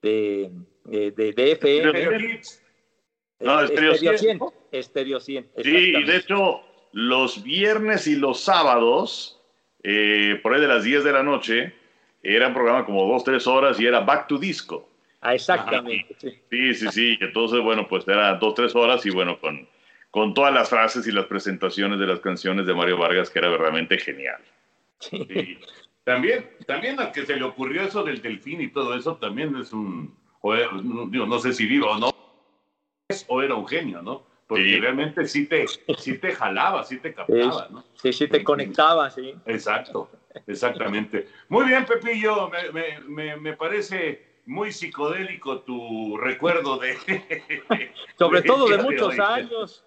de, 0.01 0.51
de, 0.85 1.11
de, 1.11 1.33
de 1.33 1.51
FM. 1.51 2.41
No, 3.39 3.61
Estéreo 3.61 3.93
Estéreo 3.93 4.17
100, 4.17 4.17
100. 4.17 4.37
¿no? 4.37 4.53
Estéreo 4.71 5.19
100. 5.19 5.51
Sí, 5.63 5.93
y 5.95 6.03
de 6.03 6.17
hecho, 6.17 6.61
los 6.91 7.43
viernes 7.43 8.07
y 8.07 8.15
los 8.15 8.41
sábados, 8.41 9.41
eh, 9.83 10.39
por 10.43 10.53
ahí 10.53 10.61
de 10.61 10.67
las 10.67 10.83
10 10.83 11.03
de 11.03 11.11
la 11.11 11.23
noche, 11.23 11.73
era 12.21 12.47
un 12.47 12.53
programa 12.53 12.85
como 12.85 13.05
dos, 13.07 13.23
tres 13.23 13.47
horas 13.47 13.79
y 13.79 13.85
era 13.85 14.01
Back 14.01 14.27
to 14.27 14.37
Disco. 14.37 14.89
Ah, 15.21 15.35
exactamente. 15.35 16.15
sí. 16.17 16.39
Sí, 16.49 16.73
sí, 16.73 16.87
sí. 16.91 17.17
Entonces, 17.19 17.61
bueno, 17.61 17.87
pues 17.87 18.07
era 18.07 18.35
dos, 18.35 18.55
tres 18.55 18.75
horas 18.75 19.05
y 19.05 19.09
bueno, 19.09 19.39
con, 19.39 19.67
con 20.11 20.33
todas 20.33 20.53
las 20.53 20.69
frases 20.69 21.07
y 21.07 21.11
las 21.11 21.25
presentaciones 21.25 21.99
de 21.99 22.07
las 22.07 22.19
canciones 22.19 22.65
de 22.65 22.73
Mario 22.73 22.97
Vargas, 22.97 23.29
que 23.29 23.39
era 23.39 23.49
verdaderamente 23.49 23.97
genial. 23.97 24.41
Sí. 24.99 25.57
También, 26.09 26.49
también 26.65 26.99
al 26.99 27.11
que 27.11 27.23
se 27.23 27.35
le 27.35 27.43
ocurrió 27.43 27.83
eso 27.83 28.03
del 28.03 28.19
delfín 28.19 28.59
y 28.61 28.69
todo 28.69 28.95
eso, 28.95 29.17
también 29.17 29.55
es 29.57 29.71
un, 29.71 30.17
o 30.41 30.55
era- 30.55 30.71
digo, 31.07 31.27
no 31.27 31.37
sé 31.37 31.53
si 31.53 31.67
vivo 31.67 31.85
o 31.91 31.99
no, 31.99 32.09
o 33.27 33.41
era 33.43 33.53
un 33.53 33.67
genio, 33.67 34.01
¿no? 34.01 34.23
Porque 34.47 34.63
Sí. 34.63 34.79
realmente 34.79 35.27
sí 35.27 35.45
te, 35.45 35.67
sí 35.67 36.17
te 36.17 36.31
jalaba, 36.31 36.83
sí 36.83 36.97
te 36.97 37.13
captaba, 37.13 37.67
¿no? 37.69 37.83
Sí, 37.93 38.11
sí, 38.11 38.27
te 38.27 38.43
conectaba, 38.43 39.11
sí. 39.11 39.35
Exacto, 39.45 40.09
exactamente. 40.47 41.27
Muy 41.47 41.67
bien, 41.67 41.85
Pepillo, 41.85 42.49
me, 42.49 42.71
me- 42.71 42.99
me- 43.01 43.37
me 43.37 43.53
parece 43.55 44.39
muy 44.47 44.71
psicodélico 44.71 45.59
tu 45.59 46.17
recuerdo 46.17 46.79
de... 46.79 46.97
Sobre 48.17 48.41
todo 48.51 48.67
de 48.67 48.77
día 48.77 48.83
muchos 48.83 49.09
hoy. 49.09 49.19
años. 49.19 49.85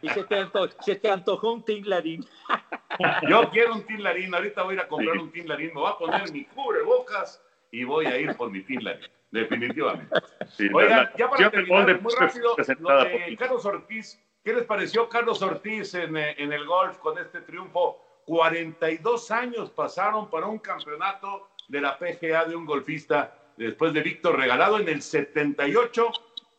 Y 0.00 0.08
se 0.08 0.24
te, 0.24 0.36
anto- 0.36 0.70
se 0.80 0.96
te 0.96 1.10
antojó 1.10 1.52
un 1.52 1.62
tinglarín. 1.62 2.24
Yo 3.28 3.50
quiero 3.50 3.74
un 3.74 3.84
tinlarín, 3.86 4.34
ahorita 4.34 4.62
voy 4.62 4.72
a 4.72 4.74
ir 4.74 4.80
a 4.80 4.88
comprar 4.88 5.16
un 5.18 5.30
tinlarín, 5.30 5.68
me 5.68 5.80
voy 5.80 5.90
a 5.90 5.96
poner 5.98 6.32
mi 6.32 6.44
cubrebocas 6.44 7.42
y 7.70 7.84
voy 7.84 8.06
a 8.06 8.18
ir 8.18 8.36
por 8.36 8.50
mi 8.50 8.62
tinlarín, 8.62 9.06
definitivamente. 9.30 10.14
Sí, 10.56 10.68
Oigan, 10.72 11.10
ya 11.16 11.28
para 11.30 11.50
terminar, 11.50 11.86
de- 11.86 11.94
muy 11.98 12.14
rápido, 12.14 12.54
lo 12.80 13.04
de 13.04 13.10
por- 13.28 13.36
Carlos 13.38 13.64
Ortiz, 13.66 14.20
¿qué 14.44 14.52
les 14.54 14.64
pareció 14.64 15.08
Carlos 15.08 15.42
Ortiz 15.42 15.94
en, 15.94 16.16
eh, 16.16 16.34
en 16.38 16.52
el 16.52 16.64
golf 16.66 16.98
con 16.98 17.18
este 17.18 17.40
triunfo? 17.42 18.04
42 18.26 19.30
años 19.30 19.70
pasaron 19.70 20.28
para 20.30 20.46
un 20.46 20.58
campeonato 20.58 21.48
de 21.68 21.80
la 21.80 21.98
PGA 21.98 22.44
de 22.44 22.56
un 22.56 22.66
golfista 22.66 23.34
después 23.56 23.92
de 23.92 24.02
Víctor 24.02 24.36
Regalado 24.38 24.78
en 24.78 24.88
el 24.88 25.02
78. 25.02 26.10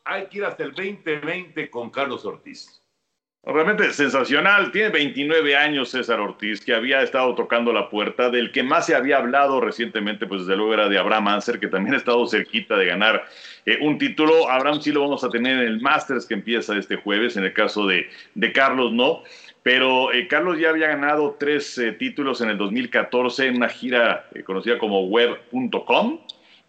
Hay 0.04 0.26
que 0.26 0.38
ir 0.38 0.44
hasta 0.44 0.64
el 0.64 0.72
2020 0.72 1.70
con 1.70 1.90
Carlos 1.90 2.24
Ortiz. 2.24 2.79
Realmente 3.42 3.90
sensacional. 3.94 4.70
Tiene 4.70 4.90
29 4.90 5.56
años 5.56 5.88
César 5.90 6.20
Ortiz, 6.20 6.62
que 6.62 6.74
había 6.74 7.02
estado 7.02 7.34
tocando 7.34 7.72
la 7.72 7.88
puerta. 7.88 8.28
Del 8.28 8.52
que 8.52 8.62
más 8.62 8.84
se 8.84 8.94
había 8.94 9.16
hablado 9.16 9.62
recientemente, 9.62 10.26
pues 10.26 10.42
desde 10.42 10.56
luego 10.56 10.74
era 10.74 10.90
de 10.90 10.98
Abraham 10.98 11.28
Anser, 11.28 11.58
que 11.58 11.68
también 11.68 11.94
ha 11.94 11.96
estado 11.96 12.26
cerquita 12.26 12.76
de 12.76 12.84
ganar 12.84 13.24
eh, 13.64 13.78
un 13.80 13.96
título. 13.96 14.50
Abraham 14.50 14.82
sí 14.82 14.92
lo 14.92 15.00
vamos 15.00 15.24
a 15.24 15.30
tener 15.30 15.56
en 15.56 15.68
el 15.68 15.80
Masters 15.80 16.26
que 16.26 16.34
empieza 16.34 16.76
este 16.76 16.96
jueves, 16.96 17.38
en 17.38 17.44
el 17.44 17.54
caso 17.54 17.86
de, 17.86 18.10
de 18.34 18.52
Carlos 18.52 18.92
no. 18.92 19.22
Pero 19.62 20.12
eh, 20.12 20.28
Carlos 20.28 20.58
ya 20.58 20.68
había 20.68 20.88
ganado 20.88 21.36
tres 21.40 21.78
eh, 21.78 21.92
títulos 21.92 22.42
en 22.42 22.50
el 22.50 22.58
2014 22.58 23.46
en 23.46 23.56
una 23.56 23.70
gira 23.70 24.28
conocida 24.44 24.76
como 24.76 25.06
web.com. 25.06 26.20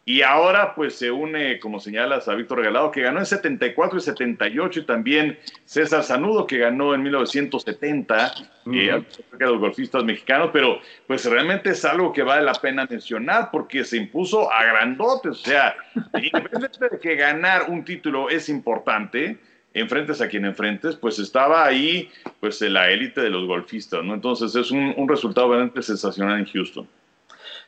Y 0.03 0.23
ahora 0.23 0.73
pues 0.73 0.95
se 0.95 1.11
une, 1.11 1.59
como 1.59 1.79
señalas, 1.79 2.27
a 2.27 2.33
Víctor 2.33 2.59
Regalado, 2.59 2.89
que 2.89 3.01
ganó 3.01 3.19
en 3.19 3.25
74 3.25 3.99
y 3.99 4.01
78, 4.01 4.79
y 4.79 4.85
también 4.85 5.37
César 5.65 6.03
Sanudo, 6.03 6.47
que 6.47 6.57
ganó 6.57 6.95
en 6.95 7.03
1970, 7.03 8.33
eh, 8.73 9.03
de 9.37 9.45
los 9.45 9.59
golfistas 9.59 10.03
mexicanos, 10.03 10.49
pero 10.51 10.79
pues 11.05 11.23
realmente 11.25 11.69
es 11.69 11.85
algo 11.85 12.11
que 12.13 12.23
vale 12.23 12.43
la 12.43 12.53
pena 12.53 12.87
mencionar 12.89 13.49
porque 13.51 13.83
se 13.83 13.97
impuso 13.97 14.51
a 14.51 14.63
grandotes, 14.65 15.31
o 15.31 15.45
sea, 15.45 15.75
independientemente 16.15 16.89
de 16.89 16.99
que 16.99 17.15
ganar 17.15 17.65
un 17.69 17.85
título 17.85 18.29
es 18.29 18.49
importante, 18.49 19.37
enfrentes 19.73 20.19
a 20.19 20.27
quien 20.27 20.45
enfrentes, 20.45 20.95
pues 20.95 21.19
estaba 21.19 21.63
ahí 21.63 22.09
pues 22.39 22.59
la 22.61 22.89
élite 22.89 23.21
de 23.21 23.29
los 23.29 23.45
golfistas, 23.45 24.03
¿no? 24.03 24.15
Entonces 24.15 24.55
es 24.55 24.71
un, 24.71 24.95
un 24.97 25.07
resultado 25.07 25.49
realmente 25.49 25.83
sensacional 25.83 26.39
en 26.39 26.45
Houston. 26.45 26.87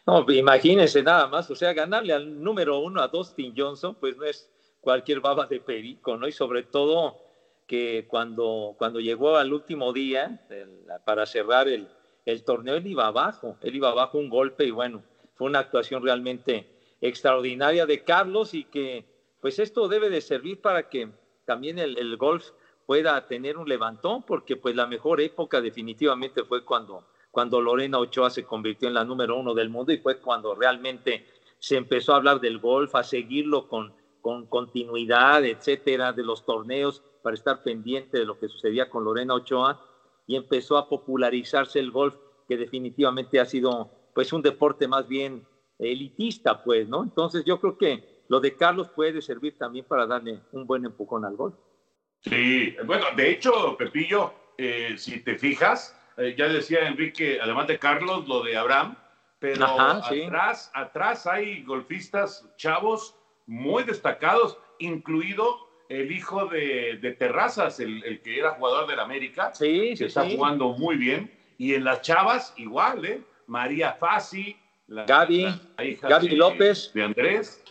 No, 0.06 0.26
imagínense 0.32 1.02
nada 1.02 1.28
más, 1.28 1.50
o 1.50 1.56
sea, 1.56 1.74
ganarle 1.74 2.14
al 2.14 2.44
número 2.44 2.80
uno 2.80 3.02
a 3.02 3.08
Dustin 3.08 3.54
Johnson, 3.56 3.96
pues 3.96 4.18
no 4.18 4.26
es 4.26 4.50
cualquier 4.82 5.22
baba 5.22 5.46
de 5.46 5.62
perico, 5.62 6.18
¿no? 6.18 6.28
Y 6.28 6.34
sobre 6.34 6.64
todo 6.64 7.22
que 7.68 8.06
cuando, 8.10 8.76
cuando 8.78 9.00
llegó 9.00 9.38
al 9.38 9.54
último 9.54 9.94
día 9.94 10.46
para 11.06 11.26
cerrar 11.26 11.70
el, 11.70 11.88
el 12.26 12.44
torneo, 12.44 12.76
él 12.76 12.86
iba 12.86 13.08
abajo, 13.08 13.58
él 13.62 13.76
iba 13.76 13.90
abajo 13.90 14.18
un 14.18 14.30
golpe 14.30 14.66
y 14.66 14.72
bueno, 14.72 15.04
fue 15.36 15.48
una 15.48 15.60
actuación 15.60 16.04
realmente 16.04 16.68
extraordinaria 17.00 17.86
de 17.86 18.04
Carlos 18.04 18.54
y 18.54 18.66
que 18.66 19.06
pues 19.40 19.58
esto 19.60 19.88
debe 19.88 20.10
de 20.10 20.20
servir 20.20 20.62
para 20.62 20.90
que 20.90 21.10
también 21.46 21.80
el, 21.80 21.98
el 21.98 22.18
golf 22.18 22.52
pueda 22.86 23.26
tener 23.28 23.58
un 23.58 23.68
levantón, 23.70 24.24
porque 24.24 24.58
pues 24.58 24.76
la 24.76 24.86
mejor 24.86 25.22
época 25.22 25.62
definitivamente 25.62 26.44
fue 26.44 26.66
cuando 26.66 27.06
cuando 27.34 27.60
Lorena 27.60 27.98
Ochoa 27.98 28.30
se 28.30 28.46
convirtió 28.46 28.88
en 28.88 28.94
la 28.94 29.04
número 29.04 29.36
uno 29.36 29.56
del 29.56 29.68
mundo 29.68 29.92
y 29.92 29.98
fue 29.98 30.20
cuando 30.20 30.54
realmente 30.54 31.26
se 31.58 31.78
empezó 31.78 32.14
a 32.14 32.18
hablar 32.18 32.40
del 32.40 32.60
golf, 32.60 32.94
a 32.94 33.04
seguirlo 33.04 33.68
con, 33.68 33.92
con 34.22 34.46
continuidad, 34.46 35.44
etcétera, 35.44 36.14
de 36.14 36.22
los 36.22 36.46
torneos 36.46 37.02
para 37.24 37.34
estar 37.34 37.64
pendiente 37.64 38.20
de 38.20 38.26
lo 38.26 38.38
que 38.38 38.48
sucedía 38.48 38.88
con 38.88 39.04
Lorena 39.04 39.34
Ochoa 39.34 39.84
y 40.28 40.36
empezó 40.36 40.78
a 40.78 40.88
popularizarse 40.88 41.80
el 41.80 41.90
golf, 41.90 42.14
que 42.48 42.56
definitivamente 42.56 43.40
ha 43.40 43.46
sido 43.46 43.90
pues 44.14 44.32
un 44.32 44.44
deporte 44.44 44.88
más 44.88 45.08
bien 45.08 45.44
elitista, 45.80 46.64
pues, 46.64 46.88
¿no? 46.88 47.02
Entonces 47.02 47.44
yo 47.46 47.60
creo 47.60 47.80
que 47.80 48.24
lo 48.28 48.42
de 48.42 48.56
Carlos 48.56 48.90
puede 48.96 49.24
servir 49.24 49.58
también 49.58 49.86
para 49.86 50.06
darle 50.06 50.40
un 50.52 50.68
buen 50.68 50.86
empujón 50.86 51.26
al 51.26 51.36
golf. 51.36 51.56
Sí, 52.20 52.76
bueno, 52.86 53.06
de 53.18 53.32
hecho, 53.32 53.76
Pepillo, 53.76 54.32
eh, 54.56 54.94
si 54.98 55.24
te 55.24 55.36
fijas, 55.36 56.00
eh, 56.18 56.36
ya 56.38 56.48
decía 56.48 56.88
Enrique, 56.88 57.40
además 57.42 57.68
de 57.68 57.80
Carlos, 57.80 58.28
lo 58.28 58.44
de 58.44 58.58
Abraham, 58.58 58.96
pero 59.40 59.66
atrás, 59.66 60.72
atrás 60.74 61.28
hay 61.28 61.64
golfistas 61.64 62.48
chavos 62.56 63.16
muy 63.46 63.84
destacados, 63.84 64.58
incluido 64.80 65.68
el 65.90 66.12
hijo 66.12 66.46
de, 66.46 67.16
Terrazas, 67.20 67.80
el, 67.80 68.22
que 68.24 68.40
era 68.40 68.52
jugador 68.52 68.88
del 68.88 69.00
América, 69.00 69.54
sí, 69.54 69.96
que 69.98 70.06
está 70.06 70.28
jugando 70.30 70.70
muy 70.70 70.96
bien, 70.96 71.32
y 71.58 71.74
en 71.74 71.84
las 71.84 72.02
chavas 72.02 72.54
igual, 72.58 73.06
¿eh? 73.06 73.22
María 73.48 73.94
Fassi, 73.94 74.56
la, 74.88 75.06
Gaby, 75.06 75.46
Gaby 76.02 76.36
López, 76.36 76.92
de 76.94 77.04
Andrés, 77.04 77.64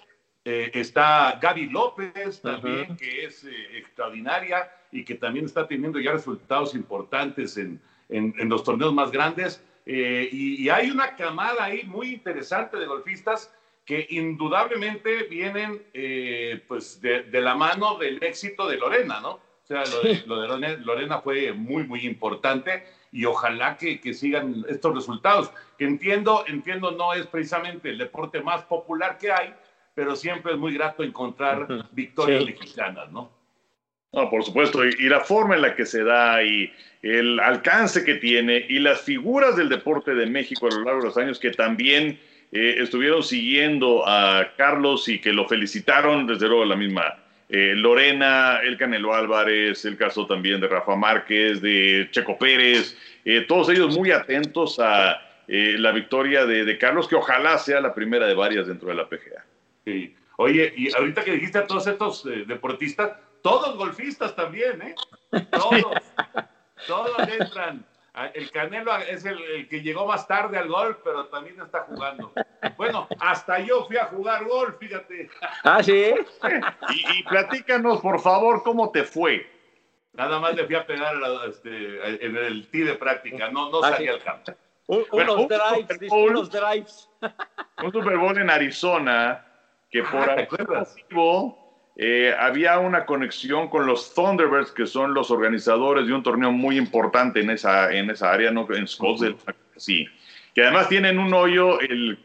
eh, 0.44 0.70
está 0.74 1.38
Gaby 1.40 1.70
López 1.70 2.40
también, 2.42 2.96
que 2.96 3.24
es 3.24 3.44
eh, 3.44 3.78
extraordinaria 3.78 4.70
y 4.90 5.04
que 5.04 5.14
también 5.14 5.46
está 5.46 5.66
teniendo 5.66 5.98
ya 6.00 6.12
resultados 6.12 6.74
importantes 6.74 7.56
en, 7.56 7.80
en, 8.12 8.48
los 8.48 8.64
torneos 8.64 8.92
más 8.92 9.10
grandes. 9.10 9.64
Eh, 9.86 10.28
y, 10.30 10.68
hay 10.68 10.90
una 10.90 11.16
camada 11.16 11.64
ahí 11.64 11.82
muy 11.84 12.12
interesante 12.12 12.76
de 12.76 12.86
golfistas 12.86 13.52
que 13.84 14.06
indudablemente 14.10 15.24
vienen 15.24 15.82
eh, 15.92 16.62
pues 16.68 17.00
de, 17.00 17.26
la 17.32 17.54
mano 17.56 17.98
del 17.98 18.22
éxito 18.22 18.68
de 18.68 18.76
Lorena, 18.76 19.20
¿no? 19.20 19.30
O 19.32 19.66
sea, 19.66 19.82
lo 19.86 20.02
de, 20.02 20.78
Lorena, 20.78 21.20
fue 21.20 21.52
muy, 21.52 21.84
muy 21.84 22.06
importante 22.06 22.84
y 23.10 23.24
ojalá 23.24 23.76
que, 23.76 24.00
que, 24.00 24.14
sigan 24.14 24.64
estos 24.68 24.94
resultados, 24.94 25.50
que 25.78 25.84
entiendo, 25.84 26.44
entiendo 26.46 26.92
no 26.92 27.12
es 27.14 27.26
precisamente 27.26 27.90
el 27.90 27.98
deporte 27.98 28.40
más 28.40 28.62
popular 28.62 29.18
que 29.18 29.32
hay, 29.32 29.54
pero 29.94 30.16
siempre 30.16 30.52
es 30.52 30.58
muy 30.58 30.74
grato 30.74 31.02
encontrar 31.02 31.88
victorias 31.92 32.44
mexicanas, 32.44 33.10
¿no? 33.10 33.41
No, 34.14 34.28
por 34.28 34.44
supuesto, 34.44 34.84
y, 34.84 35.08
la 35.08 35.20
forma 35.20 35.54
en 35.54 35.62
la 35.62 35.74
que 35.74 35.86
se 35.86 36.04
da 36.04 36.44
y 36.44 36.70
el 37.00 37.40
alcance 37.40 38.04
que 38.04 38.16
tiene 38.16 38.66
y 38.68 38.78
las 38.78 39.00
figuras 39.00 39.56
del 39.56 39.70
deporte 39.70 40.14
de 40.14 40.26
México 40.26 40.66
a 40.66 40.74
lo 40.74 40.84
largo 40.84 41.00
de 41.00 41.06
los 41.06 41.16
años 41.16 41.38
que 41.38 41.50
también 41.50 42.20
eh, 42.52 42.76
estuvieron 42.78 43.22
siguiendo 43.22 44.06
a 44.06 44.52
Carlos 44.58 45.08
y 45.08 45.18
que 45.18 45.32
lo 45.32 45.48
felicitaron, 45.48 46.26
desde 46.26 46.46
luego 46.46 46.66
la 46.66 46.76
misma 46.76 47.20
eh, 47.48 47.72
Lorena, 47.74 48.60
el 48.62 48.76
Canelo 48.76 49.14
Álvarez, 49.14 49.86
el 49.86 49.96
caso 49.96 50.26
también 50.26 50.60
de 50.60 50.68
Rafa 50.68 50.94
Márquez, 50.94 51.62
de 51.62 52.06
Checo 52.10 52.36
Pérez, 52.36 52.94
eh, 53.24 53.46
todos 53.48 53.70
ellos 53.70 53.96
muy 53.96 54.10
atentos 54.10 54.78
a 54.78 55.22
la 55.48 55.92
victoria 55.92 56.46
de, 56.46 56.64
de, 56.64 56.78
Carlos, 56.78 57.08
que 57.08 57.14
ojalá 57.14 57.58
sea 57.58 57.80
la 57.80 57.94
primera 57.94 58.26
de 58.26 58.32
varias 58.32 58.68
dentro 58.68 58.88
de 58.88 58.94
la 58.94 59.06
PGA. 59.06 59.44
Oye, 60.36 60.72
y 60.76 60.94
ahorita 60.94 61.24
que 61.24 61.32
dijiste 61.32 61.58
a 61.58 61.66
todos 61.66 61.86
estos 61.86 62.24
deportistas, 62.46 63.12
todos 63.42 63.76
golfistas 63.76 64.34
también, 64.34 64.80
¿eh? 64.82 64.94
Todos. 65.50 66.02
todos 66.86 67.28
entran. 67.28 67.84
Ah, 68.14 68.30
el 68.34 68.50
Canelo 68.50 68.94
es 68.98 69.24
el, 69.24 69.68
que 69.68 69.80
llegó 69.80 70.06
más 70.06 70.28
tarde 70.28 70.58
al 70.58 70.68
golf, 70.68 70.98
pero 71.02 71.26
también 71.28 71.58
está 71.60 71.80
jugando. 71.88 72.32
Bueno, 72.76 73.08
hasta 73.18 73.58
yo 73.60 73.86
fui 73.86 73.96
a 73.96 74.04
jugar 74.06 74.44
golf, 74.44 74.76
fíjate. 74.78 75.30
Ah, 75.64 75.82
sí. 75.82 76.14
Y, 76.90 77.22
platícanos, 77.24 78.00
por 78.00 78.20
favor, 78.20 78.62
cómo 78.62 78.90
te 78.90 79.04
fue. 79.04 79.50
Nada 80.12 80.38
más 80.38 80.54
le 80.54 80.66
fui 80.66 80.74
a 80.74 80.86
pegar 80.86 81.14
este, 81.48 82.24
en 82.26 82.36
el 82.36 82.68
tee 82.68 82.84
de 82.84 82.94
práctica, 82.96 83.50
no, 83.50 83.70
no 83.70 83.82
ah, 83.82 83.92
salí 83.92 84.08
al 84.08 84.22
campo. 84.22 84.52
unos, 84.86 85.48
drives, 85.48 86.12
unos 86.12 86.50
drives. 86.50 87.08
Un 87.82 87.92
Super 87.92 88.18
Bowl 88.18 88.36
en 88.36 88.50
Arizona 88.50 89.46
que 89.90 90.02
por 90.02 90.28
ah, 90.28 90.46
eh, 91.96 92.34
había 92.38 92.78
una 92.78 93.04
conexión 93.04 93.68
con 93.68 93.86
los 93.86 94.14
Thunderbirds, 94.14 94.72
que 94.72 94.86
son 94.86 95.12
los 95.14 95.30
organizadores 95.30 96.06
de 96.06 96.14
un 96.14 96.22
torneo 96.22 96.50
muy 96.50 96.78
importante 96.78 97.40
en 97.40 97.50
esa, 97.50 97.92
en 97.92 98.10
esa 98.10 98.32
área, 98.32 98.50
¿no? 98.50 98.66
en 98.72 98.86
Scottsdale, 98.86 99.36
sí. 99.76 100.08
Que 100.54 100.62
además 100.62 100.88
tienen 100.88 101.18
un 101.18 101.32
hoyo, 101.32 101.80
el 101.80 102.18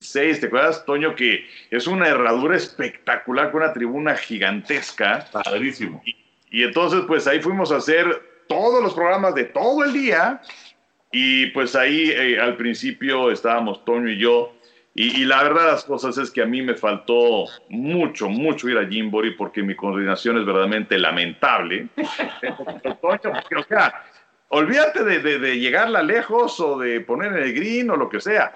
6, 0.00 0.40
¿te 0.40 0.46
acuerdas, 0.46 0.84
Toño? 0.84 1.14
Que 1.14 1.46
es 1.70 1.86
una 1.86 2.08
herradura 2.08 2.56
espectacular 2.56 3.50
con 3.50 3.62
una 3.62 3.72
tribuna 3.72 4.14
gigantesca. 4.14 5.26
Padrísimo. 5.32 6.02
Y, 6.04 6.16
y 6.50 6.62
entonces, 6.62 7.02
pues 7.06 7.26
ahí 7.26 7.40
fuimos 7.40 7.72
a 7.72 7.76
hacer 7.76 8.22
todos 8.48 8.82
los 8.82 8.94
programas 8.94 9.34
de 9.34 9.44
todo 9.44 9.84
el 9.84 9.92
día. 9.92 10.40
Y 11.12 11.46
pues 11.46 11.74
ahí 11.74 12.10
eh, 12.10 12.40
al 12.40 12.56
principio 12.56 13.30
estábamos 13.30 13.84
Toño 13.84 14.08
y 14.08 14.18
yo 14.18 14.55
y, 14.98 15.24
la 15.26 15.42
verdad 15.42 15.66
de 15.66 15.72
las 15.72 15.84
cosas 15.84 16.16
es 16.16 16.30
que 16.30 16.42
a 16.42 16.46
mí 16.46 16.62
me 16.62 16.74
faltó 16.74 17.44
mucho, 17.68 18.28
mucho 18.28 18.68
ir 18.68 18.78
a 18.78 18.86
Jimbori 18.86 19.32
porque 19.32 19.62
mi 19.62 19.76
coordinación 19.76 20.38
es 20.38 20.46
verdaderamente 20.46 20.98
lamentable. 20.98 21.88
o 23.02 23.62
sea, 23.68 24.04
olvídate 24.48 25.04
de, 25.04 25.18
de, 25.18 25.38
de, 25.38 25.58
llegarla 25.58 26.02
lejos 26.02 26.58
o 26.60 26.78
de 26.78 27.00
poner 27.02 27.32
en 27.32 27.42
el 27.42 27.52
green 27.52 27.90
o 27.90 27.96
lo 27.96 28.08
que 28.08 28.20
sea 28.20 28.54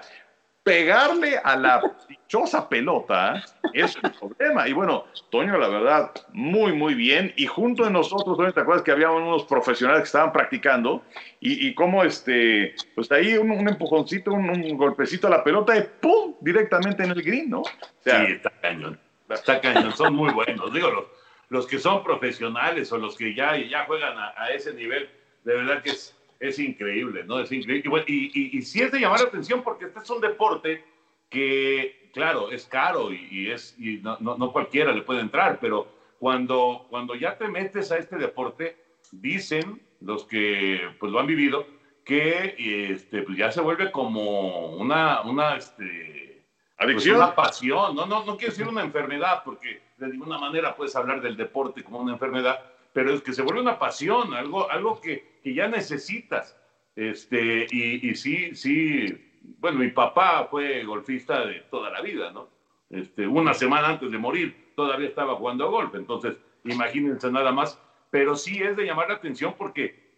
pegarle 0.63 1.37
a 1.43 1.55
la 1.55 1.81
dichosa 2.07 2.69
pelota 2.69 3.43
es 3.73 3.95
un 3.95 4.11
problema. 4.11 4.67
Y 4.67 4.73
bueno, 4.73 5.05
Toño, 5.29 5.57
la 5.57 5.67
verdad, 5.67 6.11
muy, 6.33 6.73
muy 6.73 6.93
bien. 6.93 7.33
Y 7.35 7.47
junto 7.47 7.85
a 7.85 7.89
nosotros, 7.89 8.37
Toño, 8.37 8.53
¿te 8.53 8.61
acuerdas 8.61 8.83
que 8.83 8.91
había 8.91 9.09
unos 9.09 9.45
profesionales 9.45 10.01
que 10.01 10.07
estaban 10.07 10.31
practicando? 10.31 11.03
Y, 11.39 11.67
y 11.67 11.73
como 11.73 12.03
este, 12.03 12.75
pues 12.95 13.11
ahí 13.11 13.37
un, 13.37 13.51
empujoncito, 13.67 14.31
un, 14.31 14.77
golpecito 14.77 15.27
a 15.27 15.31
la 15.31 15.43
pelota 15.43 15.75
y 15.77 15.83
¡pum! 15.99 16.35
directamente 16.41 17.03
en 17.03 17.11
el 17.11 17.21
green, 17.21 17.49
¿no? 17.49 17.63
sí, 18.03 18.11
está 18.11 18.51
cañón. 18.61 18.99
Está 19.29 19.61
cañón, 19.61 19.93
son 19.93 20.13
muy 20.13 20.31
buenos. 20.31 20.73
Digo, 20.73 20.91
los, 20.91 21.05
los 21.49 21.67
que 21.67 21.79
son 21.79 22.03
profesionales 22.03 22.91
o 22.91 22.97
los 22.97 23.15
que 23.15 23.33
ya, 23.33 23.57
ya 23.57 23.85
juegan 23.85 24.17
a, 24.17 24.33
a 24.37 24.51
ese 24.51 24.73
nivel, 24.73 25.09
de 25.43 25.55
verdad 25.55 25.81
que 25.81 25.91
es 25.91 26.15
es 26.41 26.57
increíble, 26.57 27.23
¿no? 27.23 27.39
Es 27.39 27.51
increíble. 27.51 28.03
Y, 28.07 28.57
y, 28.57 28.61
sí 28.63 28.81
es 28.81 28.91
de 28.91 28.99
llamar 28.99 29.21
la 29.21 29.27
atención 29.27 29.61
porque 29.63 29.85
este 29.85 29.99
es 29.99 30.09
un 30.09 30.19
deporte 30.19 30.83
que, 31.29 32.09
claro, 32.13 32.51
es 32.51 32.65
caro 32.65 33.13
y, 33.13 33.51
es, 33.51 33.77
no, 34.01 34.17
no, 34.19 34.51
cualquiera 34.51 34.91
le 34.91 35.03
puede 35.03 35.21
entrar, 35.21 35.59
pero 35.61 35.87
cuando, 36.19 36.87
cuando 36.89 37.15
ya 37.15 37.37
te 37.37 37.47
metes 37.47 37.91
a 37.91 37.97
este 37.97 38.17
deporte, 38.17 38.75
dicen 39.11 39.81
los 40.01 40.25
que 40.25 40.81
pues 40.99 41.11
lo 41.11 41.19
han 41.19 41.27
vivido, 41.27 41.65
que 42.03 42.55
este, 42.91 43.21
pues 43.21 43.37
ya 43.37 43.51
se 43.51 43.61
vuelve 43.61 43.91
como 43.91 44.75
una, 44.77 45.21
una, 45.21 45.57
este, 45.57 46.43
pues, 46.75 47.05
una 47.05 47.35
pasión. 47.35 47.95
No, 47.95 48.07
no, 48.07 48.25
no 48.25 48.35
quiero 48.35 48.51
decir 48.51 48.67
una 48.67 48.81
enfermedad, 48.81 49.43
porque 49.45 49.79
de 49.97 50.07
ninguna 50.07 50.39
manera 50.39 50.75
puedes 50.75 50.95
hablar 50.95 51.21
del 51.21 51.37
deporte 51.37 51.83
como 51.83 51.99
una 51.99 52.13
enfermedad, 52.13 52.59
pero 52.93 53.13
es 53.13 53.21
que 53.21 53.33
se 53.33 53.41
vuelve 53.41 53.61
una 53.61 53.79
pasión, 53.79 54.33
algo, 54.33 54.69
algo 54.69 54.99
que, 54.99 55.39
que 55.43 55.53
ya 55.53 55.67
necesitas. 55.67 56.57
Este, 56.95 57.67
y, 57.71 58.09
y 58.09 58.15
sí, 58.15 58.53
sí, 58.55 59.39
bueno, 59.59 59.79
mi 59.79 59.89
papá 59.89 60.47
fue 60.49 60.83
golfista 60.83 61.45
de 61.45 61.61
toda 61.71 61.89
la 61.89 62.01
vida, 62.01 62.31
¿no? 62.31 62.49
Este, 62.89 63.25
una 63.25 63.53
semana 63.53 63.89
antes 63.89 64.11
de 64.11 64.17
morir 64.17 64.73
todavía 64.75 65.07
estaba 65.07 65.35
jugando 65.35 65.65
a 65.65 65.69
golf, 65.69 65.95
entonces 65.95 66.35
imagínense 66.65 67.31
nada 67.31 67.51
más, 67.51 67.79
pero 68.09 68.35
sí 68.35 68.61
es 68.61 68.75
de 68.75 68.85
llamar 68.85 69.07
la 69.07 69.15
atención 69.15 69.55
porque 69.57 70.11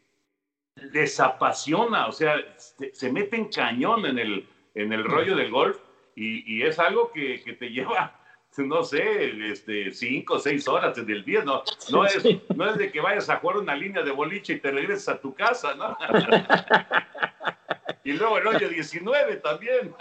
les 0.91 1.19
apasiona, 1.19 2.07
o 2.07 2.11
sea, 2.11 2.35
se, 2.57 2.93
se 2.93 3.11
meten 3.11 3.49
cañón 3.49 4.05
en 4.07 4.17
el, 4.17 4.49
en 4.73 4.91
el 4.91 5.03
rollo 5.03 5.35
del 5.35 5.51
golf 5.51 5.77
y, 6.15 6.51
y 6.51 6.63
es 6.63 6.79
algo 6.79 7.11
que, 7.11 7.41
que 7.43 7.53
te 7.53 7.69
lleva, 7.69 8.19
no 8.57 8.83
sé, 8.83 9.51
este, 9.51 9.91
cinco 9.91 10.35
o 10.35 10.39
seis 10.39 10.67
horas 10.67 10.97
en 10.97 11.09
el 11.09 11.25
día, 11.25 11.43
no, 11.43 11.63
no, 11.91 12.05
es, 12.05 12.23
no 12.55 12.69
es 12.69 12.77
de 12.77 12.91
que 12.91 13.01
vayas 13.01 13.29
a 13.29 13.37
jugar 13.37 13.57
una 13.57 13.75
línea 13.75 14.03
de 14.03 14.11
boliche 14.11 14.53
y 14.53 14.59
te 14.59 14.71
regreses 14.71 15.09
a 15.09 15.19
tu 15.19 15.33
casa, 15.33 15.73
¿no? 15.75 15.97
y 18.03 18.13
luego 18.13 18.37
el 18.37 18.47
hoyo 18.47 18.69
19 18.69 19.37
también. 19.37 19.95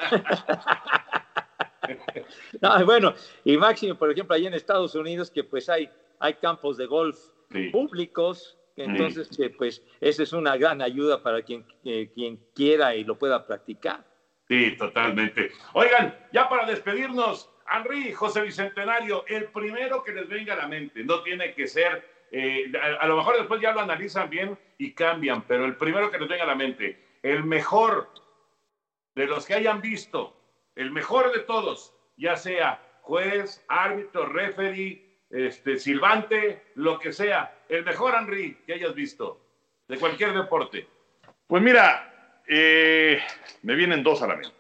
No, 2.61 2.71
bueno, 2.85 3.15
y 3.45 3.57
máximo, 3.57 3.95
por 3.95 4.11
ejemplo, 4.11 4.35
allá 4.35 4.49
en 4.49 4.55
Estados 4.55 4.95
Unidos, 4.95 5.31
que 5.31 5.45
pues 5.45 5.69
hay, 5.69 5.89
hay 6.19 6.35
campos 6.35 6.77
de 6.77 6.87
golf 6.87 7.19
públicos, 7.71 8.59
entonces, 8.77 9.29
que, 9.37 9.51
pues, 9.51 9.83
esa 10.01 10.23
es 10.23 10.33
una 10.33 10.57
gran 10.57 10.81
ayuda 10.81 11.23
para 11.23 11.43
quien, 11.43 11.65
eh, 11.85 12.11
quien 12.15 12.39
quiera 12.55 12.95
y 12.95 13.05
lo 13.05 13.19
pueda 13.19 13.47
practicar. 13.47 14.05
Sí, 14.49 14.77
totalmente. 14.77 15.51
Oigan, 15.75 16.17
ya 16.33 16.49
para 16.49 16.67
despedirnos, 16.67 17.51
Henry, 17.75 18.13
José 18.13 18.43
Bicentenario, 18.43 19.25
el 19.27 19.47
primero 19.47 20.03
que 20.03 20.13
les 20.13 20.29
venga 20.29 20.55
a 20.55 20.57
la 20.57 20.69
mente, 20.69 21.05
no 21.05 21.23
tiene 21.23 21.55
que 21.55 21.67
ser, 21.67 22.07
eh, 22.31 22.73
a, 22.81 23.05
a, 23.05 23.07
lo 23.07 23.17
mejor 23.17 23.37
después 23.37 23.61
ya 23.61 23.73
lo 23.73 23.81
analizan 23.81 24.29
bien 24.31 24.59
y 24.79 24.93
cambian, 24.93 25.43
pero 25.43 25.65
el 25.65 25.77
primero 25.77 26.11
que 26.11 26.19
les 26.19 26.29
venga 26.29 26.45
a 26.45 26.49
la 26.49 26.55
mente, 26.55 27.19
el 27.23 27.45
mejor 27.45 28.11
de 29.15 29.27
los 29.27 29.47
que 29.47 29.55
hayan 29.55 29.81
visto, 29.81 30.37
el 30.75 30.91
mejor 30.91 31.33
de 31.33 31.41
todos, 31.41 31.95
ya 32.17 32.37
sea 32.37 32.83
juez, 33.03 33.65
árbitro, 33.69 34.27
referee, 34.27 35.13
este, 35.31 35.79
silbante, 35.79 36.63
lo 36.75 36.99
que 36.99 37.13
sea, 37.13 37.59
el 37.69 37.85
mejor 37.85 38.15
Henry 38.15 38.55
que 38.67 38.75
hayas 38.75 38.95
visto 38.95 39.41
de 39.89 39.99
cualquier 39.99 40.33
deporte. 40.35 40.87
Pues 41.47 41.63
mira, 41.63 42.41
eh, 42.47 43.21
me 43.63 43.75
vienen 43.75 44.03
dos 44.03 44.23
a 44.23 44.27
la 44.29 44.37
mente. 44.37 44.55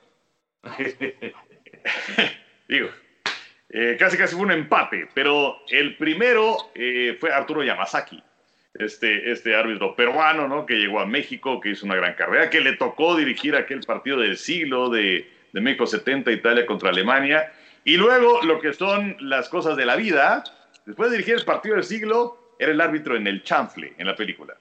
Digo, 2.68 2.88
eh, 3.72 3.96
casi 3.98 4.18
casi 4.18 4.34
fue 4.34 4.44
un 4.44 4.52
empate, 4.52 5.08
pero 5.14 5.62
el 5.70 5.96
primero 5.96 6.70
eh, 6.74 7.16
fue 7.18 7.32
Arturo 7.32 7.64
Yamazaki, 7.64 8.22
este, 8.74 9.32
este 9.32 9.56
árbitro 9.56 9.96
peruano, 9.96 10.46
¿no? 10.46 10.66
Que 10.66 10.74
llegó 10.74 11.00
a 11.00 11.06
México, 11.06 11.58
que 11.58 11.70
hizo 11.70 11.86
una 11.86 11.96
gran 11.96 12.14
carrera, 12.14 12.50
que 12.50 12.60
le 12.60 12.74
tocó 12.74 13.16
dirigir 13.16 13.56
aquel 13.56 13.80
partido 13.80 14.18
del 14.18 14.36
siglo 14.36 14.90
de, 14.90 15.26
de 15.52 15.60
México 15.62 15.86
70, 15.86 16.30
Italia 16.30 16.66
contra 16.66 16.90
Alemania. 16.90 17.50
Y 17.84 17.96
luego 17.96 18.42
lo 18.42 18.60
que 18.60 18.74
son 18.74 19.16
las 19.20 19.48
cosas 19.48 19.76
de 19.76 19.86
la 19.86 19.96
vida, 19.96 20.44
después 20.84 21.10
de 21.10 21.16
dirigir 21.16 21.36
el 21.36 21.44
partido 21.44 21.76
del 21.76 21.84
siglo, 21.84 22.54
era 22.58 22.72
el 22.72 22.80
árbitro 22.80 23.16
en 23.16 23.26
el 23.26 23.42
chanfle, 23.42 23.94
en 23.96 24.06
la 24.06 24.14
película. 24.14 24.54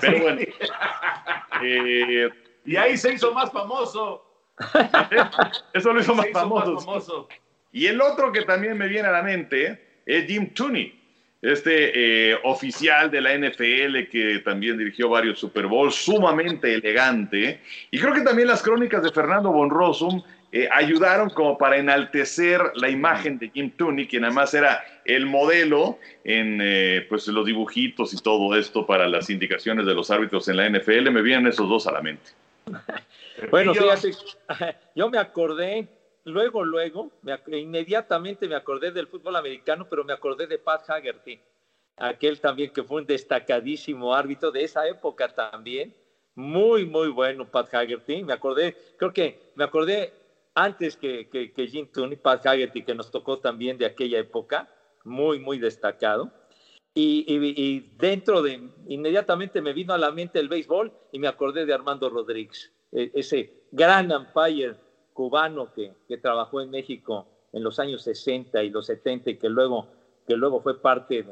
Pero 0.00 0.18
bueno. 0.20 0.40
eh, 1.62 2.30
y 2.64 2.76
ahí 2.76 2.96
se 2.96 3.12
hizo 3.12 3.32
más 3.32 3.52
famoso. 3.52 4.24
Eso 5.74 5.92
lo 5.92 6.00
hizo, 6.00 6.14
más, 6.14 6.26
hizo 6.26 6.38
famoso. 6.38 6.72
más 6.72 6.84
famoso. 6.84 7.28
Y 7.76 7.88
el 7.88 8.00
otro 8.00 8.32
que 8.32 8.40
también 8.40 8.78
me 8.78 8.88
viene 8.88 9.06
a 9.06 9.12
la 9.12 9.22
mente 9.22 9.78
es 10.06 10.26
Jim 10.26 10.48
Tooney, 10.54 10.98
este 11.42 12.30
eh, 12.30 12.38
oficial 12.44 13.10
de 13.10 13.20
la 13.20 13.36
NFL 13.36 14.08
que 14.10 14.40
también 14.42 14.78
dirigió 14.78 15.10
varios 15.10 15.38
Super 15.38 15.66
Bowls, 15.66 15.94
sumamente 15.94 16.72
elegante. 16.72 17.60
Y 17.90 17.98
creo 17.98 18.14
que 18.14 18.22
también 18.22 18.48
las 18.48 18.62
crónicas 18.62 19.02
de 19.02 19.12
Fernando 19.12 19.52
von 19.52 19.68
Rossum 19.68 20.22
eh, 20.52 20.66
ayudaron 20.72 21.28
como 21.28 21.58
para 21.58 21.76
enaltecer 21.76 22.62
la 22.76 22.88
imagen 22.88 23.38
de 23.38 23.50
Jim 23.50 23.70
Tooney, 23.76 24.06
quien 24.06 24.24
además 24.24 24.54
era 24.54 24.82
el 25.04 25.26
modelo 25.26 25.98
en 26.24 26.60
eh, 26.62 27.04
pues, 27.10 27.28
los 27.28 27.44
dibujitos 27.44 28.14
y 28.14 28.22
todo 28.22 28.56
esto 28.56 28.86
para 28.86 29.06
las 29.06 29.28
indicaciones 29.28 29.84
de 29.84 29.94
los 29.94 30.10
árbitros 30.10 30.48
en 30.48 30.56
la 30.56 30.66
NFL. 30.66 31.10
Me 31.10 31.20
vienen 31.20 31.48
esos 31.48 31.68
dos 31.68 31.86
a 31.86 31.92
la 31.92 32.00
mente. 32.00 32.30
Bueno, 33.50 33.74
fíjate, 33.74 34.12
yo 34.94 35.10
me 35.10 35.18
acordé, 35.18 35.86
luego, 36.26 36.64
luego, 36.64 37.10
me, 37.22 37.38
inmediatamente 37.58 38.48
me 38.48 38.56
acordé 38.56 38.90
del 38.90 39.06
fútbol 39.06 39.36
americano, 39.36 39.86
pero 39.88 40.04
me 40.04 40.12
acordé 40.12 40.46
de 40.46 40.58
Pat 40.58 40.88
Haggerty, 40.90 41.40
aquel 41.96 42.40
también 42.40 42.72
que 42.72 42.82
fue 42.82 43.00
un 43.00 43.06
destacadísimo 43.06 44.14
árbitro 44.14 44.50
de 44.50 44.64
esa 44.64 44.86
época 44.86 45.28
también. 45.34 45.94
Muy, 46.34 46.84
muy 46.84 47.08
bueno 47.08 47.50
Pat 47.50 47.72
Haggerty. 47.72 48.22
Me 48.22 48.34
acordé, 48.34 48.76
creo 48.98 49.12
que 49.12 49.52
me 49.54 49.64
acordé 49.64 50.12
antes 50.54 50.96
que, 50.96 51.28
que, 51.30 51.52
que 51.52 51.66
Jim 51.66 51.86
Tooney, 51.86 52.16
Pat 52.16 52.44
Haggerty, 52.46 52.82
que 52.82 52.94
nos 52.94 53.10
tocó 53.10 53.38
también 53.38 53.78
de 53.78 53.86
aquella 53.86 54.18
época, 54.18 54.68
muy, 55.04 55.38
muy 55.38 55.58
destacado. 55.58 56.30
Y, 56.92 57.24
y, 57.28 57.54
y, 57.56 57.80
dentro 57.96 58.42
de, 58.42 58.68
inmediatamente 58.88 59.60
me 59.60 59.72
vino 59.72 59.94
a 59.94 59.98
la 59.98 60.10
mente 60.10 60.38
el 60.38 60.48
béisbol 60.48 60.92
y 61.12 61.18
me 61.18 61.28
acordé 61.28 61.66
de 61.66 61.74
Armando 61.74 62.08
Rodríguez, 62.08 62.72
ese 62.90 63.66
gran 63.70 64.10
umpire 64.10 64.76
cubano 65.16 65.72
que, 65.72 65.94
que, 66.06 66.18
trabajó 66.18 66.60
en 66.60 66.70
México 66.70 67.26
en 67.52 67.64
los 67.64 67.80
años 67.80 68.02
60 68.02 68.62
y 68.62 68.70
los 68.70 68.86
70 68.86 69.30
y 69.30 69.38
que 69.38 69.48
luego, 69.48 69.88
que 70.28 70.36
luego 70.36 70.60
fue 70.60 70.80
parte 70.80 71.24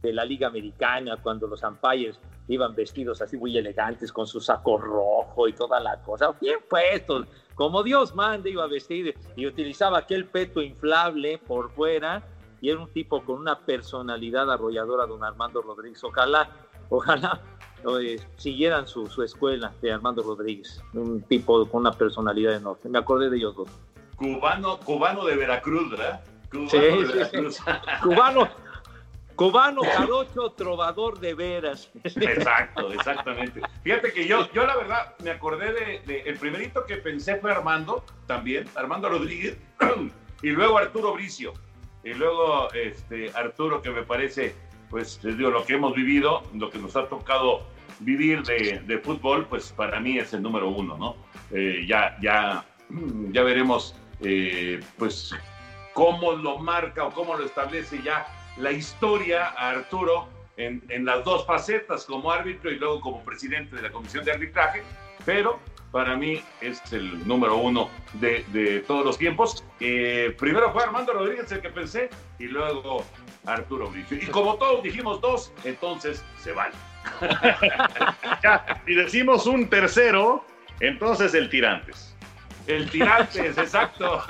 de, 0.00 0.12
la 0.12 0.24
Liga 0.24 0.48
Americana 0.48 1.16
cuando 1.22 1.46
los 1.46 1.62
umpires 1.62 2.18
iban 2.48 2.74
vestidos 2.74 3.22
así 3.22 3.36
muy 3.36 3.56
elegantes 3.56 4.12
con 4.12 4.26
su 4.26 4.40
saco 4.40 4.76
rojo 4.76 5.46
y 5.46 5.52
toda 5.52 5.78
la 5.78 6.02
cosa, 6.02 6.32
bien 6.40 6.58
puestos, 6.68 7.26
como 7.54 7.82
Dios 7.84 8.14
manda 8.14 8.48
iba 8.48 8.64
a 8.64 8.68
vestir 8.68 9.14
y 9.36 9.46
utilizaba 9.46 9.98
aquel 9.98 10.26
peto 10.26 10.60
inflable 10.60 11.38
por 11.38 11.70
fuera 11.70 12.22
y 12.60 12.70
era 12.70 12.80
un 12.80 12.92
tipo 12.92 13.24
con 13.24 13.38
una 13.38 13.58
personalidad 13.60 14.50
arrolladora, 14.50 15.06
don 15.06 15.22
Armando 15.24 15.62
Rodríguez. 15.62 16.02
Ojalá, 16.04 16.48
ojalá 16.88 17.40
eh, 18.00 18.20
siguieran 18.36 18.86
su, 18.86 19.06
su, 19.06 19.22
escuela 19.22 19.72
de 19.80 19.92
Armando 19.92 20.22
Rodríguez, 20.22 20.82
un 20.94 21.22
tipo 21.22 21.66
con 21.68 21.82
una 21.82 21.92
personalidad 21.92 22.54
enorme. 22.54 22.90
Me 22.90 22.98
acordé 22.98 23.30
de 23.30 23.36
ellos 23.36 23.56
dos. 23.56 23.68
Cubano, 24.16 24.78
cubano 24.78 25.24
de 25.24 25.36
Veracruz, 25.36 25.90
¿verdad? 25.90 26.24
Cubano 26.50 26.70
sí, 26.70 26.78
de 26.78 27.04
Veracruz. 27.04 27.56
Sí, 27.56 27.62
sí. 27.64 27.90
cubano, 28.02 28.48
cubano, 29.34 29.80
carocho, 29.82 30.50
trovador 30.52 31.18
de 31.18 31.34
veras. 31.34 31.90
Exacto, 32.04 32.92
exactamente. 32.92 33.60
Fíjate 33.82 34.12
que 34.12 34.26
yo, 34.26 34.50
yo 34.52 34.66
la 34.66 34.76
verdad 34.76 35.14
me 35.22 35.30
acordé 35.30 35.72
de, 35.72 36.02
de 36.06 36.20
el 36.22 36.38
primerito 36.38 36.84
que 36.84 36.96
pensé 36.96 37.36
fue 37.36 37.50
Armando, 37.50 38.04
también, 38.26 38.68
Armando 38.74 39.08
Rodríguez, 39.08 39.56
y 40.42 40.50
luego 40.50 40.78
Arturo 40.78 41.14
Bricio. 41.14 41.52
Y 42.04 42.14
luego 42.14 42.72
este, 42.72 43.30
Arturo, 43.34 43.80
que 43.80 43.90
me 43.90 44.02
parece, 44.02 44.54
pues, 44.92 45.18
digo, 45.22 45.50
lo 45.50 45.64
que 45.64 45.72
hemos 45.72 45.94
vivido, 45.94 46.42
lo 46.54 46.68
que 46.68 46.78
nos 46.78 46.94
ha 46.96 47.08
tocado 47.08 47.62
vivir 48.00 48.42
de, 48.42 48.82
de 48.86 48.98
fútbol, 48.98 49.46
pues 49.46 49.72
para 49.72 49.98
mí 49.98 50.18
es 50.18 50.34
el 50.34 50.42
número 50.42 50.68
uno, 50.68 50.98
¿no? 50.98 51.16
Eh, 51.50 51.86
ya, 51.88 52.14
ya, 52.20 52.66
ya 53.32 53.42
veremos, 53.42 53.96
eh, 54.20 54.80
pues, 54.98 55.34
cómo 55.94 56.32
lo 56.32 56.58
marca 56.58 57.06
o 57.06 57.10
cómo 57.10 57.34
lo 57.34 57.46
establece 57.46 58.02
ya 58.02 58.26
la 58.58 58.70
historia 58.70 59.46
a 59.56 59.70
Arturo 59.70 60.28
en, 60.58 60.82
en 60.90 61.06
las 61.06 61.24
dos 61.24 61.46
facetas, 61.46 62.04
como 62.04 62.30
árbitro 62.30 62.70
y 62.70 62.76
luego 62.78 63.00
como 63.00 63.24
presidente 63.24 63.74
de 63.74 63.82
la 63.82 63.90
Comisión 63.90 64.26
de 64.26 64.32
Arbitraje, 64.32 64.82
pero 65.24 65.58
para 65.92 66.16
mí 66.16 66.42
es 66.62 66.80
el 66.92 67.26
número 67.28 67.58
uno 67.58 67.90
de, 68.14 68.44
de 68.48 68.80
todos 68.80 69.04
los 69.04 69.18
tiempos. 69.18 69.62
Eh, 69.78 70.34
primero 70.38 70.72
fue 70.72 70.82
Armando 70.82 71.12
Rodríguez 71.12 71.52
el 71.52 71.60
que 71.60 71.68
pensé 71.68 72.08
y 72.38 72.46
luego 72.46 73.04
Arturo 73.44 73.90
Bricio. 73.90 74.16
Y 74.16 74.26
como 74.26 74.56
todos 74.56 74.82
dijimos 74.82 75.20
dos, 75.20 75.52
entonces 75.64 76.24
se 76.38 76.52
vale. 76.52 76.74
ya, 78.42 78.82
si 78.86 78.94
decimos 78.94 79.46
un 79.46 79.68
tercero, 79.68 80.44
entonces 80.80 81.34
el 81.34 81.50
Tirantes. 81.50 82.16
El 82.66 82.88
Tirantes, 82.90 83.58
exacto. 83.58 84.22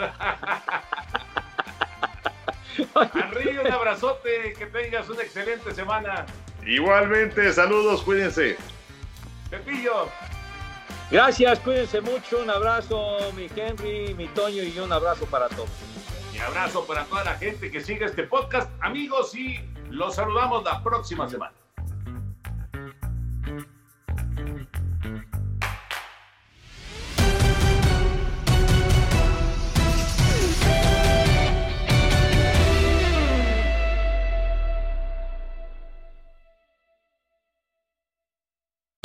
Henry, 3.15 3.59
un 3.59 3.71
abrazote, 3.71 4.55
que 4.59 4.67
tengas 4.67 5.09
una 5.09 5.23
excelente 5.23 5.73
semana. 5.73 6.27
Igualmente, 6.67 7.53
saludos, 7.53 8.03
cuídense. 8.03 8.57
Pepillo. 9.49 10.09
Gracias, 11.11 11.59
cuídense 11.61 12.01
mucho. 12.01 12.41
Un 12.41 12.51
abrazo, 12.51 13.19
mi 13.37 13.49
Henry, 13.55 14.15
mi 14.15 14.29
Toño, 14.29 14.63
y 14.63 14.79
un 14.79 14.93
abrazo 14.93 15.27
para 15.27 15.49
todos. 15.49 15.69
Un 16.35 16.41
abrazo 16.41 16.85
para 16.87 17.05
toda 17.05 17.25
la 17.25 17.35
gente 17.35 17.71
que 17.71 17.81
sigue 17.81 18.07
este 18.07 18.25
podcast, 18.25 18.71
amigos, 18.81 19.35
y 19.35 19.61
los 19.91 20.15
saludamos 20.15 20.65
la 20.65 20.83
próxima 20.83 21.29
semana. 21.29 21.53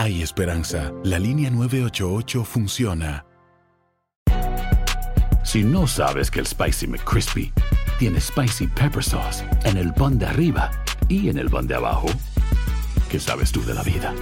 Hay 0.00 0.22
esperanza. 0.22 0.92
La 1.02 1.18
línea 1.18 1.50
988 1.50 2.44
funciona. 2.44 3.26
Si 5.42 5.64
no 5.64 5.88
sabes 5.88 6.30
que 6.30 6.38
el 6.38 6.46
Spicy 6.46 6.86
McCrispy 6.86 7.52
tiene 7.98 8.20
Spicy 8.20 8.68
Pepper 8.68 9.02
Sauce 9.02 9.44
en 9.64 9.76
el 9.76 9.92
pan 9.92 10.16
de 10.16 10.26
arriba 10.26 10.70
y 11.08 11.28
en 11.30 11.38
el 11.38 11.50
pan 11.50 11.66
de 11.66 11.74
abajo, 11.74 12.06
¿qué 13.10 13.18
sabes 13.18 13.50
tú 13.50 13.64
de 13.64 13.74
la 13.74 13.82
vida? 13.82 14.14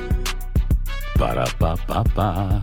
Para, 1.19 1.45
pa, 1.59 1.77
pa, 1.77 2.03
pa. 2.05 2.63